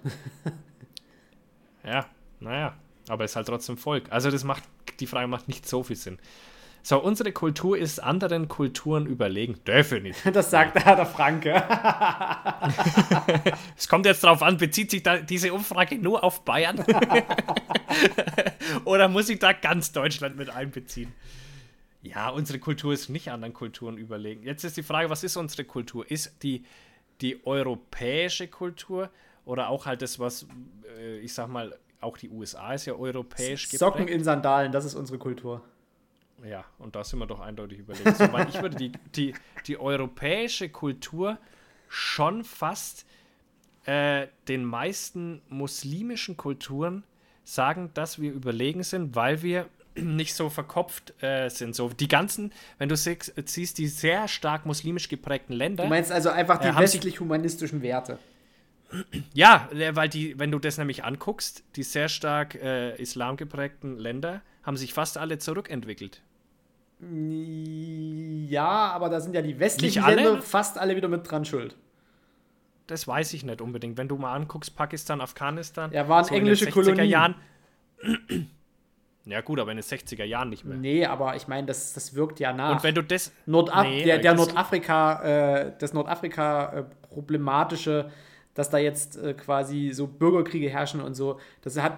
[1.86, 2.06] ja,
[2.40, 2.78] naja,
[3.10, 4.06] aber es ist halt trotzdem Volk.
[4.10, 4.64] Also das macht,
[5.02, 6.20] die Frage macht nicht so viel Sinn.
[6.88, 9.56] So, unsere Kultur ist anderen Kulturen überlegen.
[9.66, 10.24] Definitiv.
[10.32, 11.52] Das sagt der, der Franke.
[13.76, 16.78] es kommt jetzt darauf an, bezieht sich da diese Umfrage nur auf Bayern?
[18.86, 21.12] Oder muss ich da ganz Deutschland mit einbeziehen?
[22.04, 24.44] Ja, unsere Kultur ist nicht anderen Kulturen überlegen.
[24.44, 26.06] Jetzt ist die Frage, was ist unsere Kultur?
[26.12, 26.66] Ist die,
[27.20, 29.10] die europäische Kultur
[29.44, 30.46] oder auch halt das, was,
[31.00, 34.20] äh, ich sag mal, auch die USA ist ja europäisch Socken geprägt.
[34.20, 35.64] in Sandalen, das ist unsere Kultur.
[36.44, 38.18] Ja, und da sind wir doch eindeutig überlegt.
[38.18, 39.34] So, weil ich würde die, die,
[39.68, 41.38] die europäische Kultur
[41.88, 43.06] schon fast
[43.86, 47.04] äh, den meisten muslimischen Kulturen
[47.44, 51.76] sagen, dass wir überlegen sind, weil wir nicht so verkopft äh, sind.
[51.76, 55.84] So die ganzen, wenn du siehst, die sehr stark muslimisch geprägten Länder.
[55.84, 58.20] Du meinst also einfach die äh, westlich-humanistischen Werte.
[59.34, 63.98] Ja, äh, weil die, wenn du das nämlich anguckst, die sehr stark äh, islam geprägten
[63.98, 66.22] Länder haben sich fast alle zurückentwickelt.
[68.50, 70.16] Ja, aber da sind ja die westlichen alle?
[70.16, 71.76] Länder fast alle wieder mit dran schuld.
[72.88, 73.98] Das weiß ich nicht unbedingt.
[73.98, 75.92] Wenn du mal anguckst, Pakistan, Afghanistan.
[75.92, 77.10] Ja, waren so englische Kolonien.
[77.10, 77.36] Jahren.
[79.26, 80.78] Ja, gut, aber in den 60er Jahren nicht mehr.
[80.78, 82.76] Nee, aber ich meine, das, das wirkt ja nach.
[82.76, 83.32] Und wenn du das.
[83.48, 88.12] Nordaf nee, der, der Nordafrika, äh, das Nordafrika-problematische, äh,
[88.54, 91.98] dass da jetzt äh, quasi so Bürgerkriege herrschen und so, das hat,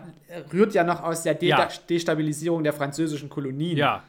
[0.54, 1.68] rührt ja noch aus der De ja.
[1.90, 3.78] Destabilisierung der französischen Kolonien.
[3.78, 4.06] Ja,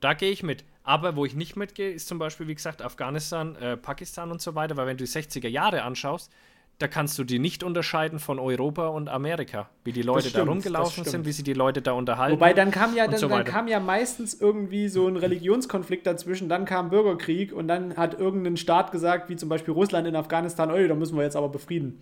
[0.00, 0.64] da gehe ich mit.
[0.84, 4.54] Aber wo ich nicht mitgehe, ist zum Beispiel, wie gesagt, Afghanistan, äh, Pakistan und so
[4.54, 6.32] weiter, weil wenn du die 60er Jahre anschaust,
[6.78, 10.50] da kannst du die nicht unterscheiden von Europa und Amerika, wie die Leute stimmt, da
[10.50, 12.36] rumgelaufen sind, wie sie die Leute da unterhalten.
[12.36, 16.48] Wobei dann kam ja dann, so dann, kam ja meistens irgendwie so ein Religionskonflikt dazwischen,
[16.48, 20.70] dann kam Bürgerkrieg und dann hat irgendein Staat gesagt, wie zum Beispiel Russland in Afghanistan,
[20.70, 22.00] oh, da müssen wir jetzt aber befrieden.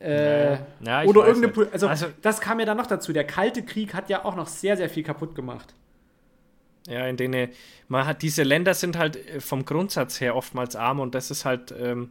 [0.00, 3.12] Äh, ja, oder irgendeine, also, also das kam ja dann noch dazu.
[3.12, 5.74] Der Kalte Krieg hat ja auch noch sehr, sehr viel kaputt gemacht.
[6.88, 7.50] Ja, in denen
[7.88, 11.44] man hat diese Länder sind halt äh, vom Grundsatz her oftmals arm und das ist
[11.44, 12.10] halt, ähm,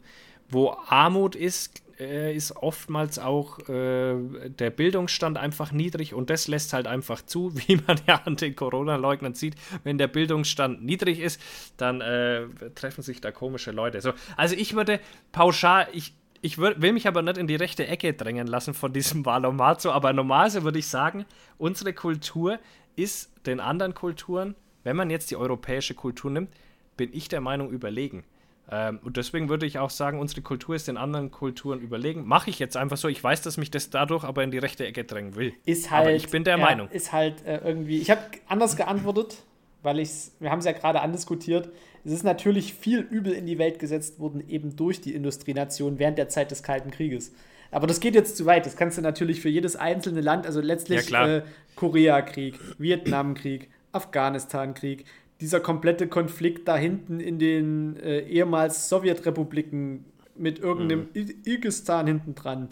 [0.50, 4.16] wo Armut ist, äh, ist oftmals auch äh,
[4.50, 8.56] der Bildungsstand einfach niedrig und das lässt halt einfach zu, wie man ja an den
[8.56, 9.56] Corona-Leugnern sieht.
[9.84, 11.42] Wenn der Bildungsstand niedrig ist,
[11.78, 14.02] dann äh, treffen sich da komische Leute.
[14.02, 15.00] So, also ich würde
[15.32, 19.26] pauschal, ich, ich will mich aber nicht in die rechte Ecke drängen lassen von diesem
[19.26, 21.26] Valomazo, aber normalerweise würde ich sagen,
[21.58, 22.60] unsere Kultur
[22.96, 24.56] ist den anderen Kulturen
[24.88, 26.50] wenn man jetzt die europäische Kultur nimmt,
[26.96, 28.24] bin ich der Meinung überlegen.
[28.72, 32.26] Ähm, und deswegen würde ich auch sagen, unsere Kultur ist den anderen Kulturen überlegen.
[32.26, 33.10] Mache ich jetzt einfach so.
[33.10, 35.54] Ich weiß, dass mich das dadurch aber in die rechte Ecke drängen will.
[35.66, 36.90] Ist halt, aber ich bin der ja, Meinung.
[36.90, 37.98] Ist halt äh, irgendwie.
[37.98, 39.44] Ich habe anders geantwortet,
[39.84, 40.10] weil ich
[40.40, 41.68] wir haben es ja gerade andiskutiert.
[42.06, 46.18] Es ist natürlich viel Übel in die Welt gesetzt worden, eben durch die Industrienation während
[46.18, 47.34] der Zeit des Kalten Krieges.
[47.72, 48.66] Aber das geht jetzt zu weit.
[48.66, 51.42] Das kannst du natürlich für jedes einzelne Land, also letztlich ja, äh,
[51.76, 55.06] Koreakrieg, Vietnamkrieg, Afghanistan-Krieg,
[55.42, 61.36] dieser komplette Konflikt da hinten in den äh, ehemals Sowjetrepubliken mit irgendeinem mhm.
[61.46, 62.70] Irgistan hinten dran,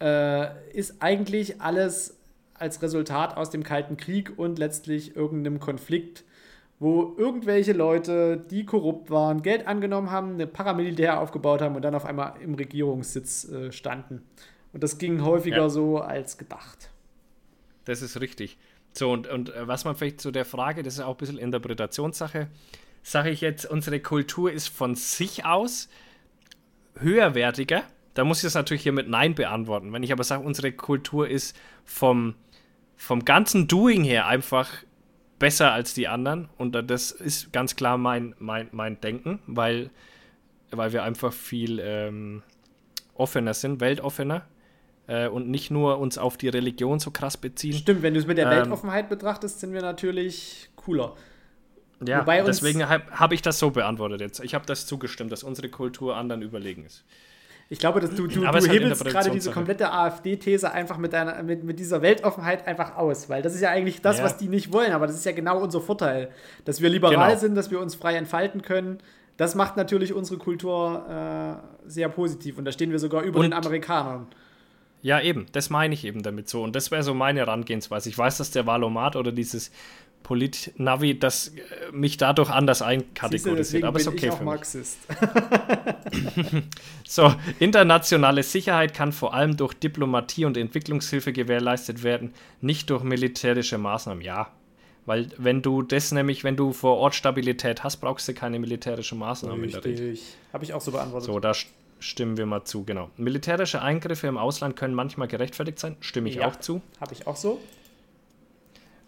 [0.00, 2.18] äh, ist eigentlich alles
[2.54, 6.24] als Resultat aus dem Kalten Krieg und letztlich irgendeinem Konflikt,
[6.78, 11.94] wo irgendwelche Leute, die korrupt waren, Geld angenommen haben, eine Paramilitär aufgebaut haben und dann
[11.94, 14.22] auf einmal im Regierungssitz äh, standen.
[14.72, 15.68] Und das ging häufiger ja.
[15.68, 16.90] so als gedacht.
[17.84, 18.58] Das ist richtig.
[18.92, 21.38] So, und, und äh, was man vielleicht zu der Frage, das ist auch ein bisschen
[21.38, 22.48] Interpretationssache,
[23.02, 25.88] sage ich jetzt, unsere Kultur ist von sich aus
[26.98, 27.82] höherwertiger.
[28.14, 29.92] Da muss ich es natürlich hier mit Nein beantworten.
[29.92, 32.34] Wenn ich aber sage, unsere Kultur ist vom,
[32.96, 34.70] vom ganzen Doing her einfach
[35.38, 39.90] besser als die anderen, und das ist ganz klar mein, mein, mein Denken, weil,
[40.70, 42.42] weil wir einfach viel ähm,
[43.14, 44.46] offener sind, weltoffener
[45.12, 47.74] äh, und nicht nur uns auf die Religion so krass beziehen.
[47.74, 51.14] Stimmt, wenn du es mit der ähm, Weltoffenheit betrachtest, sind wir natürlich cooler.
[52.06, 54.40] Ja, Wobei deswegen habe hab ich das so beantwortet jetzt.
[54.42, 57.04] Ich habe das zugestimmt, dass unsere Kultur anderen überlegen ist.
[57.68, 61.62] Ich glaube, dass du, du, du hebelst gerade diese komplette AfD-These einfach mit, deiner, mit,
[61.62, 64.24] mit dieser Weltoffenheit einfach aus, weil das ist ja eigentlich das, ja.
[64.24, 66.30] was die nicht wollen, aber das ist ja genau unser Vorteil,
[66.64, 67.40] dass wir liberal genau.
[67.40, 68.98] sind, dass wir uns frei entfalten können.
[69.36, 73.44] Das macht natürlich unsere Kultur äh, sehr positiv und da stehen wir sogar über und,
[73.44, 74.26] den Amerikanern.
[75.02, 76.62] Ja, eben, das meine ich eben damit so.
[76.62, 78.08] Und das wäre so meine Herangehensweise.
[78.08, 79.72] Ich weiß, dass der Valomat oder dieses
[80.22, 83.82] Polit-Navi, das äh, mich dadurch anders einkategorisiert.
[83.84, 84.98] Aber ist okay ich für Marxist.
[87.04, 93.78] so, internationale Sicherheit kann vor allem durch Diplomatie und Entwicklungshilfe gewährleistet werden, nicht durch militärische
[93.78, 94.22] Maßnahmen.
[94.22, 94.52] Ja,
[95.04, 99.18] weil wenn du das nämlich, wenn du vor Ort Stabilität hast, brauchst du keine militärischen
[99.18, 99.84] Maßnahmen Richtig.
[99.84, 100.22] in der Regel.
[100.52, 101.26] Habe ich auch so beantwortet.
[101.26, 101.52] So, da
[102.02, 103.10] stimmen wir mal zu, genau.
[103.16, 106.82] Militärische Eingriffe im Ausland können manchmal gerechtfertigt sein, stimme ich ja, auch zu.
[107.00, 107.60] Habe ich auch so.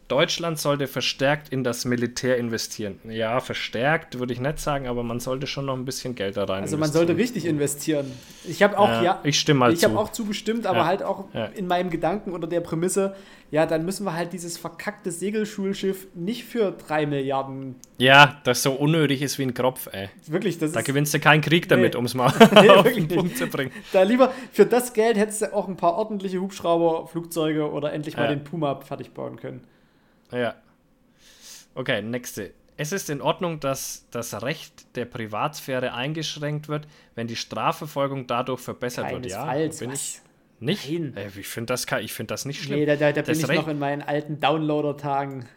[0.08, 2.98] Deutschland sollte verstärkt in das Militär investieren.
[3.08, 6.44] Ja, verstärkt würde ich nicht sagen, aber man sollte schon noch ein bisschen Geld da
[6.44, 8.12] rein Also man sollte richtig investieren.
[8.44, 11.02] Ich habe auch, ja, ja, ich stimme mal Ich habe auch zugestimmt, aber ja, halt
[11.02, 13.14] auch in meinem Gedanken unter der Prämisse,
[13.50, 17.76] ja, dann müssen wir halt dieses verkackte Segelschulschiff nicht für drei Milliarden.
[17.98, 20.08] Ja, das so unnötig ist wie ein Kropf, ey.
[20.26, 22.82] Wirklich, das Da ist, gewinnst du keinen Krieg damit, nee, um es mal nee, auf
[22.82, 23.70] den Punkt zu bringen.
[23.92, 28.16] Da lieber, für das Geld hättest du auch ein paar ordentliche Hubschrauber, Flugzeuge oder endlich
[28.16, 29.60] mal den Puma fertig bauen können.
[30.34, 30.54] Ja.
[31.74, 32.52] Okay, nächste.
[32.76, 38.60] es ist in Ordnung, dass das Recht der Privatsphäre eingeschränkt wird, wenn die Strafverfolgung dadurch
[38.60, 39.80] verbessert Keinesfalls, wird.
[39.80, 40.00] Ja, bin was?
[40.00, 40.20] ich
[40.60, 40.90] nicht.
[40.90, 41.16] Nein.
[41.16, 42.78] Äh, Ich finde das, ich find das nicht schlimm.
[42.80, 45.48] Nee, da, da, da bin ich Recht- noch in meinen alten Downloader-Tagen.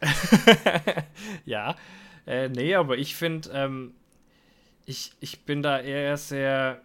[1.44, 1.76] ja,
[2.26, 3.94] äh, nee, aber ich finde, ähm,
[4.86, 6.80] ich, ich bin da eher sehr,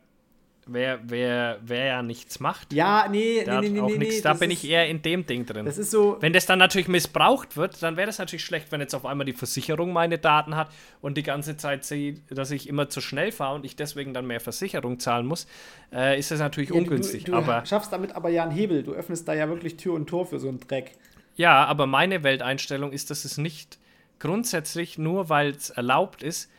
[0.68, 4.16] wer, wer, wer ja nichts macht, Ja, nee, der nee, nee, auch nee, nichts.
[4.16, 4.22] nee.
[4.22, 5.66] Da bin ist, ich eher in dem Ding drin.
[5.66, 8.82] Das ist so, Wenn das dann natürlich missbraucht wird, dann wäre das natürlich schlecht, wenn
[8.82, 10.70] jetzt auf einmal die Versicherung meine Daten hat
[11.02, 14.26] und die ganze Zeit sieht, dass ich immer zu schnell fahre und ich deswegen dann
[14.28, 15.48] mehr Versicherung zahlen muss,
[15.94, 17.24] äh, ist das natürlich ja, ungünstig.
[17.26, 18.84] Du, du aber schaffst damit aber ja einen Hebel.
[18.84, 20.94] Du öffnest da ja wirklich Tür und Tor für so einen Dreck.
[21.36, 23.78] ja, aber meine Welteinstellung ist, dass es nicht
[24.20, 26.50] grundsätzlich nur, weil es erlaubt ist,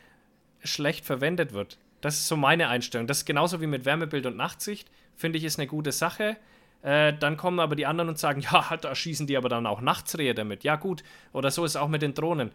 [0.63, 1.77] schlecht verwendet wird.
[2.01, 3.07] Das ist so meine Einstellung.
[3.07, 4.89] Das ist genauso wie mit Wärmebild und Nachtsicht.
[5.15, 6.37] Finde ich, ist eine gute Sache.
[6.83, 9.81] Äh, dann kommen aber die anderen und sagen, ja, da schießen die aber dann auch
[9.81, 10.63] Nachtsrehe damit.
[10.63, 11.03] Ja, gut.
[11.33, 12.51] Oder so ist es auch mit den Drohnen.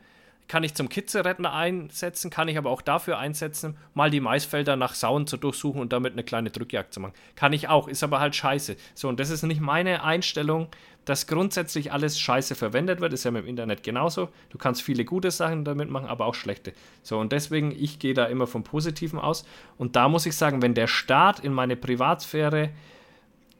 [0.48, 4.94] Kann ich zum Kitzerettner einsetzen, kann ich aber auch dafür einsetzen, mal die Maisfelder nach
[4.94, 7.14] Sauen zu durchsuchen und damit eine kleine Drückjagd zu machen.
[7.36, 8.76] Kann ich auch, ist aber halt scheiße.
[8.94, 10.68] So, und das ist nicht meine Einstellung,
[11.04, 13.12] dass grundsätzlich alles scheiße verwendet wird.
[13.12, 14.28] Ist ja mit dem Internet genauso.
[14.50, 16.72] Du kannst viele gute Sachen damit machen, aber auch schlechte.
[17.02, 19.44] So, und deswegen, ich gehe da immer vom Positiven aus.
[19.78, 22.70] Und da muss ich sagen, wenn der Staat in meine Privatsphäre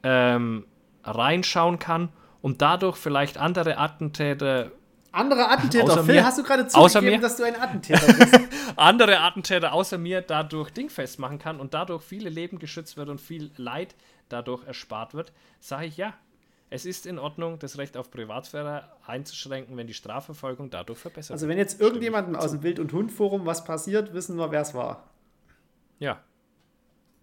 [0.03, 0.65] ähm,
[1.03, 2.09] reinschauen kann
[2.41, 4.71] und dadurch vielleicht andere Attentäter
[5.13, 5.85] Andere Attentäter.
[5.85, 6.25] Außer Phil, mir.
[6.25, 8.39] hast du gerade zugegeben, dass du ein Attentäter bist?
[8.75, 13.21] andere Attentäter außer mir dadurch dingfest machen kann und dadurch viele Leben geschützt wird und
[13.21, 13.95] viel Leid
[14.29, 16.13] dadurch erspart wird, sage ich ja.
[16.71, 21.43] Es ist in Ordnung, das Recht auf Privatsphäre einzuschränken, wenn die Strafverfolgung dadurch verbessert Also
[21.43, 21.51] wird.
[21.51, 25.11] wenn jetzt irgendjemandem aus dem Wild- und Hund-Forum was passiert, wissen wir, wer es war.
[25.99, 26.23] Ja.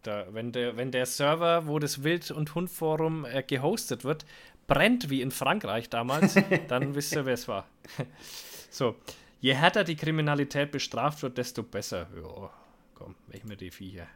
[0.03, 4.25] Da, wenn, der, wenn der Server, wo das Wild- und Hund-Forum äh, gehostet wird,
[4.71, 6.37] brennt wie in Frankreich damals,
[6.69, 7.67] dann wisst ihr, wer es war.
[8.71, 8.95] so.
[9.41, 12.07] Je härter die Kriminalität bestraft wird, desto besser.
[12.15, 12.51] Ja,
[12.95, 14.07] komm, weg mir die Viecher.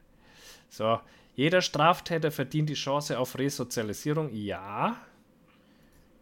[0.68, 1.00] So.
[1.34, 4.30] Jeder Straftäter verdient die Chance auf Resozialisierung.
[4.32, 4.96] Ja.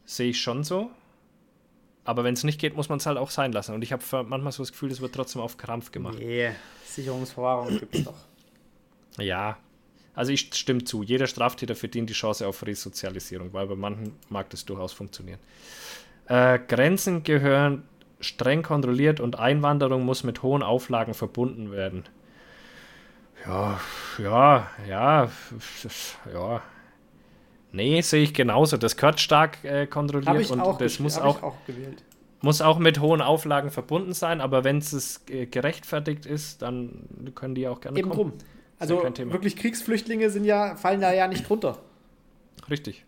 [0.07, 0.91] Sehe ich schon so.
[2.05, 3.74] Aber wenn es nicht geht, muss man es halt auch sein lassen.
[3.74, 6.18] Und ich habe manchmal so das Gefühl, es wird trotzdem auf Krampf gemacht.
[6.18, 6.53] Nee,
[6.87, 8.16] Sicherungsverwahrung gibt es doch.
[9.18, 9.59] Ja,
[10.14, 11.02] also ich stimme zu.
[11.02, 15.38] Jeder Straftäter verdient die Chance auf Resozialisierung, weil bei manchen mag das durchaus funktionieren.
[16.26, 17.84] Äh, Grenzen gehören
[18.20, 22.04] streng kontrolliert und Einwanderung muss mit hohen Auflagen verbunden werden.
[23.46, 23.80] Ja,
[24.18, 25.30] ja, ja,
[26.32, 26.62] ja.
[27.72, 28.76] Nee, sehe ich genauso.
[28.76, 32.04] Das gehört stark äh, kontrolliert und das muss auch, auch gewählt.
[32.42, 37.54] muss auch mit hohen Auflagen verbunden sein, aber wenn es äh, gerechtfertigt ist, dann können
[37.54, 38.30] die auch gerne Eben kommen.
[38.30, 38.38] drum.
[38.83, 39.03] Also
[39.33, 41.78] wirklich Kriegsflüchtlinge sind ja, fallen da ja nicht drunter.
[42.68, 43.05] Richtig.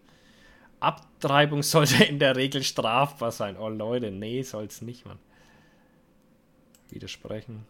[0.81, 3.57] Abtreibung sollte in der Regel strafbar sein.
[3.59, 5.19] Oh Leute, nee, soll es nicht, Mann.
[6.91, 7.65] Widersprechen.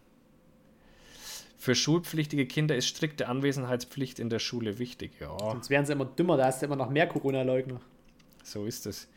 [1.56, 5.12] Für schulpflichtige Kinder ist strikte Anwesenheitspflicht in der Schule wichtig.
[5.20, 7.80] Ja, Sonst wären sie immer dümmer, da hast du immer noch mehr Corona-Leugner.
[8.42, 9.08] so ist es.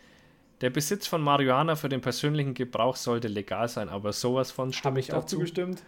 [0.61, 4.91] Der Besitz von Marihuana für den persönlichen Gebrauch sollte legal sein, aber sowas von stimme
[4.91, 5.35] Habe ich ich auch dazu.
[5.35, 5.83] zugestimmt.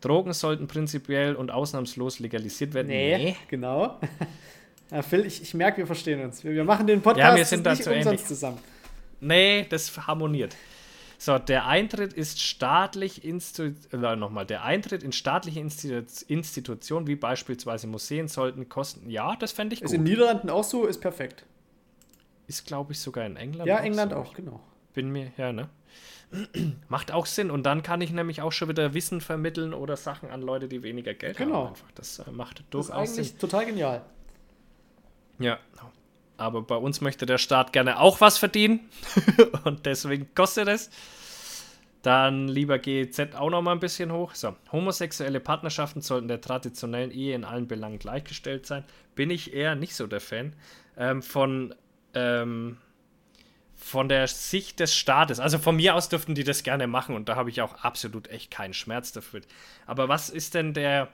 [0.00, 2.88] Drogen sollten prinzipiell und ausnahmslos legalisiert werden.
[2.88, 3.98] Nee, genau.
[4.90, 6.42] Ja, Phil, ich, ich merke, wir verstehen uns.
[6.42, 8.24] Wir, wir machen den Ja, Podcast wir sind da nicht zu umsonst ähnlich.
[8.26, 8.56] zusammen.
[9.20, 10.56] Nee, das harmoniert.
[11.18, 17.16] So, der Eintritt ist staatlich institu äh, nochmal, der Eintritt in staatliche Institu Institutionen wie
[17.16, 19.10] beispielsweise Museen sollten kosten.
[19.10, 20.06] Ja, das fände ich Ist in gut.
[20.06, 21.44] den Niederlanden auch so, ist perfekt.
[22.46, 23.66] Ist, glaube ich, sogar in England.
[23.68, 24.18] Ja, England so.
[24.18, 24.60] auch, genau.
[24.94, 25.68] Bin mir, ja, ne?
[26.88, 27.50] Macht auch Sinn.
[27.50, 30.82] Und dann kann ich nämlich auch schon wieder Wissen vermitteln oder Sachen an Leute, die
[30.82, 31.56] weniger Geld Genau.
[31.64, 31.68] haben.
[31.68, 31.90] Einfach.
[31.94, 33.24] Das äh, macht Das ist durchaus Sinn.
[33.24, 34.02] eigentlich total genial.
[35.38, 35.58] Ja.
[36.36, 38.88] Aber bei uns möchte der Staat gerne auch was verdienen.
[39.64, 40.90] und deswegen kostet es.
[42.02, 44.34] Dann lieber GEZ auch noch mal ein bisschen hoch.
[44.36, 48.84] So, homosexuelle Partnerschaften sollten der traditionellen Ehe in allen Belangen gleichgestellt sein.
[49.16, 50.52] Bin ich eher nicht so der Fan.
[50.96, 51.74] Ähm, von,
[52.14, 52.76] ähm,
[53.88, 55.40] von der Sicht des Staates.
[55.40, 58.28] Also von mir aus dürften die das gerne machen und da habe ich auch absolut
[58.28, 59.40] echt keinen Schmerz dafür.
[59.86, 61.08] Aber was ist denn der,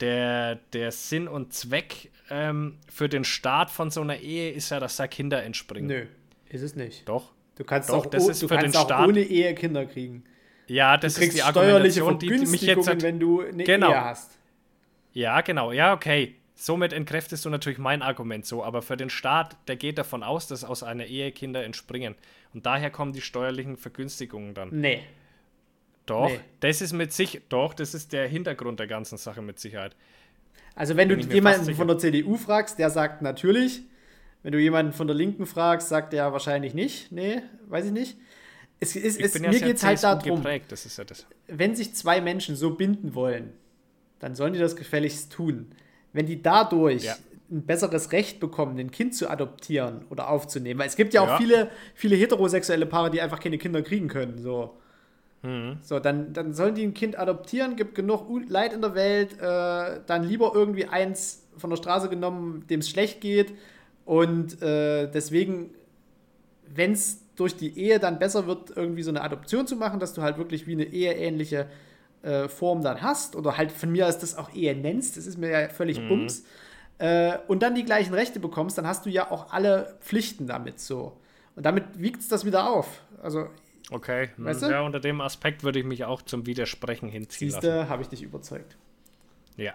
[0.00, 4.50] der, der Sinn und Zweck ähm, für den Staat von so einer Ehe?
[4.50, 5.86] Ist ja, dass da Kinder entspringen.
[5.88, 6.06] Nö,
[6.48, 7.08] ist es nicht.
[7.08, 7.30] Doch.
[7.56, 9.84] Du kannst Doch, auch, das ist du für kannst den auch Staat- ohne Ehe Kinder
[9.84, 10.24] kriegen.
[10.66, 12.84] Ja, das ist die steuerliche Argumentation, die, die mich jetzt.
[12.84, 13.90] Vergünstigungen, wenn du eine Genau.
[13.90, 14.38] Ehe hast.
[15.12, 15.72] Ja, genau.
[15.72, 16.36] Ja, okay.
[16.62, 18.62] Somit entkräftest du natürlich mein Argument so.
[18.62, 22.14] Aber für den Staat, der geht davon aus, dass aus einer Ehe Kinder entspringen.
[22.52, 24.68] Und daher kommen die steuerlichen Vergünstigungen dann.
[24.70, 25.00] Nee.
[26.04, 26.40] Doch, Nee.
[26.60, 29.96] das ist mit sich, doch, das ist der Hintergrund der ganzen Sache mit Sicherheit.
[30.74, 33.80] Also wenn du Bin ich mir jemanden von der CDU fragst, der sagt natürlich.
[34.42, 37.10] Wenn du jemanden von der Linken fragst, sagt er wahrscheinlich nicht.
[37.10, 38.18] Nee, weiß ich nicht.
[38.80, 41.04] es ist, es, mir geht es halt darum, ist ja
[41.48, 43.54] wenn sich zwei Menschen so binden wollen,
[44.18, 45.74] dann sollen die das gefälligst tun.
[46.12, 47.14] Wenn die dadurch ja.
[47.50, 51.28] ein besseres Recht bekommen, ein Kind zu adoptieren oder aufzunehmen, weil es gibt ja auch
[51.28, 51.36] ja.
[51.38, 54.38] viele, viele heterosexuelle Paare, die einfach keine Kinder kriegen können.
[54.38, 54.76] So.
[55.42, 55.78] Mhm.
[55.82, 60.00] So, dann, dann sollen die ein Kind adoptieren, gibt genug Leid in der Welt, äh,
[60.06, 63.52] dann lieber irgendwie eins von der Straße genommen, dem es schlecht geht.
[64.04, 65.70] Und äh, deswegen,
[66.66, 70.12] wenn es durch die Ehe dann besser wird, irgendwie so eine Adoption zu machen, dass
[70.12, 71.66] du halt wirklich wie eine eheähnliche
[72.22, 75.38] äh, Form dann hast oder halt von mir aus das auch Ehe nennst, das ist
[75.38, 76.08] mir ja völlig mhm.
[76.08, 76.44] bums,
[76.98, 80.80] äh, und dann die gleichen Rechte bekommst, dann hast du ja auch alle Pflichten damit
[80.80, 81.16] so.
[81.56, 83.02] Und damit wiegt es das wieder auf.
[83.22, 83.48] Also
[83.90, 84.66] Okay, weißt du?
[84.66, 88.22] ja, unter dem Aspekt würde ich mich auch zum Widersprechen hinziehen Siehste, habe ich dich
[88.22, 88.76] überzeugt.
[89.56, 89.72] Ja.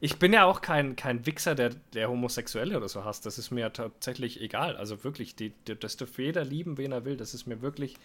[0.00, 3.24] Ich bin ja auch kein, kein Wichser, der, der Homosexuelle oder so hasst.
[3.24, 4.76] Das ist mir tatsächlich egal.
[4.76, 7.16] Also wirklich, die, die, das darf jeder lieben, wen er will.
[7.16, 7.96] Das ist mir wirklich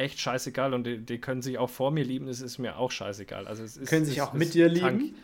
[0.00, 0.74] echt scheißegal.
[0.74, 3.46] Und die, die können sich auch vor mir lieben, das ist mir auch scheißegal.
[3.46, 5.14] Also es ist, können sich auch mit dir lieben?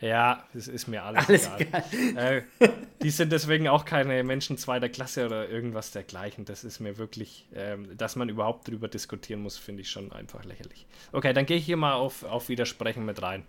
[0.00, 1.84] Ja, es ist mir alles, alles egal.
[2.16, 2.42] Äh,
[3.02, 6.46] die sind deswegen auch keine Menschen zweiter Klasse oder irgendwas dergleichen.
[6.46, 10.44] Das ist mir wirklich, ähm, dass man überhaupt drüber diskutieren muss, finde ich schon einfach
[10.44, 10.86] lächerlich.
[11.12, 13.44] Okay, dann gehe ich hier mal auf, auf Widersprechen mit rein.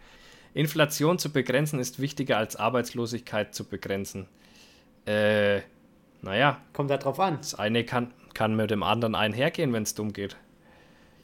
[0.54, 4.28] Inflation zu begrenzen ist wichtiger als Arbeitslosigkeit zu begrenzen.
[5.06, 5.62] Äh,
[6.22, 6.62] naja.
[6.74, 7.38] Kommt da drauf an.
[7.38, 10.36] Das eine kann, kann mit dem anderen einhergehen, wenn es dumm geht.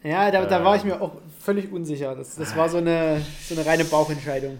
[0.07, 0.89] Ja, da, da war ich ähm.
[0.89, 2.15] mir auch völlig unsicher.
[2.15, 4.59] Das, das war so eine, so eine reine Bauchentscheidung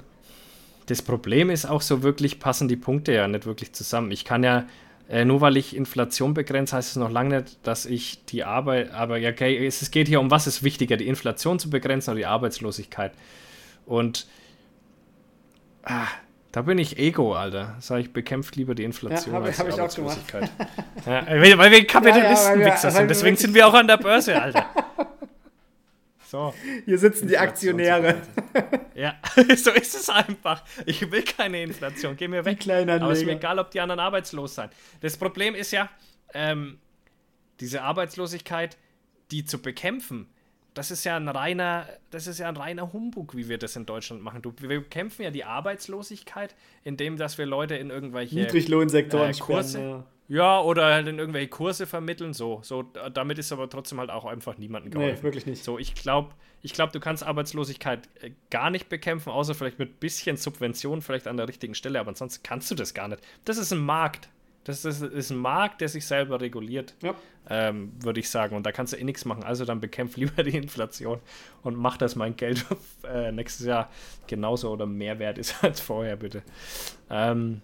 [0.88, 4.10] das Problem ist auch so wirklich passen die Punkte ja nicht wirklich zusammen.
[4.12, 4.66] Ich kann ja,
[5.10, 8.92] äh, nur weil ich Inflation begrenze, heißt es noch lange nicht, dass ich die Arbeit,
[8.92, 12.20] aber ja, okay, es geht hier um, was ist wichtiger, die Inflation zu begrenzen oder
[12.20, 13.12] die Arbeitslosigkeit.
[13.86, 14.28] Und
[15.84, 16.08] ah,
[16.54, 17.76] da bin ich Ego, Alter.
[17.80, 20.50] Sag ich, bekämpft lieber die Inflation ja, hab, als die hab Arbeitslosigkeit.
[21.06, 21.26] ja,
[21.58, 24.66] weil wir Kapitalisten-Wichser ja, ja, sind, deswegen sind wir auch an der Börse, Alter.
[26.30, 26.54] So.
[26.84, 28.22] Hier sitzen die Aktionäre.
[28.96, 29.16] Ja,
[29.56, 30.64] so ist es einfach.
[30.86, 32.18] Ich will keine Inflation.
[32.18, 32.60] Geh mir weg.
[32.70, 34.70] Aber es ist mir egal, ob die anderen arbeitslos sind.
[35.00, 35.90] Das Problem ist ja,
[36.34, 36.80] ähm,
[37.62, 38.78] diese Arbeitslosigkeit,
[39.32, 40.28] die zu bekämpfen,
[40.74, 43.86] das ist ja ein reiner, das ist ja ein reiner Humbug, wie wir das in
[43.86, 44.42] Deutschland machen.
[44.42, 49.78] Du, wir bekämpfen ja die Arbeitslosigkeit, indem dass wir Leute in irgendwelche Niedriglohnsektoren äh, Kurse,
[49.78, 52.60] sperren, ja, oder halt in irgendwelche Kurse vermitteln, so.
[52.64, 55.18] so damit ist aber trotzdem halt auch einfach niemandem geholfen.
[55.20, 55.64] Nee, wirklich nicht.
[55.64, 60.00] So, ich glaube, ich glaub, du kannst Arbeitslosigkeit äh, gar nicht bekämpfen, außer vielleicht mit
[60.00, 63.22] bisschen Subvention, vielleicht an der richtigen Stelle, aber ansonsten kannst du das gar nicht.
[63.46, 64.30] Das ist ein Markt.
[64.66, 67.16] Das ist, ist ein Markt, der sich selber reguliert, ja.
[67.50, 68.54] ähm, würde ich sagen.
[68.54, 69.46] Und da kannst du eh nichts machen.
[69.46, 71.22] Also dann bekämpf lieber die Inflation
[71.64, 72.66] und mach, dass mein Geld
[73.08, 73.90] äh, nächstes Jahr
[74.28, 76.44] genauso oder mehr wert ist als vorher, bitte.
[77.10, 77.62] Ähm,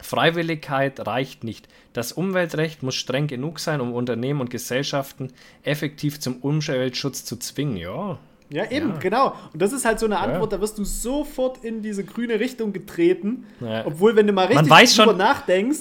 [0.00, 1.68] Freiwilligkeit reicht nicht.
[1.92, 5.32] Das Umweltrecht muss streng genug sein, um Unternehmen und Gesellschaften
[5.62, 7.76] effektiv zum Umweltschutz zu zwingen.
[7.76, 8.18] Ja.
[8.48, 8.96] Ja, eben, ja.
[8.98, 9.34] genau.
[9.52, 10.58] Und das ist halt so eine Antwort, ja.
[10.58, 13.44] da wirst du sofort in diese grüne Richtung getreten.
[13.60, 13.84] Ja.
[13.84, 15.80] Obwohl, wenn du mal richtig drüber nachdenkst,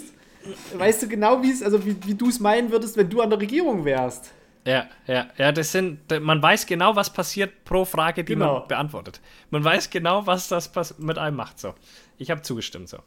[0.75, 3.29] weißt du genau, wie es, also wie, wie du es meinen würdest, wenn du an
[3.29, 4.31] der Regierung wärst.
[4.65, 8.59] Ja, ja, ja, das sind, man weiß genau, was passiert pro Frage, die genau.
[8.59, 9.21] man beantwortet.
[9.51, 11.59] Man weiß genau, was das mit einem macht.
[11.59, 11.75] So,
[12.17, 12.89] ich habe zugestimmt.
[12.89, 12.97] So.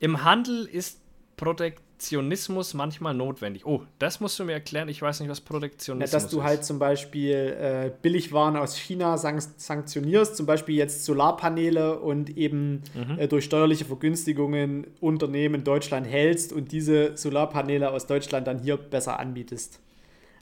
[0.00, 1.00] Im Handel ist
[1.36, 3.66] Protektionismus manchmal notwendig.
[3.66, 4.88] Oh, das musst du mir erklären.
[4.88, 6.12] Ich weiß nicht, was Protektionismus ist.
[6.12, 11.04] Ja, dass du halt zum Beispiel äh, Billigwaren aus China sank sanktionierst, zum Beispiel jetzt
[11.04, 13.18] Solarpaneele und eben mhm.
[13.18, 18.76] äh, durch steuerliche Vergünstigungen Unternehmen in Deutschland hältst und diese Solarpaneele aus Deutschland dann hier
[18.76, 19.80] besser anbietest.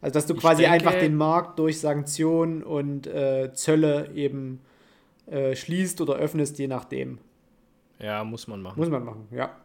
[0.01, 4.61] Also dass du quasi denke, einfach den Markt durch Sanktionen und äh, Zölle eben
[5.27, 7.19] äh, schließt oder öffnest, je nachdem.
[8.03, 8.79] Ja, muss man machen.
[8.79, 9.57] Muss man machen, ja.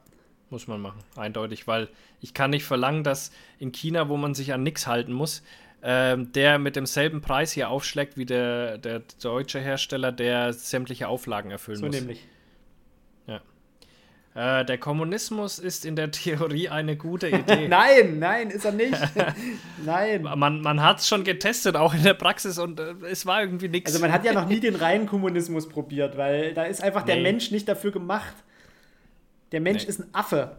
[0.49, 1.89] Muss man machen, eindeutig, weil
[2.21, 5.43] ich kann nicht verlangen, dass in China, wo man sich an nichts halten muss,
[5.83, 11.51] ähm, der mit demselben Preis hier aufschlägt wie der, der deutsche Hersteller, der sämtliche Auflagen
[11.51, 11.95] erfüllen so muss.
[11.95, 12.27] So nämlich.
[14.37, 17.67] Äh, der Kommunismus ist in der Theorie eine gute Idee.
[17.69, 18.95] nein, nein, ist er nicht.
[19.83, 20.21] nein.
[20.21, 23.67] Man, man hat es schon getestet, auch in der Praxis, und äh, es war irgendwie
[23.67, 23.91] nichts.
[23.91, 27.13] Also man hat ja noch nie den reinen Kommunismus probiert, weil da ist einfach nee.
[27.13, 28.35] der Mensch nicht dafür gemacht.
[29.51, 29.89] Der Mensch nee.
[29.89, 30.55] ist ein Affe.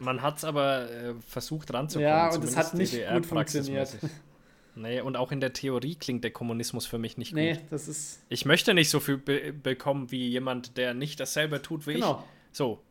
[0.00, 2.08] Man hat es aber äh, versucht ranzukommen.
[2.08, 3.96] Ja, und es hat nicht gut funktioniert.
[4.74, 7.60] Nee, und auch in der Theorie klingt der Kommunismus für mich nicht nee, gut.
[7.62, 8.20] Nee, das ist.
[8.28, 12.24] Ich möchte nicht so viel be bekommen wie jemand, der nicht dasselbe tut wie genau.
[12.24, 12.37] ich.
[12.52, 12.82] So.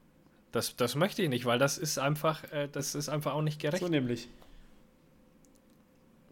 [0.52, 3.60] Das, das möchte ich nicht, weil das ist einfach, äh, das ist einfach auch nicht
[3.60, 3.84] gerecht.
[3.84, 4.30] So nämlich.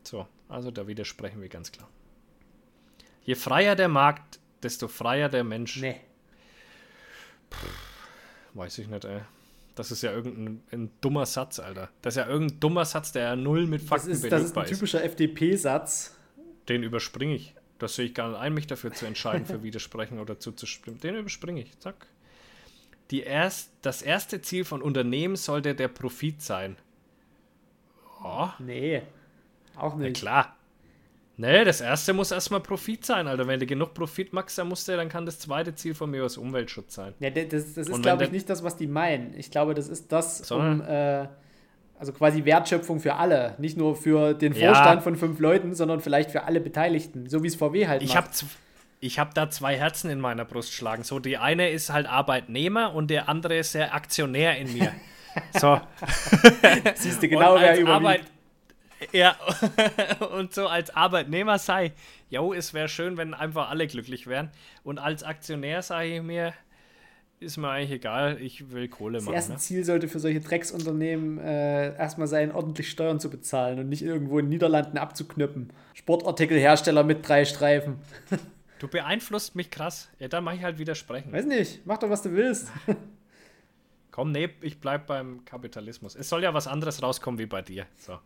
[0.04, 1.90] So, also da widersprechen wir ganz klar.
[3.24, 5.82] Je freier der Markt, desto freier der Mensch.
[5.82, 6.00] Nee.
[7.50, 7.68] Puh.
[8.54, 9.22] Weiß ich nicht, ey.
[9.76, 11.90] Das ist ja irgendein ein dummer Satz, Alter.
[12.02, 14.58] Das ist ja irgendein dummer Satz, der ja null mit Fakten das ist, das ist
[14.58, 16.16] ein typischer FDP-Satz.
[16.70, 17.54] Den überspringe ich.
[17.78, 21.00] Das sehe ich gar nicht ein, mich dafür zu entscheiden, für Widersprechen oder zuzustimmen.
[21.02, 21.78] Den überspringe ich.
[21.80, 22.08] Zack.
[23.12, 26.76] Die erst, das erste Ziel von Unternehmen sollte der Profit sein.
[28.24, 28.50] Oh.
[28.60, 29.04] Nee,
[29.78, 30.14] auch nicht.
[30.16, 30.56] Na klar.
[31.38, 33.46] Nee, das erste muss erstmal Profit sein, Alter.
[33.46, 36.24] Wenn du genug Profit machst, dann, musst du, dann kann das zweite Ziel von mir
[36.24, 37.14] aus Umweltschutz sein.
[37.20, 39.34] Ja, das, das ist, glaube ich, nicht das, was die meinen.
[39.38, 41.28] Ich glaube, das ist das, um, äh,
[42.00, 43.56] also quasi Wertschöpfung für alle.
[43.58, 45.02] Nicht nur für den Vorstand ja.
[45.02, 47.28] von fünf Leuten, sondern vielleicht für alle Beteiligten.
[47.28, 48.42] So wie es VW halt ich macht.
[48.42, 48.50] Hab
[49.00, 51.04] ich habe da zwei Herzen in meiner Brust schlagen.
[51.04, 54.92] So, die eine ist halt Arbeitnehmer und der andere ist der Aktionär in mir.
[55.60, 55.82] So.
[56.96, 57.90] Siehst du genau, wer überwiegt.
[57.90, 58.22] Arbeit
[59.12, 59.36] ja,
[60.38, 61.94] und so als Arbeitnehmer sei,
[62.30, 64.50] jo, es wäre schön, wenn einfach alle glücklich wären.
[64.84, 66.54] Und als Aktionär sage ich mir,
[67.40, 69.36] ist mir eigentlich egal, ich will Kohle das machen.
[69.36, 69.60] Das erste ne?
[69.60, 74.40] Ziel sollte für solche Drecksunternehmen äh, erstmal sein, ordentlich Steuern zu bezahlen und nicht irgendwo
[74.40, 75.74] in den Niederlanden abzuknüppen.
[75.94, 77.98] Sportartikelhersteller mit drei Streifen.
[78.80, 80.10] Du beeinflusst mich krass.
[80.20, 81.32] Ja, dann mache ich halt widersprechen.
[81.32, 82.72] Weiß nicht, mach doch, was du willst.
[84.12, 86.16] Komm, nee, ich bleib beim Kapitalismus.
[86.16, 87.86] Es soll ja was anderes rauskommen wie bei dir.
[87.98, 88.20] So.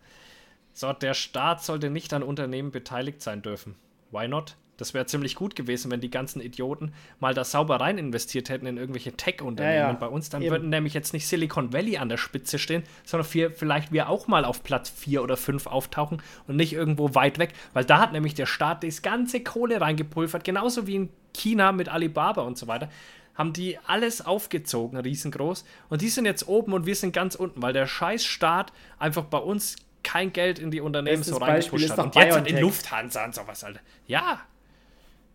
[0.73, 3.75] So, der Staat sollte nicht an Unternehmen beteiligt sein dürfen.
[4.11, 4.55] Why not?
[4.80, 8.65] Das wäre ziemlich gut gewesen, wenn die ganzen Idioten mal da sauber rein investiert hätten
[8.65, 9.93] in irgendwelche Tech-Unternehmen ja, ja.
[9.93, 10.30] bei uns.
[10.30, 10.51] Dann Eben.
[10.51, 14.27] würden nämlich jetzt nicht Silicon Valley an der Spitze stehen, sondern wir, vielleicht wir auch
[14.27, 17.53] mal auf Platz 4 oder 5 auftauchen und nicht irgendwo weit weg.
[17.73, 21.89] Weil da hat nämlich der Staat das ganze Kohle reingepulvert, genauso wie in China mit
[21.89, 22.89] Alibaba und so weiter.
[23.36, 25.65] Haben die alles aufgezogen, riesengroß.
[25.89, 29.25] Und die sind jetzt oben und wir sind ganz unten, weil der scheiß Staat einfach
[29.25, 31.99] bei uns kein Geld in die Unternehmen so reingepusht hat.
[31.99, 33.80] Und jetzt halt in Lufthansa und sowas, Alter.
[34.07, 34.41] Ja.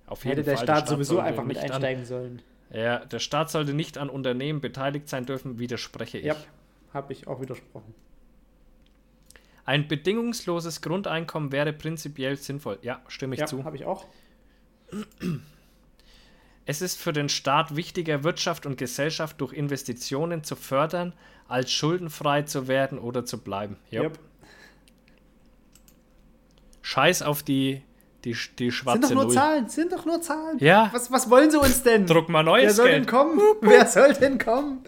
[0.07, 0.53] Auf jeden Hätte Fall.
[0.53, 2.43] der Staat, der Staat sowieso einfach mit einsteigen an, sollen.
[2.71, 6.25] Ja, der Staat sollte nicht an Unternehmen beteiligt sein dürfen, widerspreche ich.
[6.25, 6.37] Ja,
[6.93, 7.95] habe ich auch widersprochen.
[9.65, 12.79] Ein bedingungsloses Grundeinkommen wäre prinzipiell sinnvoll.
[12.83, 13.65] Ja, stimme ich ja, zu.
[13.65, 14.07] habe ich auch.
[16.67, 21.15] Es ist für den Staat wichtiger, Wirtschaft und Gesellschaft durch Investitionen zu fördern,
[21.49, 23.77] als schuldenfrei zu werden oder zu bleiben.
[23.93, 24.03] Yep.
[24.03, 24.19] yep.
[26.83, 27.83] Scheiß auf die,
[28.25, 29.35] die, die schwarze Sind doch nur Null.
[29.35, 30.59] Zahlen, sind doch nur Zahlen.
[30.59, 30.89] Ja.
[30.93, 32.07] Was, was wollen sie uns denn?
[32.07, 32.99] Druck mal neues Wer soll Geld.
[32.99, 33.41] denn kommen?
[33.61, 34.85] Wer soll denn kommen?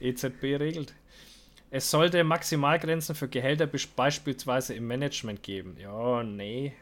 [0.00, 0.94] EZB regelt.
[1.70, 5.76] Es sollte Maximalgrenzen für Gehälter beispielsweise im Management geben.
[5.80, 6.74] Ja, nee.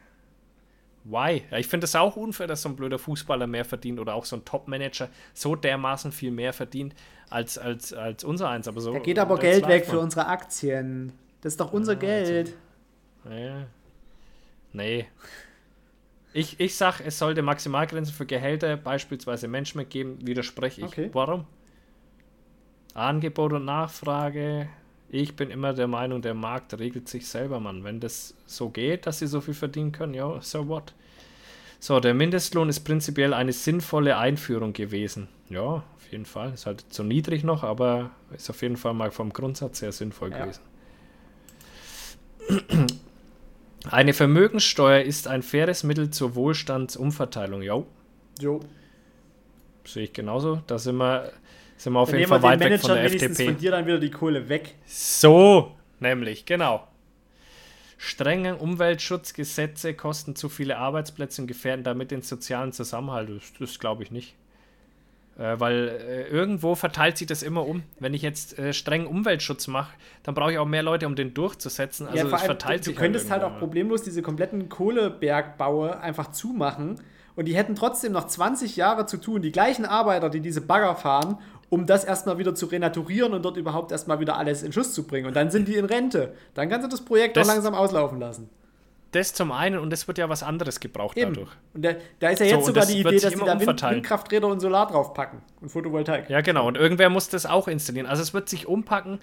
[1.05, 1.43] Why?
[1.51, 4.25] Ja, ich finde es auch unfair, dass so ein blöder Fußballer mehr verdient oder auch
[4.25, 6.95] so ein Top-Manager so dermaßen viel mehr verdient
[7.29, 8.67] als, als, als unser eins.
[8.67, 11.13] Aber so, da geht aber Geld weg für unsere Aktien.
[11.41, 12.55] Das ist doch unser ja, Geld.
[13.23, 13.67] Also, ja.
[14.73, 15.07] Nee.
[16.35, 20.87] Ich, ich sag, es sollte Maximalgrenzen für Gehälter, beispielsweise Management geben, widerspreche ich.
[20.87, 21.09] Okay.
[21.13, 21.45] Warum?
[22.93, 24.67] Angebot und Nachfrage.
[25.07, 27.85] Ich bin immer der Meinung, der Markt regelt sich selber, Mann.
[27.85, 30.93] Wenn das so geht, dass sie so viel verdienen können, ja, so what?
[31.79, 35.29] So, der Mindestlohn ist prinzipiell eine sinnvolle Einführung gewesen.
[35.49, 36.53] Ja, auf jeden Fall.
[36.53, 40.31] Ist halt zu niedrig noch, aber ist auf jeden Fall mal vom Grundsatz sehr sinnvoll
[40.31, 40.43] ja.
[40.43, 40.61] gewesen.
[43.91, 47.61] Eine Vermögenssteuer ist ein faires Mittel zur Wohlstandsumverteilung.
[47.61, 47.85] Jo.
[48.39, 48.61] Jo.
[49.85, 50.61] Sehe ich genauso.
[50.67, 51.31] Da sind wir,
[51.77, 53.45] sind wir auf dann jeden Fall weit weg von der FDP.
[53.45, 54.75] von dir dann wieder die Kohle weg.
[54.85, 56.87] So, nämlich, genau.
[57.97, 63.29] Strenge Umweltschutzgesetze kosten zu viele Arbeitsplätze und gefährden damit den sozialen Zusammenhalt.
[63.29, 64.35] Das, das glaube ich nicht.
[65.37, 67.83] Äh, weil äh, irgendwo verteilt sich das immer um.
[67.99, 71.33] Wenn ich jetzt äh, strengen Umweltschutz mache, dann brauche ich auch mehr Leute, um den
[71.33, 72.07] durchzusetzen.
[72.07, 72.95] Also ja, es verteilt du, sich.
[72.95, 77.01] Du könntest halt, halt auch problemlos diese kompletten Kohlebergbaue einfach zumachen
[77.35, 80.95] und die hätten trotzdem noch 20 Jahre zu tun, die gleichen Arbeiter, die diese Bagger
[80.95, 81.37] fahren,
[81.69, 85.05] um das erstmal wieder zu renaturieren und dort überhaupt erstmal wieder alles in Schuss zu
[85.05, 85.27] bringen.
[85.27, 86.33] Und dann sind die in Rente.
[86.53, 88.49] Dann kannst du das Projekt das, auch langsam auslaufen lassen.
[89.15, 91.33] Das zum einen und es wird ja was anderes gebraucht Eben.
[91.33, 91.51] dadurch.
[91.73, 94.47] Und da, da ist ja jetzt so, sogar die Idee, dass sie da Wind, Windkrafträder
[94.47, 96.29] und Solar draufpacken und Photovoltaik.
[96.29, 96.67] Ja, genau.
[96.67, 98.07] Und irgendwer muss das auch installieren.
[98.07, 99.19] Also es wird sich umpacken.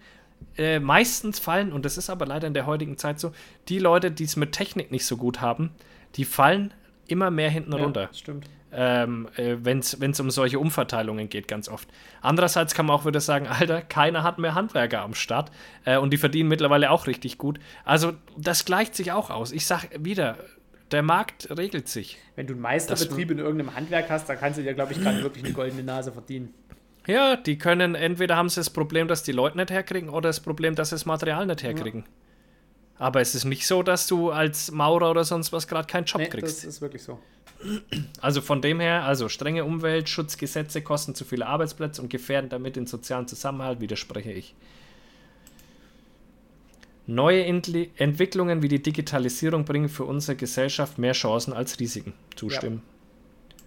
[0.57, 3.33] Äh, meistens fallen, und das ist aber leider in der heutigen Zeit so,
[3.69, 5.71] die Leute, die es mit Technik nicht so gut haben,
[6.17, 6.75] die fallen
[7.07, 8.09] immer mehr hinten ja, runter.
[8.13, 11.89] Stimmt ähm, äh, wenn es um solche Umverteilungen geht, ganz oft.
[12.21, 15.51] Andererseits kann man auch wieder sagen, Alter, keiner hat mehr Handwerker am Start
[15.85, 17.59] äh, und die verdienen mittlerweile auch richtig gut.
[17.85, 19.53] Also das gleicht sich auch aus.
[19.53, 20.37] Ich sag wieder,
[20.91, 22.19] der Markt regelt sich.
[22.37, 25.23] Wenn du einen Meisterbetrieb in irgendeinem Handwerk hast, dann kannst du dir, glaube ich, gerade
[25.23, 26.55] wirklich eine goldene Nase verdienen.
[27.07, 30.41] Ja, die können, entweder haben sie das Problem, dass die Leute nicht herkriegen, oder das
[30.41, 32.01] Problem, dass sie das Material nicht herkriegen.
[32.01, 32.07] Ja.
[33.03, 36.21] Aber es ist nicht so, dass du als Maurer oder sonst was gerade keinen Job
[36.21, 36.59] nee, kriegst.
[36.59, 37.19] Das ist wirklich so.
[38.21, 42.87] Also von dem her, also strenge Umweltschutzgesetze kosten zu viele Arbeitsplätze und gefährden damit den
[42.87, 44.55] sozialen Zusammenhalt, widerspreche ich.
[47.09, 52.13] Neue Entli Entwicklungen wie die Digitalisierung bringen für unsere Gesellschaft mehr Chancen als Risiken.
[52.37, 52.83] Zustimmen.
[52.87, 53.67] Ja.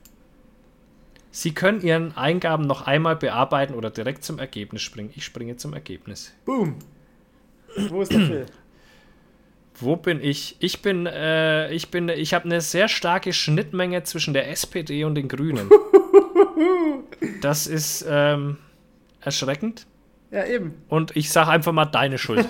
[1.31, 5.11] Sie können Ihren Eingaben noch einmal bearbeiten oder direkt zum Ergebnis springen.
[5.13, 6.31] Ich springe zum Ergebnis.
[6.45, 6.79] Boom.
[7.89, 8.45] Wo ist der Phil?
[9.77, 10.55] Wo bin ich?
[10.59, 15.15] Ich bin, äh, ich bin, ich habe eine sehr starke Schnittmenge zwischen der SPD und
[15.15, 15.69] den Grünen.
[17.41, 18.57] das ist ähm,
[19.21, 19.85] erschreckend.
[20.31, 20.81] Ja, eben.
[20.87, 22.47] Und ich sage einfach mal deine Schuld.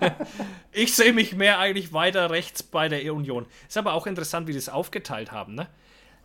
[0.72, 3.46] ich sehe mich mehr eigentlich weiter rechts bei der Union.
[3.68, 5.54] Ist aber auch interessant, wie die es aufgeteilt haben.
[5.54, 5.68] Ne?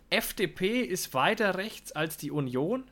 [0.09, 2.83] FDP ist weiter rechts als die Union.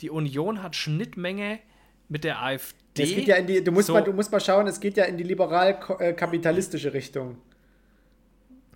[0.00, 1.60] Die Union hat Schnittmenge
[2.08, 2.79] mit der AfD.
[2.98, 3.92] Es geht ja in die, du, musst so.
[3.92, 7.38] mal, du musst mal schauen, es geht ja in die liberal-kapitalistische Richtung.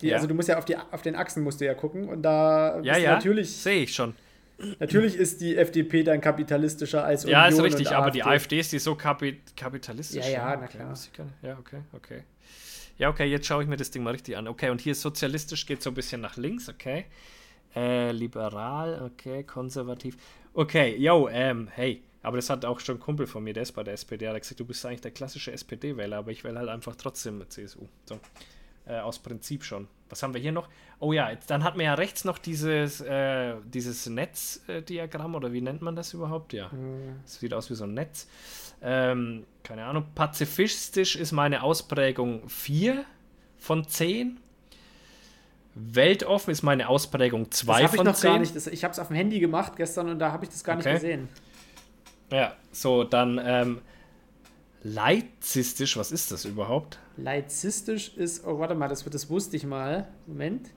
[0.01, 0.15] Die, ja.
[0.15, 2.79] Also du musst ja auf, die, auf den Achsen musst du ja gucken und da
[2.81, 3.13] ja, ja.
[3.13, 4.13] natürlich sehe ich schon.
[4.79, 8.19] Natürlich ist die FDP dann kapitalistischer als Union Ja, ist richtig, aber AfD.
[8.19, 10.25] die AfD ist die so kapi kapitalistisch.
[10.25, 10.93] Ja, ja, na klar.
[11.41, 12.23] Ja, okay, okay.
[12.97, 14.47] Ja, okay, jetzt schaue ich mir das Ding mal richtig an.
[14.47, 17.05] Okay, und hier sozialistisch geht so ein bisschen nach links, okay.
[17.75, 20.15] Äh, liberal, okay, konservativ.
[20.53, 23.73] Okay, yo, ähm, hey, aber das hat auch schon ein Kumpel von mir, der ist
[23.73, 26.57] bei der SPD, der hat gesagt, du bist eigentlich der klassische SPD-Wähler, aber ich wähle
[26.57, 27.87] halt einfach trotzdem CSU.
[28.05, 28.19] So
[28.87, 29.87] äh, aus Prinzip schon.
[30.09, 30.67] Was haben wir hier noch?
[30.99, 35.61] Oh ja, jetzt, dann hat man ja rechts noch dieses, äh, dieses Netzdiagramm oder wie
[35.61, 36.53] nennt man das überhaupt?
[36.53, 37.19] Ja, mhm.
[37.23, 38.27] das sieht aus wie so ein Netz.
[38.81, 43.05] Ähm, keine Ahnung, pazifistisch ist meine Ausprägung 4
[43.57, 44.39] von 10.
[45.75, 48.31] Weltoffen ist meine Ausprägung 2 von ich noch 10.
[48.31, 48.67] Gar nicht.
[48.67, 50.93] ich habe es auf dem Handy gemacht gestern und da habe ich das gar okay.
[50.93, 51.29] nicht gesehen.
[52.31, 53.81] Ja, so, dann ähm,
[54.87, 56.99] Laizistisch, was ist das überhaupt?
[57.17, 60.07] Laizistisch ist, oh warte mal, das, das wusste ich mal.
[60.27, 60.69] Moment.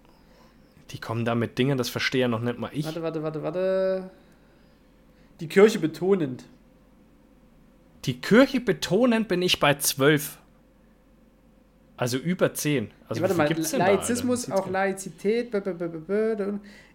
[0.91, 2.87] Die kommen da mit Dingen, das verstehe ja noch nicht mal ich.
[2.87, 4.11] Warte, warte, warte, warte.
[5.41, 6.45] Die Kirche betonend.
[8.07, 10.39] Die Kirche betonend bin ich bei 12.
[11.99, 12.91] Also über 10.
[13.09, 15.53] Also ja, warte mal, Laizismus, auch Laizität,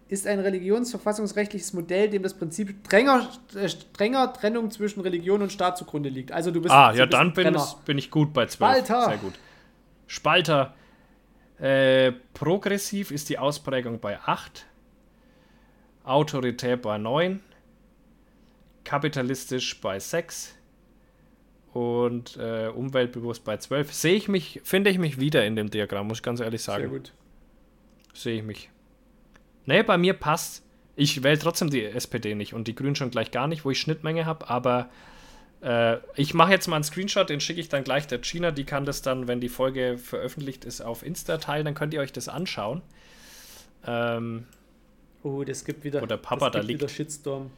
[0.08, 5.78] ist ein religionsverfassungsrechtliches Modell, dem das Prinzip strenger, äh, strenger Trennung zwischen Religion und Staat
[5.78, 6.30] zugrunde liegt.
[6.32, 8.54] Also du bist Ah, ja, dann bin, bin, ich gut bei 12.
[8.54, 9.06] Spalter.
[9.06, 9.34] Sehr gut.
[10.06, 10.74] Spalter.
[11.58, 14.66] Äh, progressiv ist die Ausprägung bei 8.
[16.04, 17.40] Autoritär bei 9.
[18.84, 20.54] Kapitalistisch bei 6.
[21.72, 23.92] Und äh, umweltbewusst bei 12.
[23.92, 26.82] Sehe ich mich, finde ich mich wieder in dem Diagramm, muss ich ganz ehrlich sagen.
[26.82, 27.12] Sehr gut.
[28.12, 28.70] Sehe ich mich.
[29.66, 30.62] Nee, bei mir passt.
[30.96, 33.80] Ich wähle trotzdem die SPD nicht und die Grünen schon gleich gar nicht, wo ich
[33.80, 34.90] Schnittmenge habe, aber
[35.60, 38.64] äh, ich mache jetzt mal einen Screenshot, den schicke ich dann gleich der China, die
[38.64, 42.12] kann das dann, wenn die Folge veröffentlicht ist, auf Insta teilen, dann könnt ihr euch
[42.12, 42.82] das anschauen.
[43.86, 44.46] Ähm,
[45.22, 46.80] oh, das gibt wieder, oder Papa da liegt.
[46.80, 47.50] wieder Shitstorm.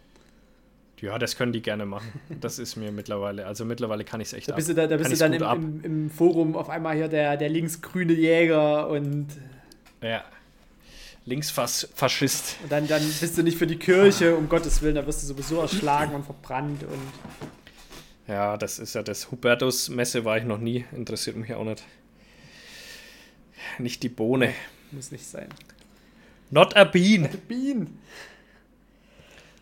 [1.01, 2.21] Ja, das können die gerne machen.
[2.41, 4.87] Das ist mir mittlerweile, also mittlerweile kann ich es echt Da bist ab, du, da,
[4.87, 8.89] da bist du dann im, im, im, Forum auf einmal hier der, der linksgrüne Jäger
[8.89, 9.27] und.
[10.01, 10.25] Ja,
[11.27, 12.57] Linksfaschist.
[12.62, 15.27] Und dann, dann bist du nicht für die Kirche, um Gottes Willen, da wirst du
[15.27, 18.33] sowieso erschlagen und verbrannt und.
[18.33, 19.31] Ja, das ist ja das.
[19.31, 21.85] Hubertus-Messe war ich noch nie, interessiert mich auch nicht.
[23.79, 24.53] Nicht die Bohne.
[24.93, 25.49] Muss nicht sein.
[26.51, 27.22] Not a bean.
[27.22, 27.99] Not a bean.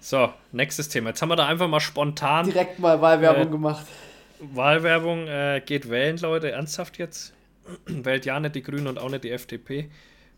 [0.00, 1.10] So, nächstes Thema.
[1.10, 2.44] Jetzt haben wir da einfach mal spontan.
[2.46, 3.86] Direkt mal Wahlwerbung äh, gemacht.
[4.38, 6.50] Wahlwerbung äh, geht wählen, Leute.
[6.50, 7.32] Ernsthaft jetzt?
[7.86, 9.88] Wählt ja nicht die Grünen und auch nicht die FDP.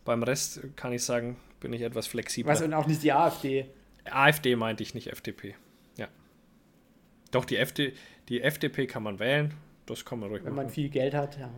[0.07, 2.53] Beim Rest kann ich sagen, bin ich etwas flexibler.
[2.53, 3.67] Was und auch nicht die AfD.
[4.05, 5.57] AfD meinte ich nicht FDP.
[5.99, 6.09] Ja.
[7.33, 7.93] Doch, die, FD,
[8.29, 9.53] die FDP kann man wählen.
[9.85, 10.67] Das kann man ruhig Wenn machen.
[10.67, 11.51] man viel Geld hat, ja.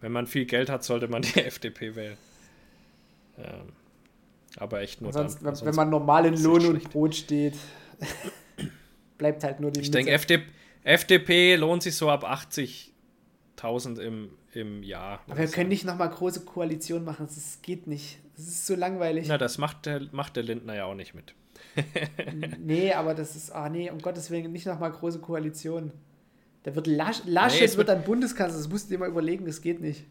[0.00, 2.16] Wenn man viel Geld hat, sollte man die FDP wählen.
[3.36, 3.72] Ähm,
[4.56, 5.60] aber echt nur sonst, dann.
[5.64, 7.56] Wenn man normal in Lohn und Brot steht,
[9.18, 10.44] bleibt halt nur die Ich denke, FDP,
[10.84, 15.20] FDP lohnt sich so ab 80.000 im, im Jahr.
[15.26, 18.18] Aber wir können nicht nochmal große Koalition machen, das geht nicht.
[18.36, 19.26] Das ist so langweilig.
[19.28, 21.34] Na, das macht der, macht der Lindner ja auch nicht mit.
[22.58, 25.92] nee, aber das ist, ah nee, um Gottes Willen, nicht nochmal große Koalition.
[26.64, 29.60] Da wird Lasch, Laschet nee, wird dann Bundeskanzler, das musst du dir mal überlegen, das
[29.60, 30.04] geht nicht.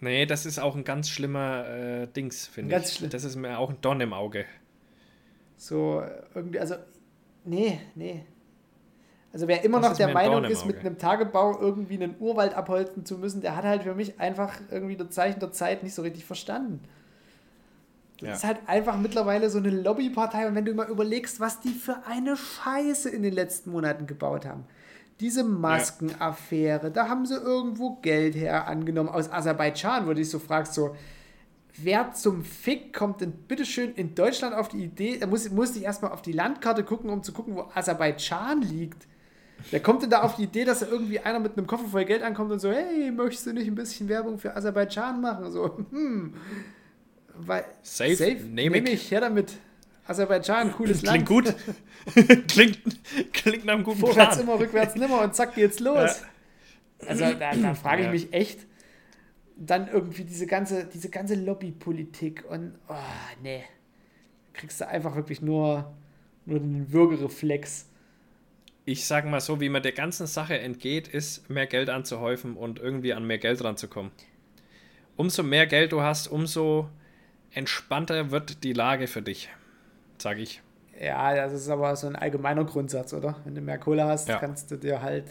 [0.00, 2.88] Nee, das ist auch ein ganz schlimmer äh, Dings, finde ich.
[2.88, 3.10] Schlimm.
[3.10, 4.44] Das ist mir auch ein Don im Auge.
[5.56, 6.04] So,
[6.34, 6.76] irgendwie, also,
[7.44, 8.24] nee, nee.
[9.32, 13.04] Also wer immer das noch der Meinung ist, mit einem Tagebau irgendwie einen Urwald abholzen
[13.04, 16.02] zu müssen, der hat halt für mich einfach irgendwie das Zeichen der Zeit nicht so
[16.02, 16.80] richtig verstanden.
[18.20, 18.34] Das ja.
[18.34, 22.04] ist halt einfach mittlerweile so eine Lobbypartei und wenn du mal überlegst, was die für
[22.06, 24.64] eine Scheiße in den letzten Monaten gebaut haben.
[25.20, 30.38] diese Maskenaffäre, da haben sie irgendwo Geld her angenommen aus Aserbaidschan, wo du dich so
[30.38, 30.96] fragst, so,
[31.76, 35.82] wer zum Fick kommt denn bitteschön in Deutschland auf die Idee, da muss, muss ich
[35.82, 39.06] erstmal auf die Landkarte gucken, um zu gucken, wo Aserbaidschan liegt.
[39.70, 42.04] Wer kommt denn da auf die Idee, dass da irgendwie einer mit einem Koffer voll
[42.04, 45.50] Geld ankommt und so, hey, möchtest du nicht ein bisschen Werbung für Aserbaidschan machen?
[45.50, 46.34] So, hm.
[47.34, 49.58] Weil, safe, safe nehme nehm ich her damit.
[50.06, 51.44] Aserbaidschan, cooles klingt Land.
[52.14, 52.48] Klingt gut.
[52.48, 52.78] klingt,
[53.32, 54.48] klingt nach einem guten Vorwärts Plan.
[54.48, 56.22] immer, rückwärts nimmer und zack geht's los.
[57.02, 57.08] Ja.
[57.08, 58.12] Also da, da frage ich ja.
[58.12, 58.60] mich echt,
[59.56, 62.94] dann irgendwie diese ganze, diese ganze Lobbypolitik und oh,
[63.42, 63.64] nee.
[64.52, 65.94] Kriegst du einfach wirklich nur,
[66.46, 67.86] nur den Würgereflex.
[68.88, 72.78] Ich sag mal so, wie man der ganzen Sache entgeht, ist, mehr Geld anzuhäufen und
[72.78, 74.12] irgendwie an mehr Geld ranzukommen.
[75.16, 76.88] Umso mehr Geld du hast, umso
[77.52, 79.50] entspannter wird die Lage für dich
[80.22, 80.62] sage ich.
[81.00, 83.36] Ja, das ist aber so ein allgemeiner Grundsatz, oder?
[83.44, 84.38] Wenn du mehr Kohle hast, ja.
[84.38, 85.26] kannst du dir halt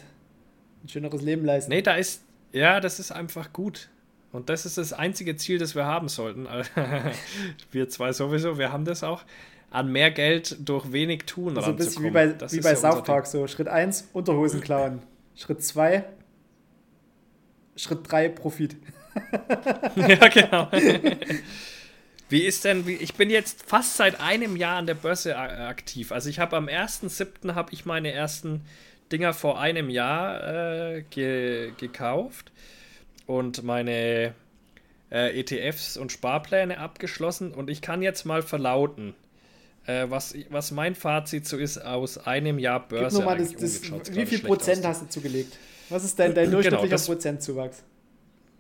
[0.84, 1.72] ein schöneres Leben leisten.
[1.72, 3.90] Nee, da ist, ja, das ist einfach gut.
[4.32, 6.48] Und das ist das einzige Ziel, das wir haben sollten.
[7.72, 9.24] wir zwei sowieso, wir haben das auch.
[9.70, 12.70] An mehr Geld durch wenig tun so also ein bisschen wie bei, das wie bei
[12.70, 13.28] ja South Park.
[13.28, 15.02] So, Schritt 1, Unterhosen klauen.
[15.36, 16.04] Schritt 2,
[17.76, 18.78] Schritt 3, Profit.
[19.96, 20.70] ja, genau.
[22.30, 26.12] Wie ist denn, wie, ich bin jetzt fast seit einem Jahr an der Börse aktiv.
[26.12, 27.56] Also ich habe am 1.7.
[27.56, 28.62] habe ich meine ersten
[29.12, 32.52] Dinger vor einem Jahr äh, ge gekauft
[33.26, 34.34] und meine
[35.10, 39.16] äh, ETFs und Sparpläne abgeschlossen und ich kann jetzt mal verlauten,
[39.88, 43.24] äh, was, was mein Fazit so ist aus einem Jahr Börse.
[43.24, 45.58] Das, das, wie viel Prozent hast du zugelegt?
[45.90, 47.84] Was ist dein, dein genau, durchschnittlicher genau, Prozentzuwachs?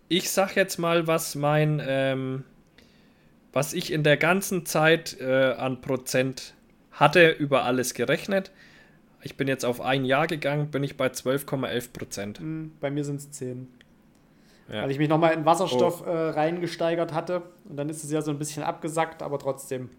[0.10, 2.44] Ich sag jetzt mal, was mein ähm,
[3.58, 6.54] was ich in der ganzen Zeit äh, an Prozent
[6.92, 8.52] hatte, über alles gerechnet.
[9.24, 12.40] Ich bin jetzt auf ein Jahr gegangen, bin ich bei 12,11 Prozent.
[12.40, 13.68] Hm, bei mir sind es 10.
[14.72, 14.84] Ja.
[14.84, 16.10] Weil ich mich nochmal in Wasserstoff oh.
[16.10, 17.42] äh, reingesteigert hatte.
[17.68, 19.90] Und dann ist es ja so ein bisschen abgesackt, aber trotzdem.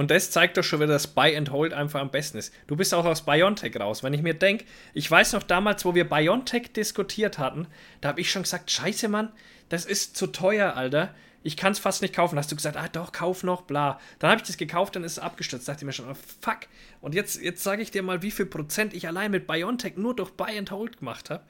[0.00, 2.54] Und das zeigt doch schon wieder, dass Buy and Hold einfach am besten ist.
[2.66, 4.02] Du bist auch aus Biontech raus.
[4.02, 7.66] Wenn ich mir denke, ich weiß noch damals, wo wir Biontech diskutiert hatten,
[8.00, 9.30] da habe ich schon gesagt, scheiße, Mann,
[9.68, 12.38] das ist zu teuer, Alter ich kann es fast nicht kaufen.
[12.38, 14.00] Hast du gesagt, ah doch, kauf noch, bla.
[14.20, 15.68] Dann habe ich das gekauft, dann ist es abgestürzt.
[15.68, 16.60] Da dachte ich mir schon, oh, fuck.
[17.02, 20.16] Und jetzt, jetzt sage ich dir mal, wie viel Prozent ich allein mit Biontech nur
[20.16, 21.42] durch Buy and Hold gemacht habe.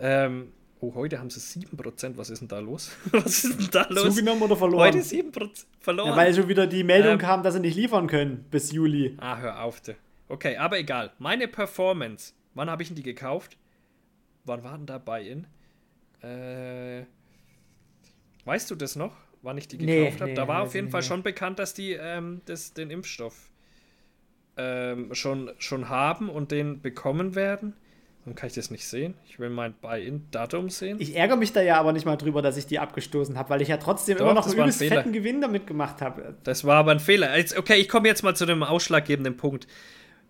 [0.00, 0.52] Ähm,
[0.82, 2.16] oh, heute haben sie 7%.
[2.16, 2.90] Was ist denn da los?
[3.12, 4.14] Was ist denn da los?
[4.14, 4.88] Zugenommen oder verloren?
[4.88, 6.10] Heute 7% verloren.
[6.10, 9.16] Ja, weil schon wieder die Meldung ähm, kam, dass sie nicht liefern können bis Juli.
[9.18, 9.80] Ah, hör auf.
[10.28, 11.12] Okay, aber egal.
[11.18, 12.34] Meine Performance.
[12.54, 13.56] Wann habe ich denn die gekauft?
[14.44, 15.46] Wann war denn da Buy-in?
[16.22, 17.04] Äh
[18.44, 20.24] Weißt du das noch, wann ich die gekauft nee, habe?
[20.30, 21.08] Nee, da war auf jeden Fall mehr.
[21.08, 23.50] schon bekannt, dass die ähm, das, den Impfstoff
[24.56, 27.74] ähm, schon, schon haben und den bekommen werden.
[28.24, 29.14] Dann kann ich das nicht sehen.
[29.26, 30.98] Ich will mein Buy-in-Datum sehen.
[31.00, 33.62] Ich ärgere mich da ja aber nicht mal drüber, dass ich die abgestoßen habe, weil
[33.62, 36.36] ich ja trotzdem Doch, immer noch einen übelst ein fetten Gewinn damit gemacht habe.
[36.44, 37.36] Das war aber ein Fehler.
[37.36, 39.66] Jetzt, okay, ich komme jetzt mal zu dem ausschlaggebenden Punkt.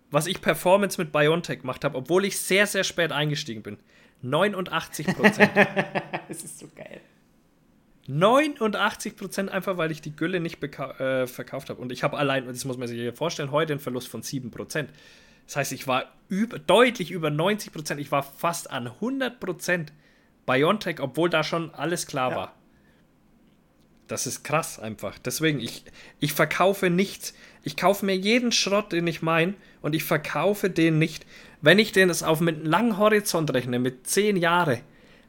[0.09, 3.77] Was ich Performance mit BioNTech gemacht habe, obwohl ich sehr, sehr spät eingestiegen bin.
[4.23, 5.51] 89 Prozent.
[6.27, 7.01] das ist so geil.
[8.07, 11.79] 89 Prozent einfach, weil ich die Gülle nicht äh, verkauft habe.
[11.79, 14.51] Und ich habe allein, das muss man sich hier vorstellen, heute einen Verlust von 7
[14.51, 14.89] Prozent.
[15.45, 18.01] Das heißt, ich war über, deutlich über 90 Prozent.
[18.01, 19.93] Ich war fast an 100 Prozent
[20.45, 22.37] Biontech, obwohl da schon alles klar ja.
[22.37, 22.55] war.
[24.07, 25.17] Das ist krass einfach.
[25.17, 25.85] Deswegen, ich,
[26.19, 27.33] ich verkaufe nichts.
[27.63, 31.25] Ich kaufe mir jeden Schrott, den ich meine, und ich verkaufe den nicht.
[31.61, 34.81] Wenn ich den das auf mit einem langen Horizont rechne, mit 10 Jahren,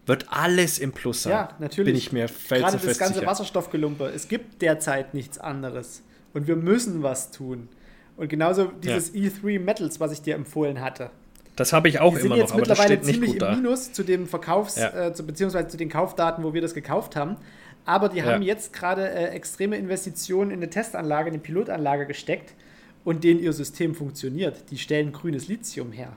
[0.07, 1.33] wird alles im Plus sein.
[1.33, 1.93] Ja, natürlich.
[1.93, 3.27] Bin ich mir Gerade das ganze sicher.
[3.27, 4.07] Wasserstoffgelumpe.
[4.07, 6.03] Es gibt derzeit nichts anderes.
[6.35, 7.69] Und wir müssen was tun.
[8.17, 9.29] Und genauso dieses ja.
[9.29, 11.11] E3 Metals, was ich dir empfohlen hatte.
[11.57, 13.55] Das habe ich auch Die immer noch, aber das steht nicht gut da.
[13.55, 15.07] Minus zu dem Verkaufs- ja.
[15.07, 17.37] äh, zu, beziehungsweise zu den Kaufdaten, wo wir das gekauft haben.
[17.85, 18.25] Aber die ja.
[18.25, 22.55] haben jetzt gerade äh, extreme Investitionen in eine Testanlage, in eine Pilotanlage gesteckt
[23.05, 24.71] und denen ihr System funktioniert.
[24.71, 26.17] Die stellen grünes Lithium her.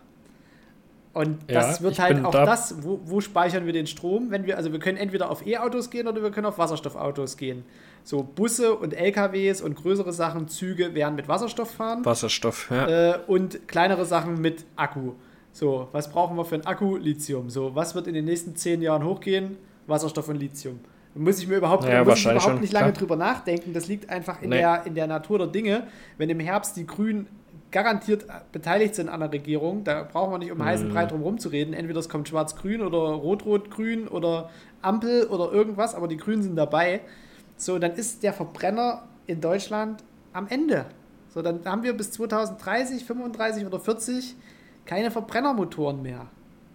[1.14, 4.46] Und das ja, wird halt auch da das, wo, wo, speichern wir den Strom, wenn
[4.46, 7.64] wir, also wir können entweder auf E-Autos gehen oder wir können auf Wasserstoffautos gehen.
[8.08, 12.06] So Busse und LKWs und größere Sachen, Züge werden mit Wasserstoff fahren.
[12.06, 13.16] Wasserstoff, ja.
[13.16, 15.12] Äh, und kleinere Sachen mit Akku.
[15.52, 16.96] So, was brauchen wir für ein Akku?
[16.96, 17.50] Lithium.
[17.50, 19.58] So, was wird in den nächsten zehn Jahren hochgehen?
[19.88, 20.80] Wasserstoff und Lithium.
[21.16, 22.98] Da muss ich mir überhaupt, ja, muss ich überhaupt schon, nicht lange klar.
[22.98, 23.74] drüber nachdenken.
[23.74, 24.60] Das liegt einfach in, nee.
[24.60, 25.88] der, in der Natur der Dinge.
[26.18, 27.28] Wenn im Herbst die Grünen
[27.72, 29.84] garantiert beteiligt sind an der Regierung.
[29.84, 30.64] Da brauchen wir nicht um mhm.
[30.64, 31.74] heißen Brei drum rumzureden.
[31.74, 34.50] Entweder es kommt schwarz-grün oder rot-rot-grün oder
[34.82, 37.02] Ampel oder irgendwas, aber die Grünen sind dabei.
[37.58, 40.04] So, dann ist der Verbrenner in Deutschland
[40.34, 40.86] am Ende.
[41.34, 44.36] So, dann haben wir bis 2030, 35 oder 40
[44.86, 46.28] keine Verbrennermotoren mehr.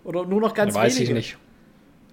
[0.05, 1.01] Oder nur noch ganz weiß wenige.
[1.01, 1.39] Weiß ich nicht.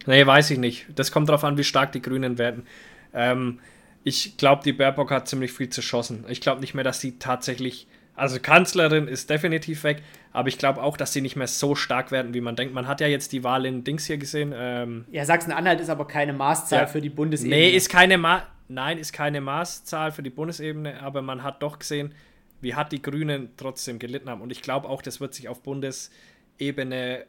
[0.07, 0.87] Nee, weiß ich nicht.
[0.95, 2.65] Das kommt darauf an, wie stark die Grünen werden.
[3.13, 3.59] Ähm,
[4.03, 6.25] ich glaube, die Baerbock hat ziemlich viel zerschossen.
[6.29, 7.87] Ich glaube nicht mehr, dass sie tatsächlich.
[8.15, 12.11] Also Kanzlerin ist definitiv weg, aber ich glaube auch, dass sie nicht mehr so stark
[12.11, 12.73] werden, wie man denkt.
[12.73, 14.53] Man hat ja jetzt die Wahl in Dings hier gesehen.
[14.55, 17.55] Ähm, ja, Sachsen-Anhalt ist aber keine Maßzahl ja, für die Bundesebene.
[17.55, 21.79] Nee, ist keine Ma Nein, ist keine Maßzahl für die Bundesebene, aber man hat doch
[21.79, 22.13] gesehen,
[22.61, 24.41] wie hat die Grünen trotzdem gelitten haben.
[24.41, 27.25] Und ich glaube auch, das wird sich auf Bundesebene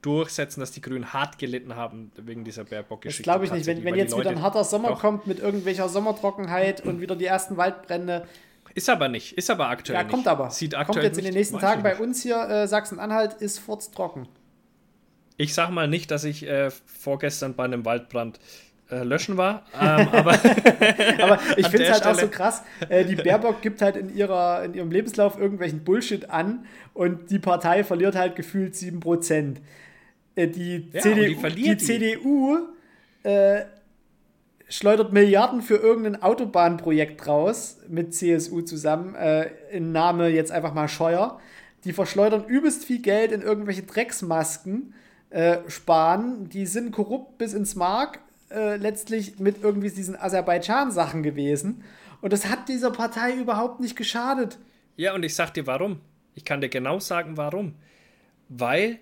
[0.00, 3.22] durchsetzen, dass die Grünen hart gelitten haben wegen dieser Baerbock-Geschichte.
[3.22, 3.66] Das glaube ich nicht.
[3.66, 5.00] Wenn, wenn jetzt wieder ein harter Sommer doch.
[5.00, 8.26] kommt mit irgendwelcher Sommertrockenheit und wieder die ersten Waldbrände.
[8.74, 9.32] Ist aber nicht.
[9.32, 10.50] Ist aber aktuell ja, kommt aber.
[10.50, 14.28] Sieht aktuell kommt jetzt in den nächsten Tagen bei uns hier, äh, Sachsen-Anhalt ist furztrocken.
[15.36, 18.40] Ich sag mal nicht, dass ich äh, vorgestern bei einem Waldbrand
[18.90, 19.64] äh, löschen war.
[19.74, 20.32] Ähm, aber,
[21.22, 22.14] aber ich finde es halt Stelle.
[22.14, 22.62] auch so krass.
[22.88, 27.38] Äh, die Baerbock gibt halt in, ihrer, in ihrem Lebenslauf irgendwelchen Bullshit an und die
[27.38, 29.56] Partei verliert halt gefühlt 7%.
[30.34, 32.58] Äh, die, ja, CDU, die, die, CDU
[33.24, 33.62] äh,
[34.68, 40.88] schleudert Milliarden für irgendein Autobahnprojekt raus mit CSU zusammen, äh, in Name jetzt einfach mal
[40.88, 41.40] Scheuer.
[41.84, 44.94] Die verschleudern übelst viel Geld in irgendwelche Drecksmasken,
[45.30, 51.84] äh, sparen, die sind korrupt bis ins Mark, äh, letztlich mit irgendwie diesen Aserbaidschan-Sachen gewesen.
[52.20, 54.58] Und das hat dieser Partei überhaupt nicht geschadet.
[54.96, 56.00] Ja, und ich sag dir warum.
[56.34, 57.74] Ich kann dir genau sagen, warum.
[58.48, 58.98] Weil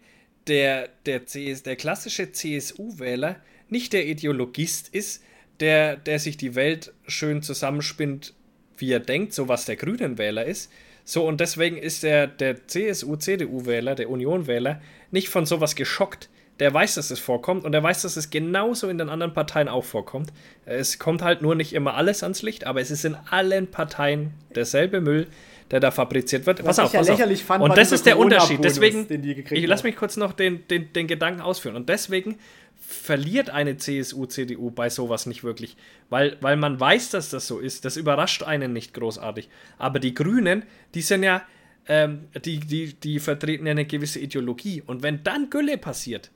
[0.46, 3.36] der, der, CS, der klassische CSU-Wähler
[3.68, 5.22] nicht der Ideologist ist,
[5.60, 8.34] der, der sich die Welt schön zusammenspinnt,
[8.76, 10.70] wie er denkt, so was der Grünen-Wähler ist.
[11.04, 16.28] So, und deswegen ist der, der CSU-CDU-Wähler, der Union-Wähler, nicht von sowas geschockt.
[16.58, 19.68] Der weiß, dass es vorkommt und er weiß, dass es genauso in den anderen Parteien
[19.68, 20.32] auch vorkommt.
[20.64, 24.32] Es kommt halt nur nicht immer alles ans Licht, aber es ist in allen Parteien
[24.54, 25.26] derselbe Müll,
[25.70, 26.60] der da fabriziert wird.
[26.60, 27.46] Was pass auf, ja pass lächerlich auf.
[27.46, 28.64] Fand, und das ist der Unterschied.
[28.64, 29.06] Deswegen,
[29.50, 31.76] ich lass mich kurz noch den, den, den Gedanken ausführen.
[31.76, 32.38] Und deswegen
[32.86, 35.76] verliert eine CSU, CDU bei sowas nicht wirklich,
[36.08, 37.84] weil, weil man weiß, dass das so ist.
[37.84, 39.48] Das überrascht einen nicht großartig.
[39.76, 40.64] Aber die Grünen,
[40.94, 41.42] die sind ja,
[41.88, 44.82] ähm, die, die, die vertreten ja eine gewisse Ideologie.
[44.86, 46.30] Und wenn dann Gülle passiert,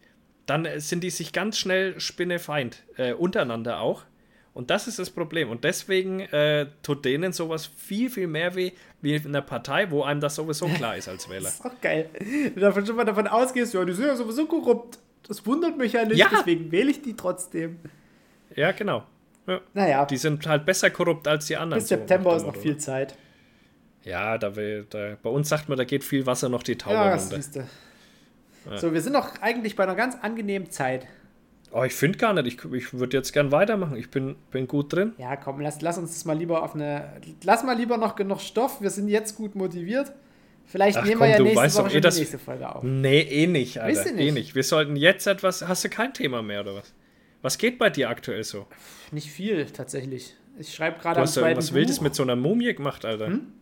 [0.51, 4.03] dann sind die sich ganz schnell Spinnefeind, äh, untereinander auch.
[4.53, 5.49] Und das ist das Problem.
[5.49, 10.03] Und deswegen äh, tut denen sowas viel, viel mehr weh wie in einer Partei, wo
[10.03, 11.45] einem das sowieso klar ist als Wähler.
[11.45, 12.11] das ist auch geil.
[12.55, 14.99] Du davon schon mal davon ausgehst, ja, die sind ja sowieso korrupt.
[15.29, 16.29] Das wundert mich ja nicht, ja.
[16.31, 17.79] deswegen wähle ich die trotzdem.
[18.57, 19.05] Ja, genau.
[19.47, 19.61] Ja.
[19.73, 20.05] Naja.
[20.05, 21.81] Die sind halt besser korrupt als die anderen.
[21.81, 23.15] Bis September so, ist noch viel Zeit.
[24.03, 26.97] Ja, da, will, da, bei uns sagt man, da geht viel Wasser noch die Taube
[26.97, 27.69] ja, runter.
[28.69, 28.77] Ja.
[28.77, 31.07] So, wir sind noch eigentlich bei einer ganz angenehmen Zeit.
[31.73, 32.47] Oh, ich finde gar nicht.
[32.47, 33.97] Ich, ich würde jetzt gern weitermachen.
[33.97, 35.13] Ich bin, bin gut drin.
[35.19, 37.21] Ja, komm, lass, lass uns das mal lieber auf eine.
[37.45, 38.81] Lass mal lieber noch genug Stoff.
[38.81, 40.13] Wir sind jetzt gut motiviert.
[40.67, 42.83] Vielleicht Ach, nehmen komm, wir ja nächste Woche eh, das, die nächste Folge auf.
[42.83, 44.07] Nee, eh nicht, Alter.
[44.07, 44.29] Eh nicht?
[44.29, 44.55] Eh nicht.
[44.55, 45.67] Wir sollten jetzt etwas.
[45.67, 46.93] Hast du kein Thema mehr oder was?
[47.43, 48.67] Was geht bei dir aktuell so?
[49.13, 50.37] Nicht viel, tatsächlich.
[50.59, 53.29] Ich schreibe gerade am zweiten Du hast irgendwas Wildes mit so einer Mumie gemacht, Alter.
[53.29, 53.53] Hm?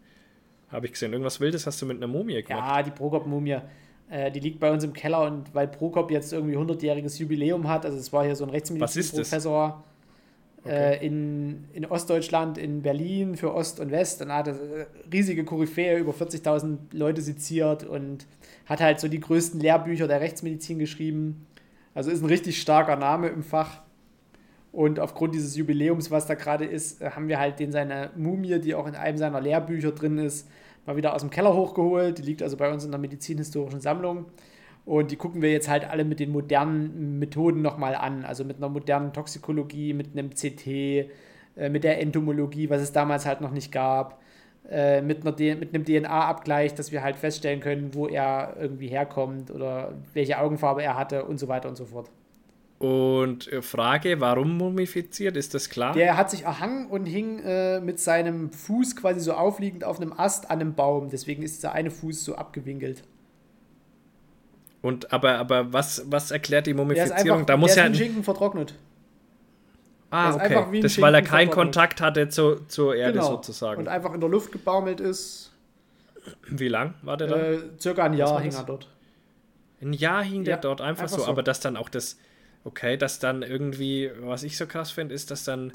[0.70, 1.12] Habe ich gesehen.
[1.12, 2.76] Irgendwas Wildes hast du mit einer Mumie gemacht.
[2.76, 3.58] Ja, die Prokop-Mumie.
[4.10, 7.84] Äh, die liegt bei uns im Keller und weil Prokop jetzt irgendwie 100-jähriges Jubiläum hat,
[7.84, 9.84] also es war hier so ein Rechtsmedizinprofessor
[10.64, 11.06] äh, okay.
[11.06, 16.12] in, in Ostdeutschland, in Berlin für Ost und West und hat äh, riesige Koryphäe, über
[16.12, 18.26] 40.000 Leute seziert und
[18.66, 21.46] hat halt so die größten Lehrbücher der Rechtsmedizin geschrieben.
[21.94, 23.82] Also ist ein richtig starker Name im Fach.
[24.72, 28.74] Und aufgrund dieses Jubiläums, was da gerade ist, haben wir halt den seine Mumie, die
[28.74, 30.46] auch in einem seiner Lehrbücher drin ist,
[30.88, 32.18] mal wieder aus dem Keller hochgeholt.
[32.18, 34.24] Die liegt also bei uns in der medizinhistorischen Sammlung.
[34.84, 38.24] Und die gucken wir jetzt halt alle mit den modernen Methoden nochmal an.
[38.24, 43.26] Also mit einer modernen Toxikologie, mit einem CT, äh, mit der Entomologie, was es damals
[43.26, 44.20] halt noch nicht gab.
[44.70, 49.50] Äh, mit, einer, mit einem DNA-Abgleich, dass wir halt feststellen können, wo er irgendwie herkommt
[49.50, 52.10] oder welche Augenfarbe er hatte und so weiter und so fort.
[52.78, 55.94] Und äh, Frage, warum mumifiziert, ist das klar?
[55.94, 60.12] Der hat sich erhangen und hing äh, mit seinem Fuß quasi so aufliegend auf einem
[60.12, 61.10] Ast an einem Baum.
[61.10, 63.02] Deswegen ist dieser eine Fuß so abgewinkelt.
[64.80, 67.40] Und aber, aber was, was erklärt die Mumifizierung?
[67.40, 68.74] Einfach, da muss der ja ist wie Schinken vertrocknet.
[70.10, 70.80] Ah, okay.
[70.80, 73.30] Das, weil er keinen Kontakt hatte zu, zur Erde genau.
[73.32, 73.80] sozusagen.
[73.80, 75.52] Und einfach in der Luft gebaumelt ist.
[76.48, 77.36] Wie lang war der da?
[77.36, 78.88] Äh, circa ein Jahr hing er dort.
[79.82, 82.18] Ein Jahr hing ja, der dort einfach, einfach so, so, aber dass dann auch das,
[82.68, 85.72] okay, dass dann irgendwie, was ich so krass finde, ist, dass dann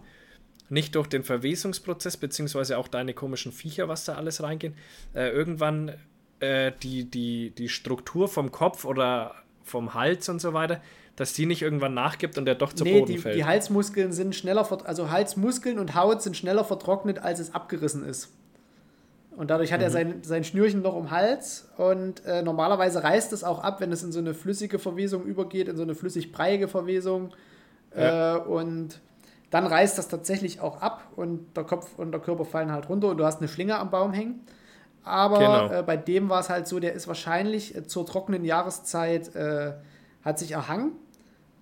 [0.70, 4.76] nicht durch den Verwesungsprozess, beziehungsweise auch deine komischen Viecher, was da alles reingehen,
[5.14, 5.94] äh, irgendwann
[6.40, 10.82] äh, die, die, die Struktur vom Kopf oder vom Hals und so weiter,
[11.16, 13.36] dass die nicht irgendwann nachgibt und der doch zu nee, Boden die, fällt.
[13.36, 18.32] Die Halsmuskeln sind schneller, also Halsmuskeln und Haut sind schneller vertrocknet, als es abgerissen ist.
[19.36, 19.86] Und dadurch hat mhm.
[19.86, 21.70] er sein, sein Schnürchen noch um Hals.
[21.78, 25.68] Und äh, normalerweise reißt es auch ab, wenn es in so eine flüssige Verwesung übergeht,
[25.68, 27.32] in so eine flüssig-breiige Verwesung.
[27.96, 28.38] Ja.
[28.38, 29.00] Äh, und
[29.50, 33.10] dann reißt das tatsächlich auch ab und der Kopf und der Körper fallen halt runter
[33.10, 34.42] und du hast eine Schlinge am Baum hängen.
[35.04, 35.80] Aber genau.
[35.80, 39.74] äh, bei dem war es halt so, der ist wahrscheinlich äh, zur trockenen Jahreszeit, äh,
[40.24, 40.94] hat sich erhangen.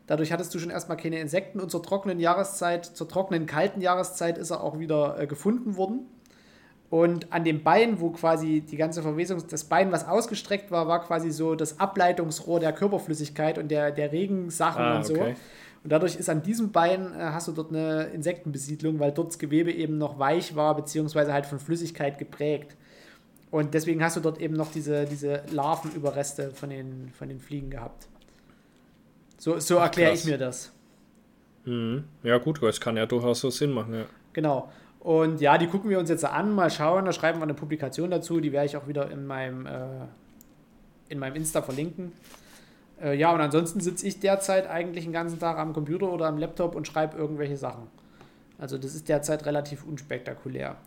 [0.08, 4.38] Dadurch hattest du schon erstmal keine Insekten und zur trockenen Jahreszeit, zur trockenen kalten Jahreszeit
[4.38, 6.06] ist er auch wieder äh, gefunden worden.
[6.92, 11.02] Und an dem Bein, wo quasi die ganze Verwesung, das Bein, was ausgestreckt war, war
[11.02, 15.14] quasi so das Ableitungsrohr der Körperflüssigkeit und der, der Regensachen ah, und so.
[15.14, 15.36] Okay.
[15.86, 19.40] Und dadurch ist an diesem Bein, äh, hast du dort eine Insektenbesiedlung, weil dort das
[19.40, 22.76] Gewebe eben noch weich war, beziehungsweise halt von Flüssigkeit geprägt.
[23.52, 27.70] Und deswegen hast du dort eben noch diese, diese Larvenüberreste von den, von den Fliegen
[27.70, 28.10] gehabt.
[29.38, 30.74] So, so erkläre ich mir das.
[31.64, 32.04] Mhm.
[32.22, 34.06] Ja, gut, das kann ja durchaus so Sinn machen, ja.
[34.34, 34.70] Genau.
[35.02, 38.12] Und ja, die gucken wir uns jetzt an, mal schauen, da schreiben wir eine Publikation
[38.12, 40.06] dazu, die werde ich auch wieder in meinem, äh,
[41.10, 42.12] in meinem Insta verlinken.
[43.02, 46.38] Äh, ja, und ansonsten sitze ich derzeit eigentlich den ganzen Tag am Computer oder am
[46.38, 47.88] Laptop und schreibe irgendwelche Sachen.
[48.60, 50.78] Also das ist derzeit relativ unspektakulär.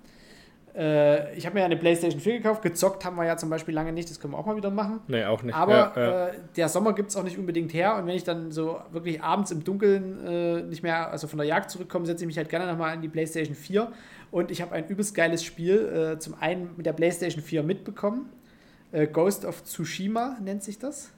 [0.77, 2.63] Äh, ich habe mir eine PlayStation 4 gekauft.
[2.63, 4.11] Gezockt haben wir ja zum Beispiel lange nicht.
[4.11, 5.01] Das können wir auch mal wieder machen.
[5.07, 5.55] Nee, auch nicht.
[5.55, 6.29] Aber ja, ja.
[6.29, 7.97] Äh, der Sommer gibt es auch nicht unbedingt her.
[7.97, 11.47] Und wenn ich dann so wirklich abends im Dunkeln äh, nicht mehr, also von der
[11.47, 13.93] Jagd zurückkomme, setze ich mich halt gerne nochmal an die PlayStation 4.
[14.33, 18.29] Und ich habe ein übelst geiles Spiel äh, zum einen mit der PlayStation 4 mitbekommen.
[18.91, 21.13] Äh, Ghost of Tsushima nennt sich das.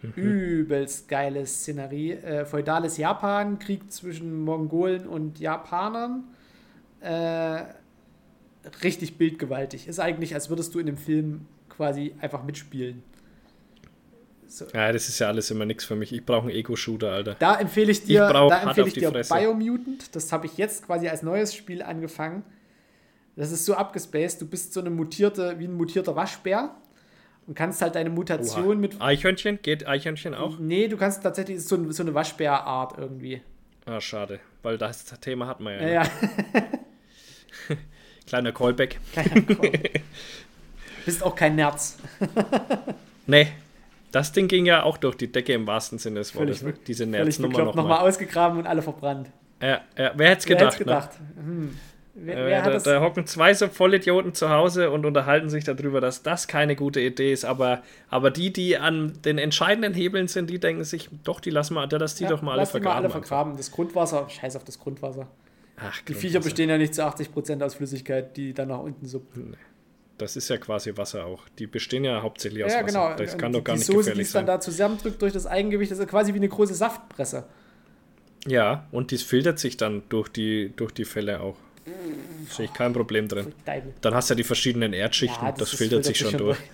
[0.00, 0.12] Mhm.
[0.14, 2.12] Übelst geiles Szenerie.
[2.12, 6.24] Äh, feudales Japan, Krieg zwischen Mongolen und Japanern.
[7.00, 7.64] Äh,
[8.82, 9.88] richtig bildgewaltig.
[9.88, 13.02] Ist eigentlich, als würdest du in dem Film quasi einfach mitspielen.
[14.46, 14.64] So.
[14.72, 16.12] Ja, das ist ja alles immer nichts für mich.
[16.12, 17.36] Ich brauche einen Ego-Shooter, Alter.
[17.38, 20.14] Da empfehle ich dir, ich da empfehle ich dir Biomutant.
[20.16, 22.42] Das habe ich jetzt quasi als neues Spiel angefangen.
[23.36, 24.40] Das ist so abgespaced.
[24.40, 26.74] Du bist so eine mutierte, wie ein mutierter Waschbär
[27.46, 28.74] und kannst halt deine Mutation Oha.
[28.74, 29.00] mit.
[29.00, 29.60] Eichhörnchen?
[29.62, 30.58] Geht Eichhörnchen auch?
[30.58, 33.42] Nee, du kannst tatsächlich so, so eine Waschbärart irgendwie.
[33.84, 34.40] Ah, schade.
[34.62, 35.80] Weil das Thema hat man ja.
[35.80, 36.10] Ja, ja.
[38.28, 38.98] Kleiner Callback.
[39.12, 40.02] Kleiner Callback.
[41.04, 41.96] Bist auch kein Nerz.
[43.26, 43.48] nee.
[44.12, 46.64] Das Ding ging ja auch durch die Decke im wahrsten Sinne des Wortes.
[46.86, 47.74] Diese Nerznummer nochmal.
[47.74, 49.28] Nochmal ausgegraben und alle verbrannt.
[49.60, 50.12] Ja, ja.
[50.14, 50.78] wer hätte es gedacht?
[50.78, 51.10] gedacht?
[51.36, 51.42] Ne?
[51.42, 51.78] Hm.
[52.20, 56.00] Wer, äh, wer da, da, hocken zwei so Vollidioten zu Hause und unterhalten sich darüber,
[56.00, 57.44] dass das keine gute Idee ist.
[57.44, 61.74] Aber, aber die, die an den entscheidenden Hebeln sind, die denken sich, doch, die lassen
[61.74, 62.94] wir, dass die ja, doch mal alle vergraben.
[62.94, 63.56] Mal alle vergraben.
[63.56, 65.28] Das Grundwasser, scheiß auf das Grundwasser.
[65.80, 69.38] Ach, die Viecher bestehen ja nicht zu 80% aus Flüssigkeit, die dann nach unten suppt.
[70.18, 71.48] Das ist ja quasi Wasser auch.
[71.58, 72.86] Die bestehen ja hauptsächlich aus ja, Wasser.
[72.86, 73.16] Genau.
[73.16, 74.46] Das kann doch gar die nicht Soße, gefährlich die sein.
[74.46, 77.44] dann da zusammendrückt durch das Eigengewicht, das ist quasi wie eine große Saftpresse.
[78.46, 81.56] Ja, und dies filtert sich dann durch die, durch die Fälle auch.
[82.50, 83.52] Sehe ich kein Problem drin.
[84.00, 86.58] Dann hast du ja die verschiedenen Erdschichten, ja, das, das filtert, filtert sich schon durch.
[86.58, 86.70] durch.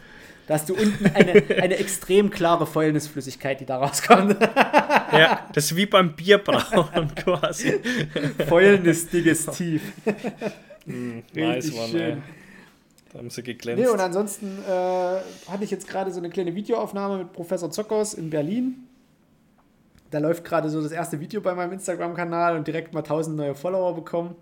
[0.47, 4.37] Da hast du unten eine, eine extrem klare Fäulnisflüssigkeit, die da rauskommt.
[5.19, 7.81] ja, das ist wie beim Bierbrauen quasi.
[8.49, 9.83] Fäulnisdigestiv.
[10.87, 12.01] mm, nice one, schön.
[12.01, 12.17] Ey.
[13.13, 13.83] Da haben sie geglänzt.
[13.83, 14.71] Nee, und ansonsten äh,
[15.51, 18.89] hatte ich jetzt gerade so eine kleine Videoaufnahme mit Professor Zockers in Berlin.
[20.11, 23.55] Da läuft gerade so das erste Video bei meinem Instagram-Kanal und direkt mal 1000 neue
[23.55, 24.35] Follower bekommen.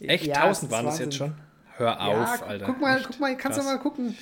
[0.00, 0.26] Echt?
[0.26, 1.34] Ja, 1000 waren das jetzt schon?
[1.76, 2.66] Hör auf, ja, Alter.
[2.66, 4.14] Guck mal, guck mal, kannst du mal gucken.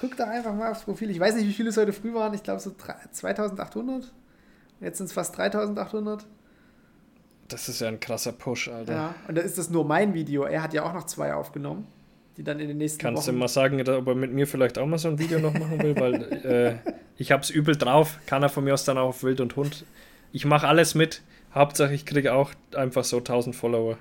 [0.00, 1.10] Guck da einfach mal aufs Profil.
[1.10, 2.34] Ich weiß nicht, wie viele es heute früh waren.
[2.34, 4.12] Ich glaube so 2800.
[4.84, 6.26] Jetzt sind es fast 3800.
[7.48, 8.92] Das ist ja ein krasser Push, Alter.
[8.92, 10.44] Ja, und da ist das nur mein Video.
[10.44, 11.86] Er hat ja auch noch zwei aufgenommen,
[12.36, 14.78] die dann in den nächsten Kannst Wochen du mal sagen, ob er mit mir vielleicht
[14.78, 15.96] auch mal so ein Video noch machen will?
[15.96, 18.18] Weil äh, ich hab's übel drauf.
[18.26, 19.84] Kann er von mir aus dann auch auf Wild und Hund.
[20.32, 21.22] Ich mache alles mit.
[21.54, 23.98] Hauptsache, ich kriege auch einfach so 1000 Follower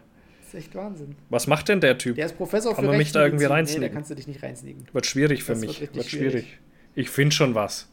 [0.53, 1.15] ist echt Wahnsinn.
[1.29, 2.15] Was macht denn der Typ?
[2.15, 3.81] Der ist Professor Kann für man mich da irgendwie reinsneaken?
[3.81, 4.87] Nee, da kannst du dich nicht reinsneaken.
[4.91, 5.81] Wird schwierig für das mich.
[5.81, 6.31] Wird, wird schwierig.
[6.31, 6.59] schwierig.
[6.95, 7.89] Ich finde schon was.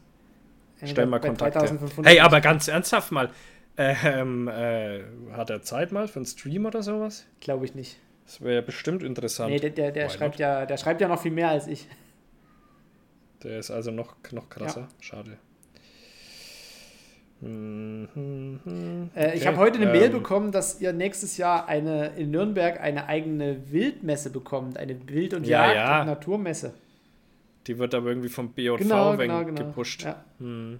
[0.85, 1.55] Stell mal Kontakt
[2.03, 3.29] Hey, aber ganz ernsthaft mal.
[3.77, 5.01] Ähm, äh,
[5.31, 7.25] hat er Zeit mal für einen Stream oder sowas?
[7.39, 7.99] Glaube ich nicht.
[8.25, 9.51] Das wäre ja bestimmt interessant.
[9.51, 11.87] Nee, der, der, der schreibt ja, der schreibt ja noch viel mehr als ich.
[13.43, 14.81] Der ist also noch, noch krasser.
[14.81, 14.87] Ja.
[14.99, 15.37] Schade.
[17.41, 19.09] Mhm.
[19.15, 22.79] Äh, ich habe heute eine Mail ähm, bekommen, dass ihr nächstes Jahr eine in Nürnberg
[22.79, 26.01] eine eigene Wildmesse bekommt, eine Wild- und ja, Jagd- ja.
[26.01, 26.73] und Naturmesse.
[27.67, 29.63] Die wird aber irgendwie vom BJV genau, genau, genau.
[29.65, 30.03] gepusht.
[30.03, 30.23] Ja.
[30.39, 30.79] Hm.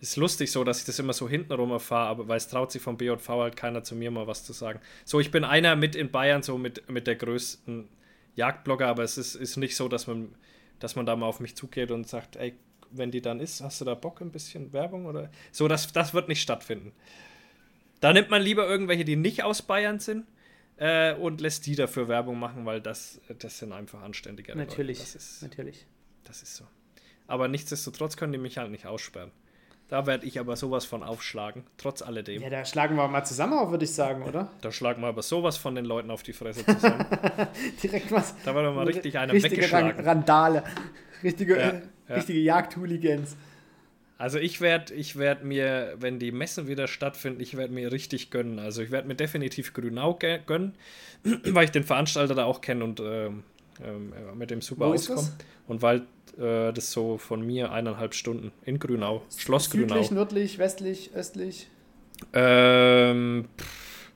[0.00, 2.82] Ist lustig so, dass ich das immer so hintenrum erfahre, aber weil es traut sich
[2.82, 4.80] vom BJV halt keiner zu mir mal was zu sagen.
[5.04, 7.88] So, ich bin einer mit in Bayern, so mit, mit der größten
[8.34, 10.34] Jagdblogger, aber es ist, ist nicht so, dass man,
[10.80, 12.54] dass man da mal auf mich zugeht und sagt, ey,
[12.90, 15.68] wenn die dann ist, hast du da Bock, ein bisschen Werbung oder so?
[15.68, 16.92] Das, das wird nicht stattfinden.
[18.00, 20.26] Da nimmt man lieber irgendwelche, die nicht aus Bayern sind,
[20.76, 25.12] äh, und lässt die dafür Werbung machen, weil das, das sind einfach anständige Natürlich, Leute.
[25.12, 25.86] Das ist, natürlich.
[26.24, 26.64] Das ist so.
[27.26, 29.30] Aber nichtsdestotrotz können die mich halt nicht aussperren.
[29.88, 32.40] Da werde ich aber sowas von aufschlagen, trotz alledem.
[32.40, 34.50] Ja, da schlagen wir mal zusammen auf, würde ich sagen, oder?
[34.62, 37.04] Da schlagen wir aber sowas von den Leuten auf die Fresse zusammen.
[37.82, 38.34] Direkt was.
[38.44, 40.02] Da wird mal richtig einer richtige weggeschlagen.
[40.02, 40.64] Randale.
[41.22, 41.72] Richtige, Ja,
[42.08, 42.14] ja.
[42.14, 43.36] richtige Jagdhooligans.
[44.22, 48.30] Also ich werde ich werd mir, wenn die Messen wieder stattfinden, ich werde mir richtig
[48.30, 48.60] gönnen.
[48.60, 50.16] Also ich werde mir definitiv Grünau
[50.46, 50.76] gönnen,
[51.24, 53.42] weil ich den Veranstalter da auch kenne und ähm,
[53.84, 55.28] ähm, mit dem super auskomme.
[55.66, 56.02] Und weil
[56.38, 59.94] äh, das so von mir eineinhalb Stunden in Grünau, Schloss Grünau.
[59.94, 61.66] Südlich, nördlich, westlich, östlich.
[62.32, 64.10] Ähm, pff,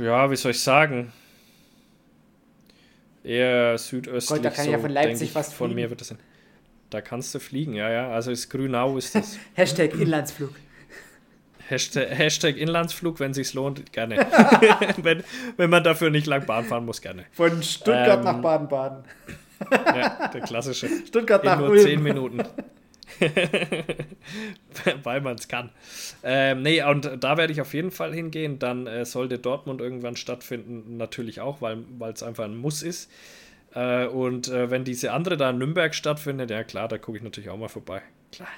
[0.00, 1.14] ja, wie soll ich sagen?
[3.22, 4.36] Eher südöstlich.
[4.36, 5.76] Gott, da kann ich ja von Leipzig ich, Von fliegen.
[5.76, 6.18] mir wird das sein.
[6.90, 8.10] Da kannst du fliegen, ja, ja.
[8.10, 9.38] Also ist Grünau ist das.
[9.54, 10.54] Hashtag Inlandsflug.
[11.68, 14.16] Hashtag, Hashtag Inlandsflug, wenn sich's lohnt, gerne.
[14.98, 15.24] wenn,
[15.56, 17.24] wenn man dafür nicht lang Bahn fahren muss, gerne.
[17.32, 19.04] Von Stuttgart Ähm, nach Baden-Baden.
[19.70, 20.88] Ja, der klassische.
[21.06, 21.82] Stuttgart In nach nur Ulm.
[21.82, 22.42] 10 Minuten.
[25.02, 25.70] Weil man es kann.
[26.22, 28.58] Ähm, nee, und da werde ich auf jeden Fall hingehen.
[28.58, 33.10] Dann äh, sollte Dortmund irgendwann stattfinden, natürlich auch, weil es einfach ein Muss ist.
[33.74, 37.24] Äh, und äh, wenn diese andere da in Nürnberg stattfindet, ja klar, da gucke ich
[37.24, 38.02] natürlich auch mal vorbei.
[38.32, 38.48] Klar.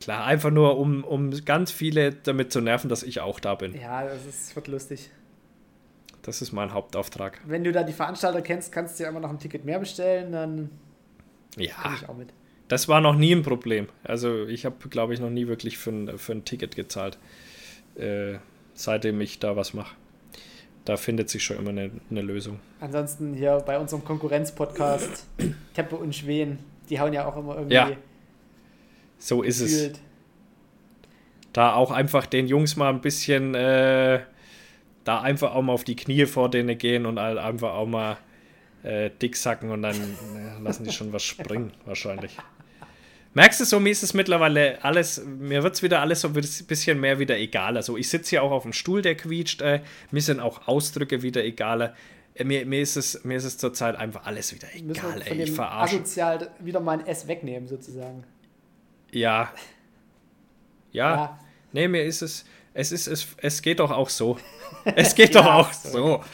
[0.00, 3.78] Klar, einfach nur, um, um ganz viele damit zu nerven, dass ich auch da bin.
[3.78, 5.10] Ja, das ist, wird lustig.
[6.22, 7.40] Das ist mein Hauptauftrag.
[7.46, 10.32] Wenn du da die Veranstalter kennst, kannst du ja immer noch ein Ticket mehr bestellen,
[10.32, 10.70] dann
[11.56, 12.28] Ja, ich auch mit.
[12.68, 13.88] das war noch nie ein Problem.
[14.04, 17.18] Also ich habe, glaube ich, noch nie wirklich für ein, für ein Ticket gezahlt,
[17.96, 18.38] äh,
[18.74, 19.94] seitdem ich da was mache.
[20.84, 22.58] Da findet sich schon immer eine, eine Lösung.
[22.80, 25.26] Ansonsten hier bei unserem Konkurrenz-Podcast
[25.74, 26.58] Teppe und Schweden,
[26.88, 27.90] die hauen ja auch immer irgendwie Ja,
[29.18, 29.72] So ist es.
[29.72, 30.00] gefühlt.
[31.52, 34.20] Da auch einfach den Jungs mal ein bisschen, äh,
[35.04, 38.16] da einfach auch mal auf die Knie vor denen gehen und halt einfach auch mal
[38.82, 42.36] äh, dick sacken und dann äh, lassen die schon was springen, wahrscheinlich.
[43.32, 46.34] Merkst du so, mir ist es mittlerweile alles, mir wird es wieder alles so ein
[46.34, 47.76] bisschen mehr wieder egal.
[47.76, 51.22] Also ich sitze hier auch auf dem Stuhl, der quietscht, äh, mir sind auch Ausdrücke
[51.22, 51.94] wieder egaler.
[52.34, 55.42] Äh, mir, mir ist es, mir ist es zurzeit einfach alles wieder egal, ey.
[55.44, 55.96] Ich verarsche.
[55.96, 58.24] asozial wieder mal ein S wegnehmen, sozusagen.
[59.12, 59.52] Ja.
[60.92, 61.14] Ja.
[61.14, 61.38] Ja.
[61.72, 62.44] Nee, mir ist es,
[62.74, 64.38] es ist, es, es geht doch auch so.
[64.96, 65.90] Es geht doch Ja, auch so.
[65.90, 66.24] so.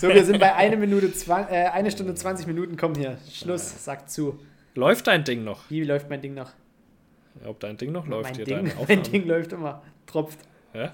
[0.00, 2.76] So, wir sind bei eine Minute, zwan- äh, eine Stunde 20 Minuten.
[2.76, 4.38] Komm hier, Schluss, sagt zu.
[4.78, 5.68] Läuft dein Ding noch?
[5.70, 6.52] Wie läuft mein Ding noch?
[7.44, 9.02] Ob dein Ding noch läuft mein, hier, Ding, deine mein.
[9.02, 9.82] Ding läuft immer.
[10.06, 10.38] Tropft.
[10.72, 10.92] Ja?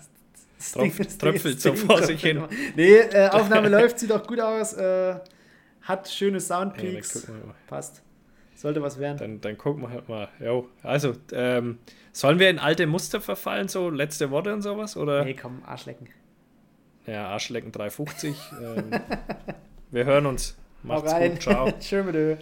[0.59, 2.39] Tropft- tröpfelt so vor sich hin.
[2.39, 2.49] immer.
[2.77, 4.73] Nee, äh, Aufnahme läuft, sieht auch gut aus.
[4.73, 5.17] Äh,
[5.83, 7.29] hat schöne Ja, Soundpeaks.
[7.29, 7.37] mal.
[7.67, 8.01] Passt.
[8.55, 9.19] Sollte was werden.
[9.19, 10.29] dann, dann gucken wir halt mal.
[10.41, 10.67] Jo.
[10.83, 11.79] Also, ähm,
[12.13, 14.97] sollen wir in alte Muster verfallen, so letzte Worte und sowas?
[14.97, 15.25] Oder?
[15.27, 16.09] Nee, komm, Arschlecken.
[17.07, 18.35] Ja, Arschlecken 350.
[18.63, 18.91] ähm,
[19.91, 20.57] wir hören uns.
[20.83, 21.43] Macht's gut.
[21.43, 21.71] Ciao.
[21.79, 22.37] Tschö.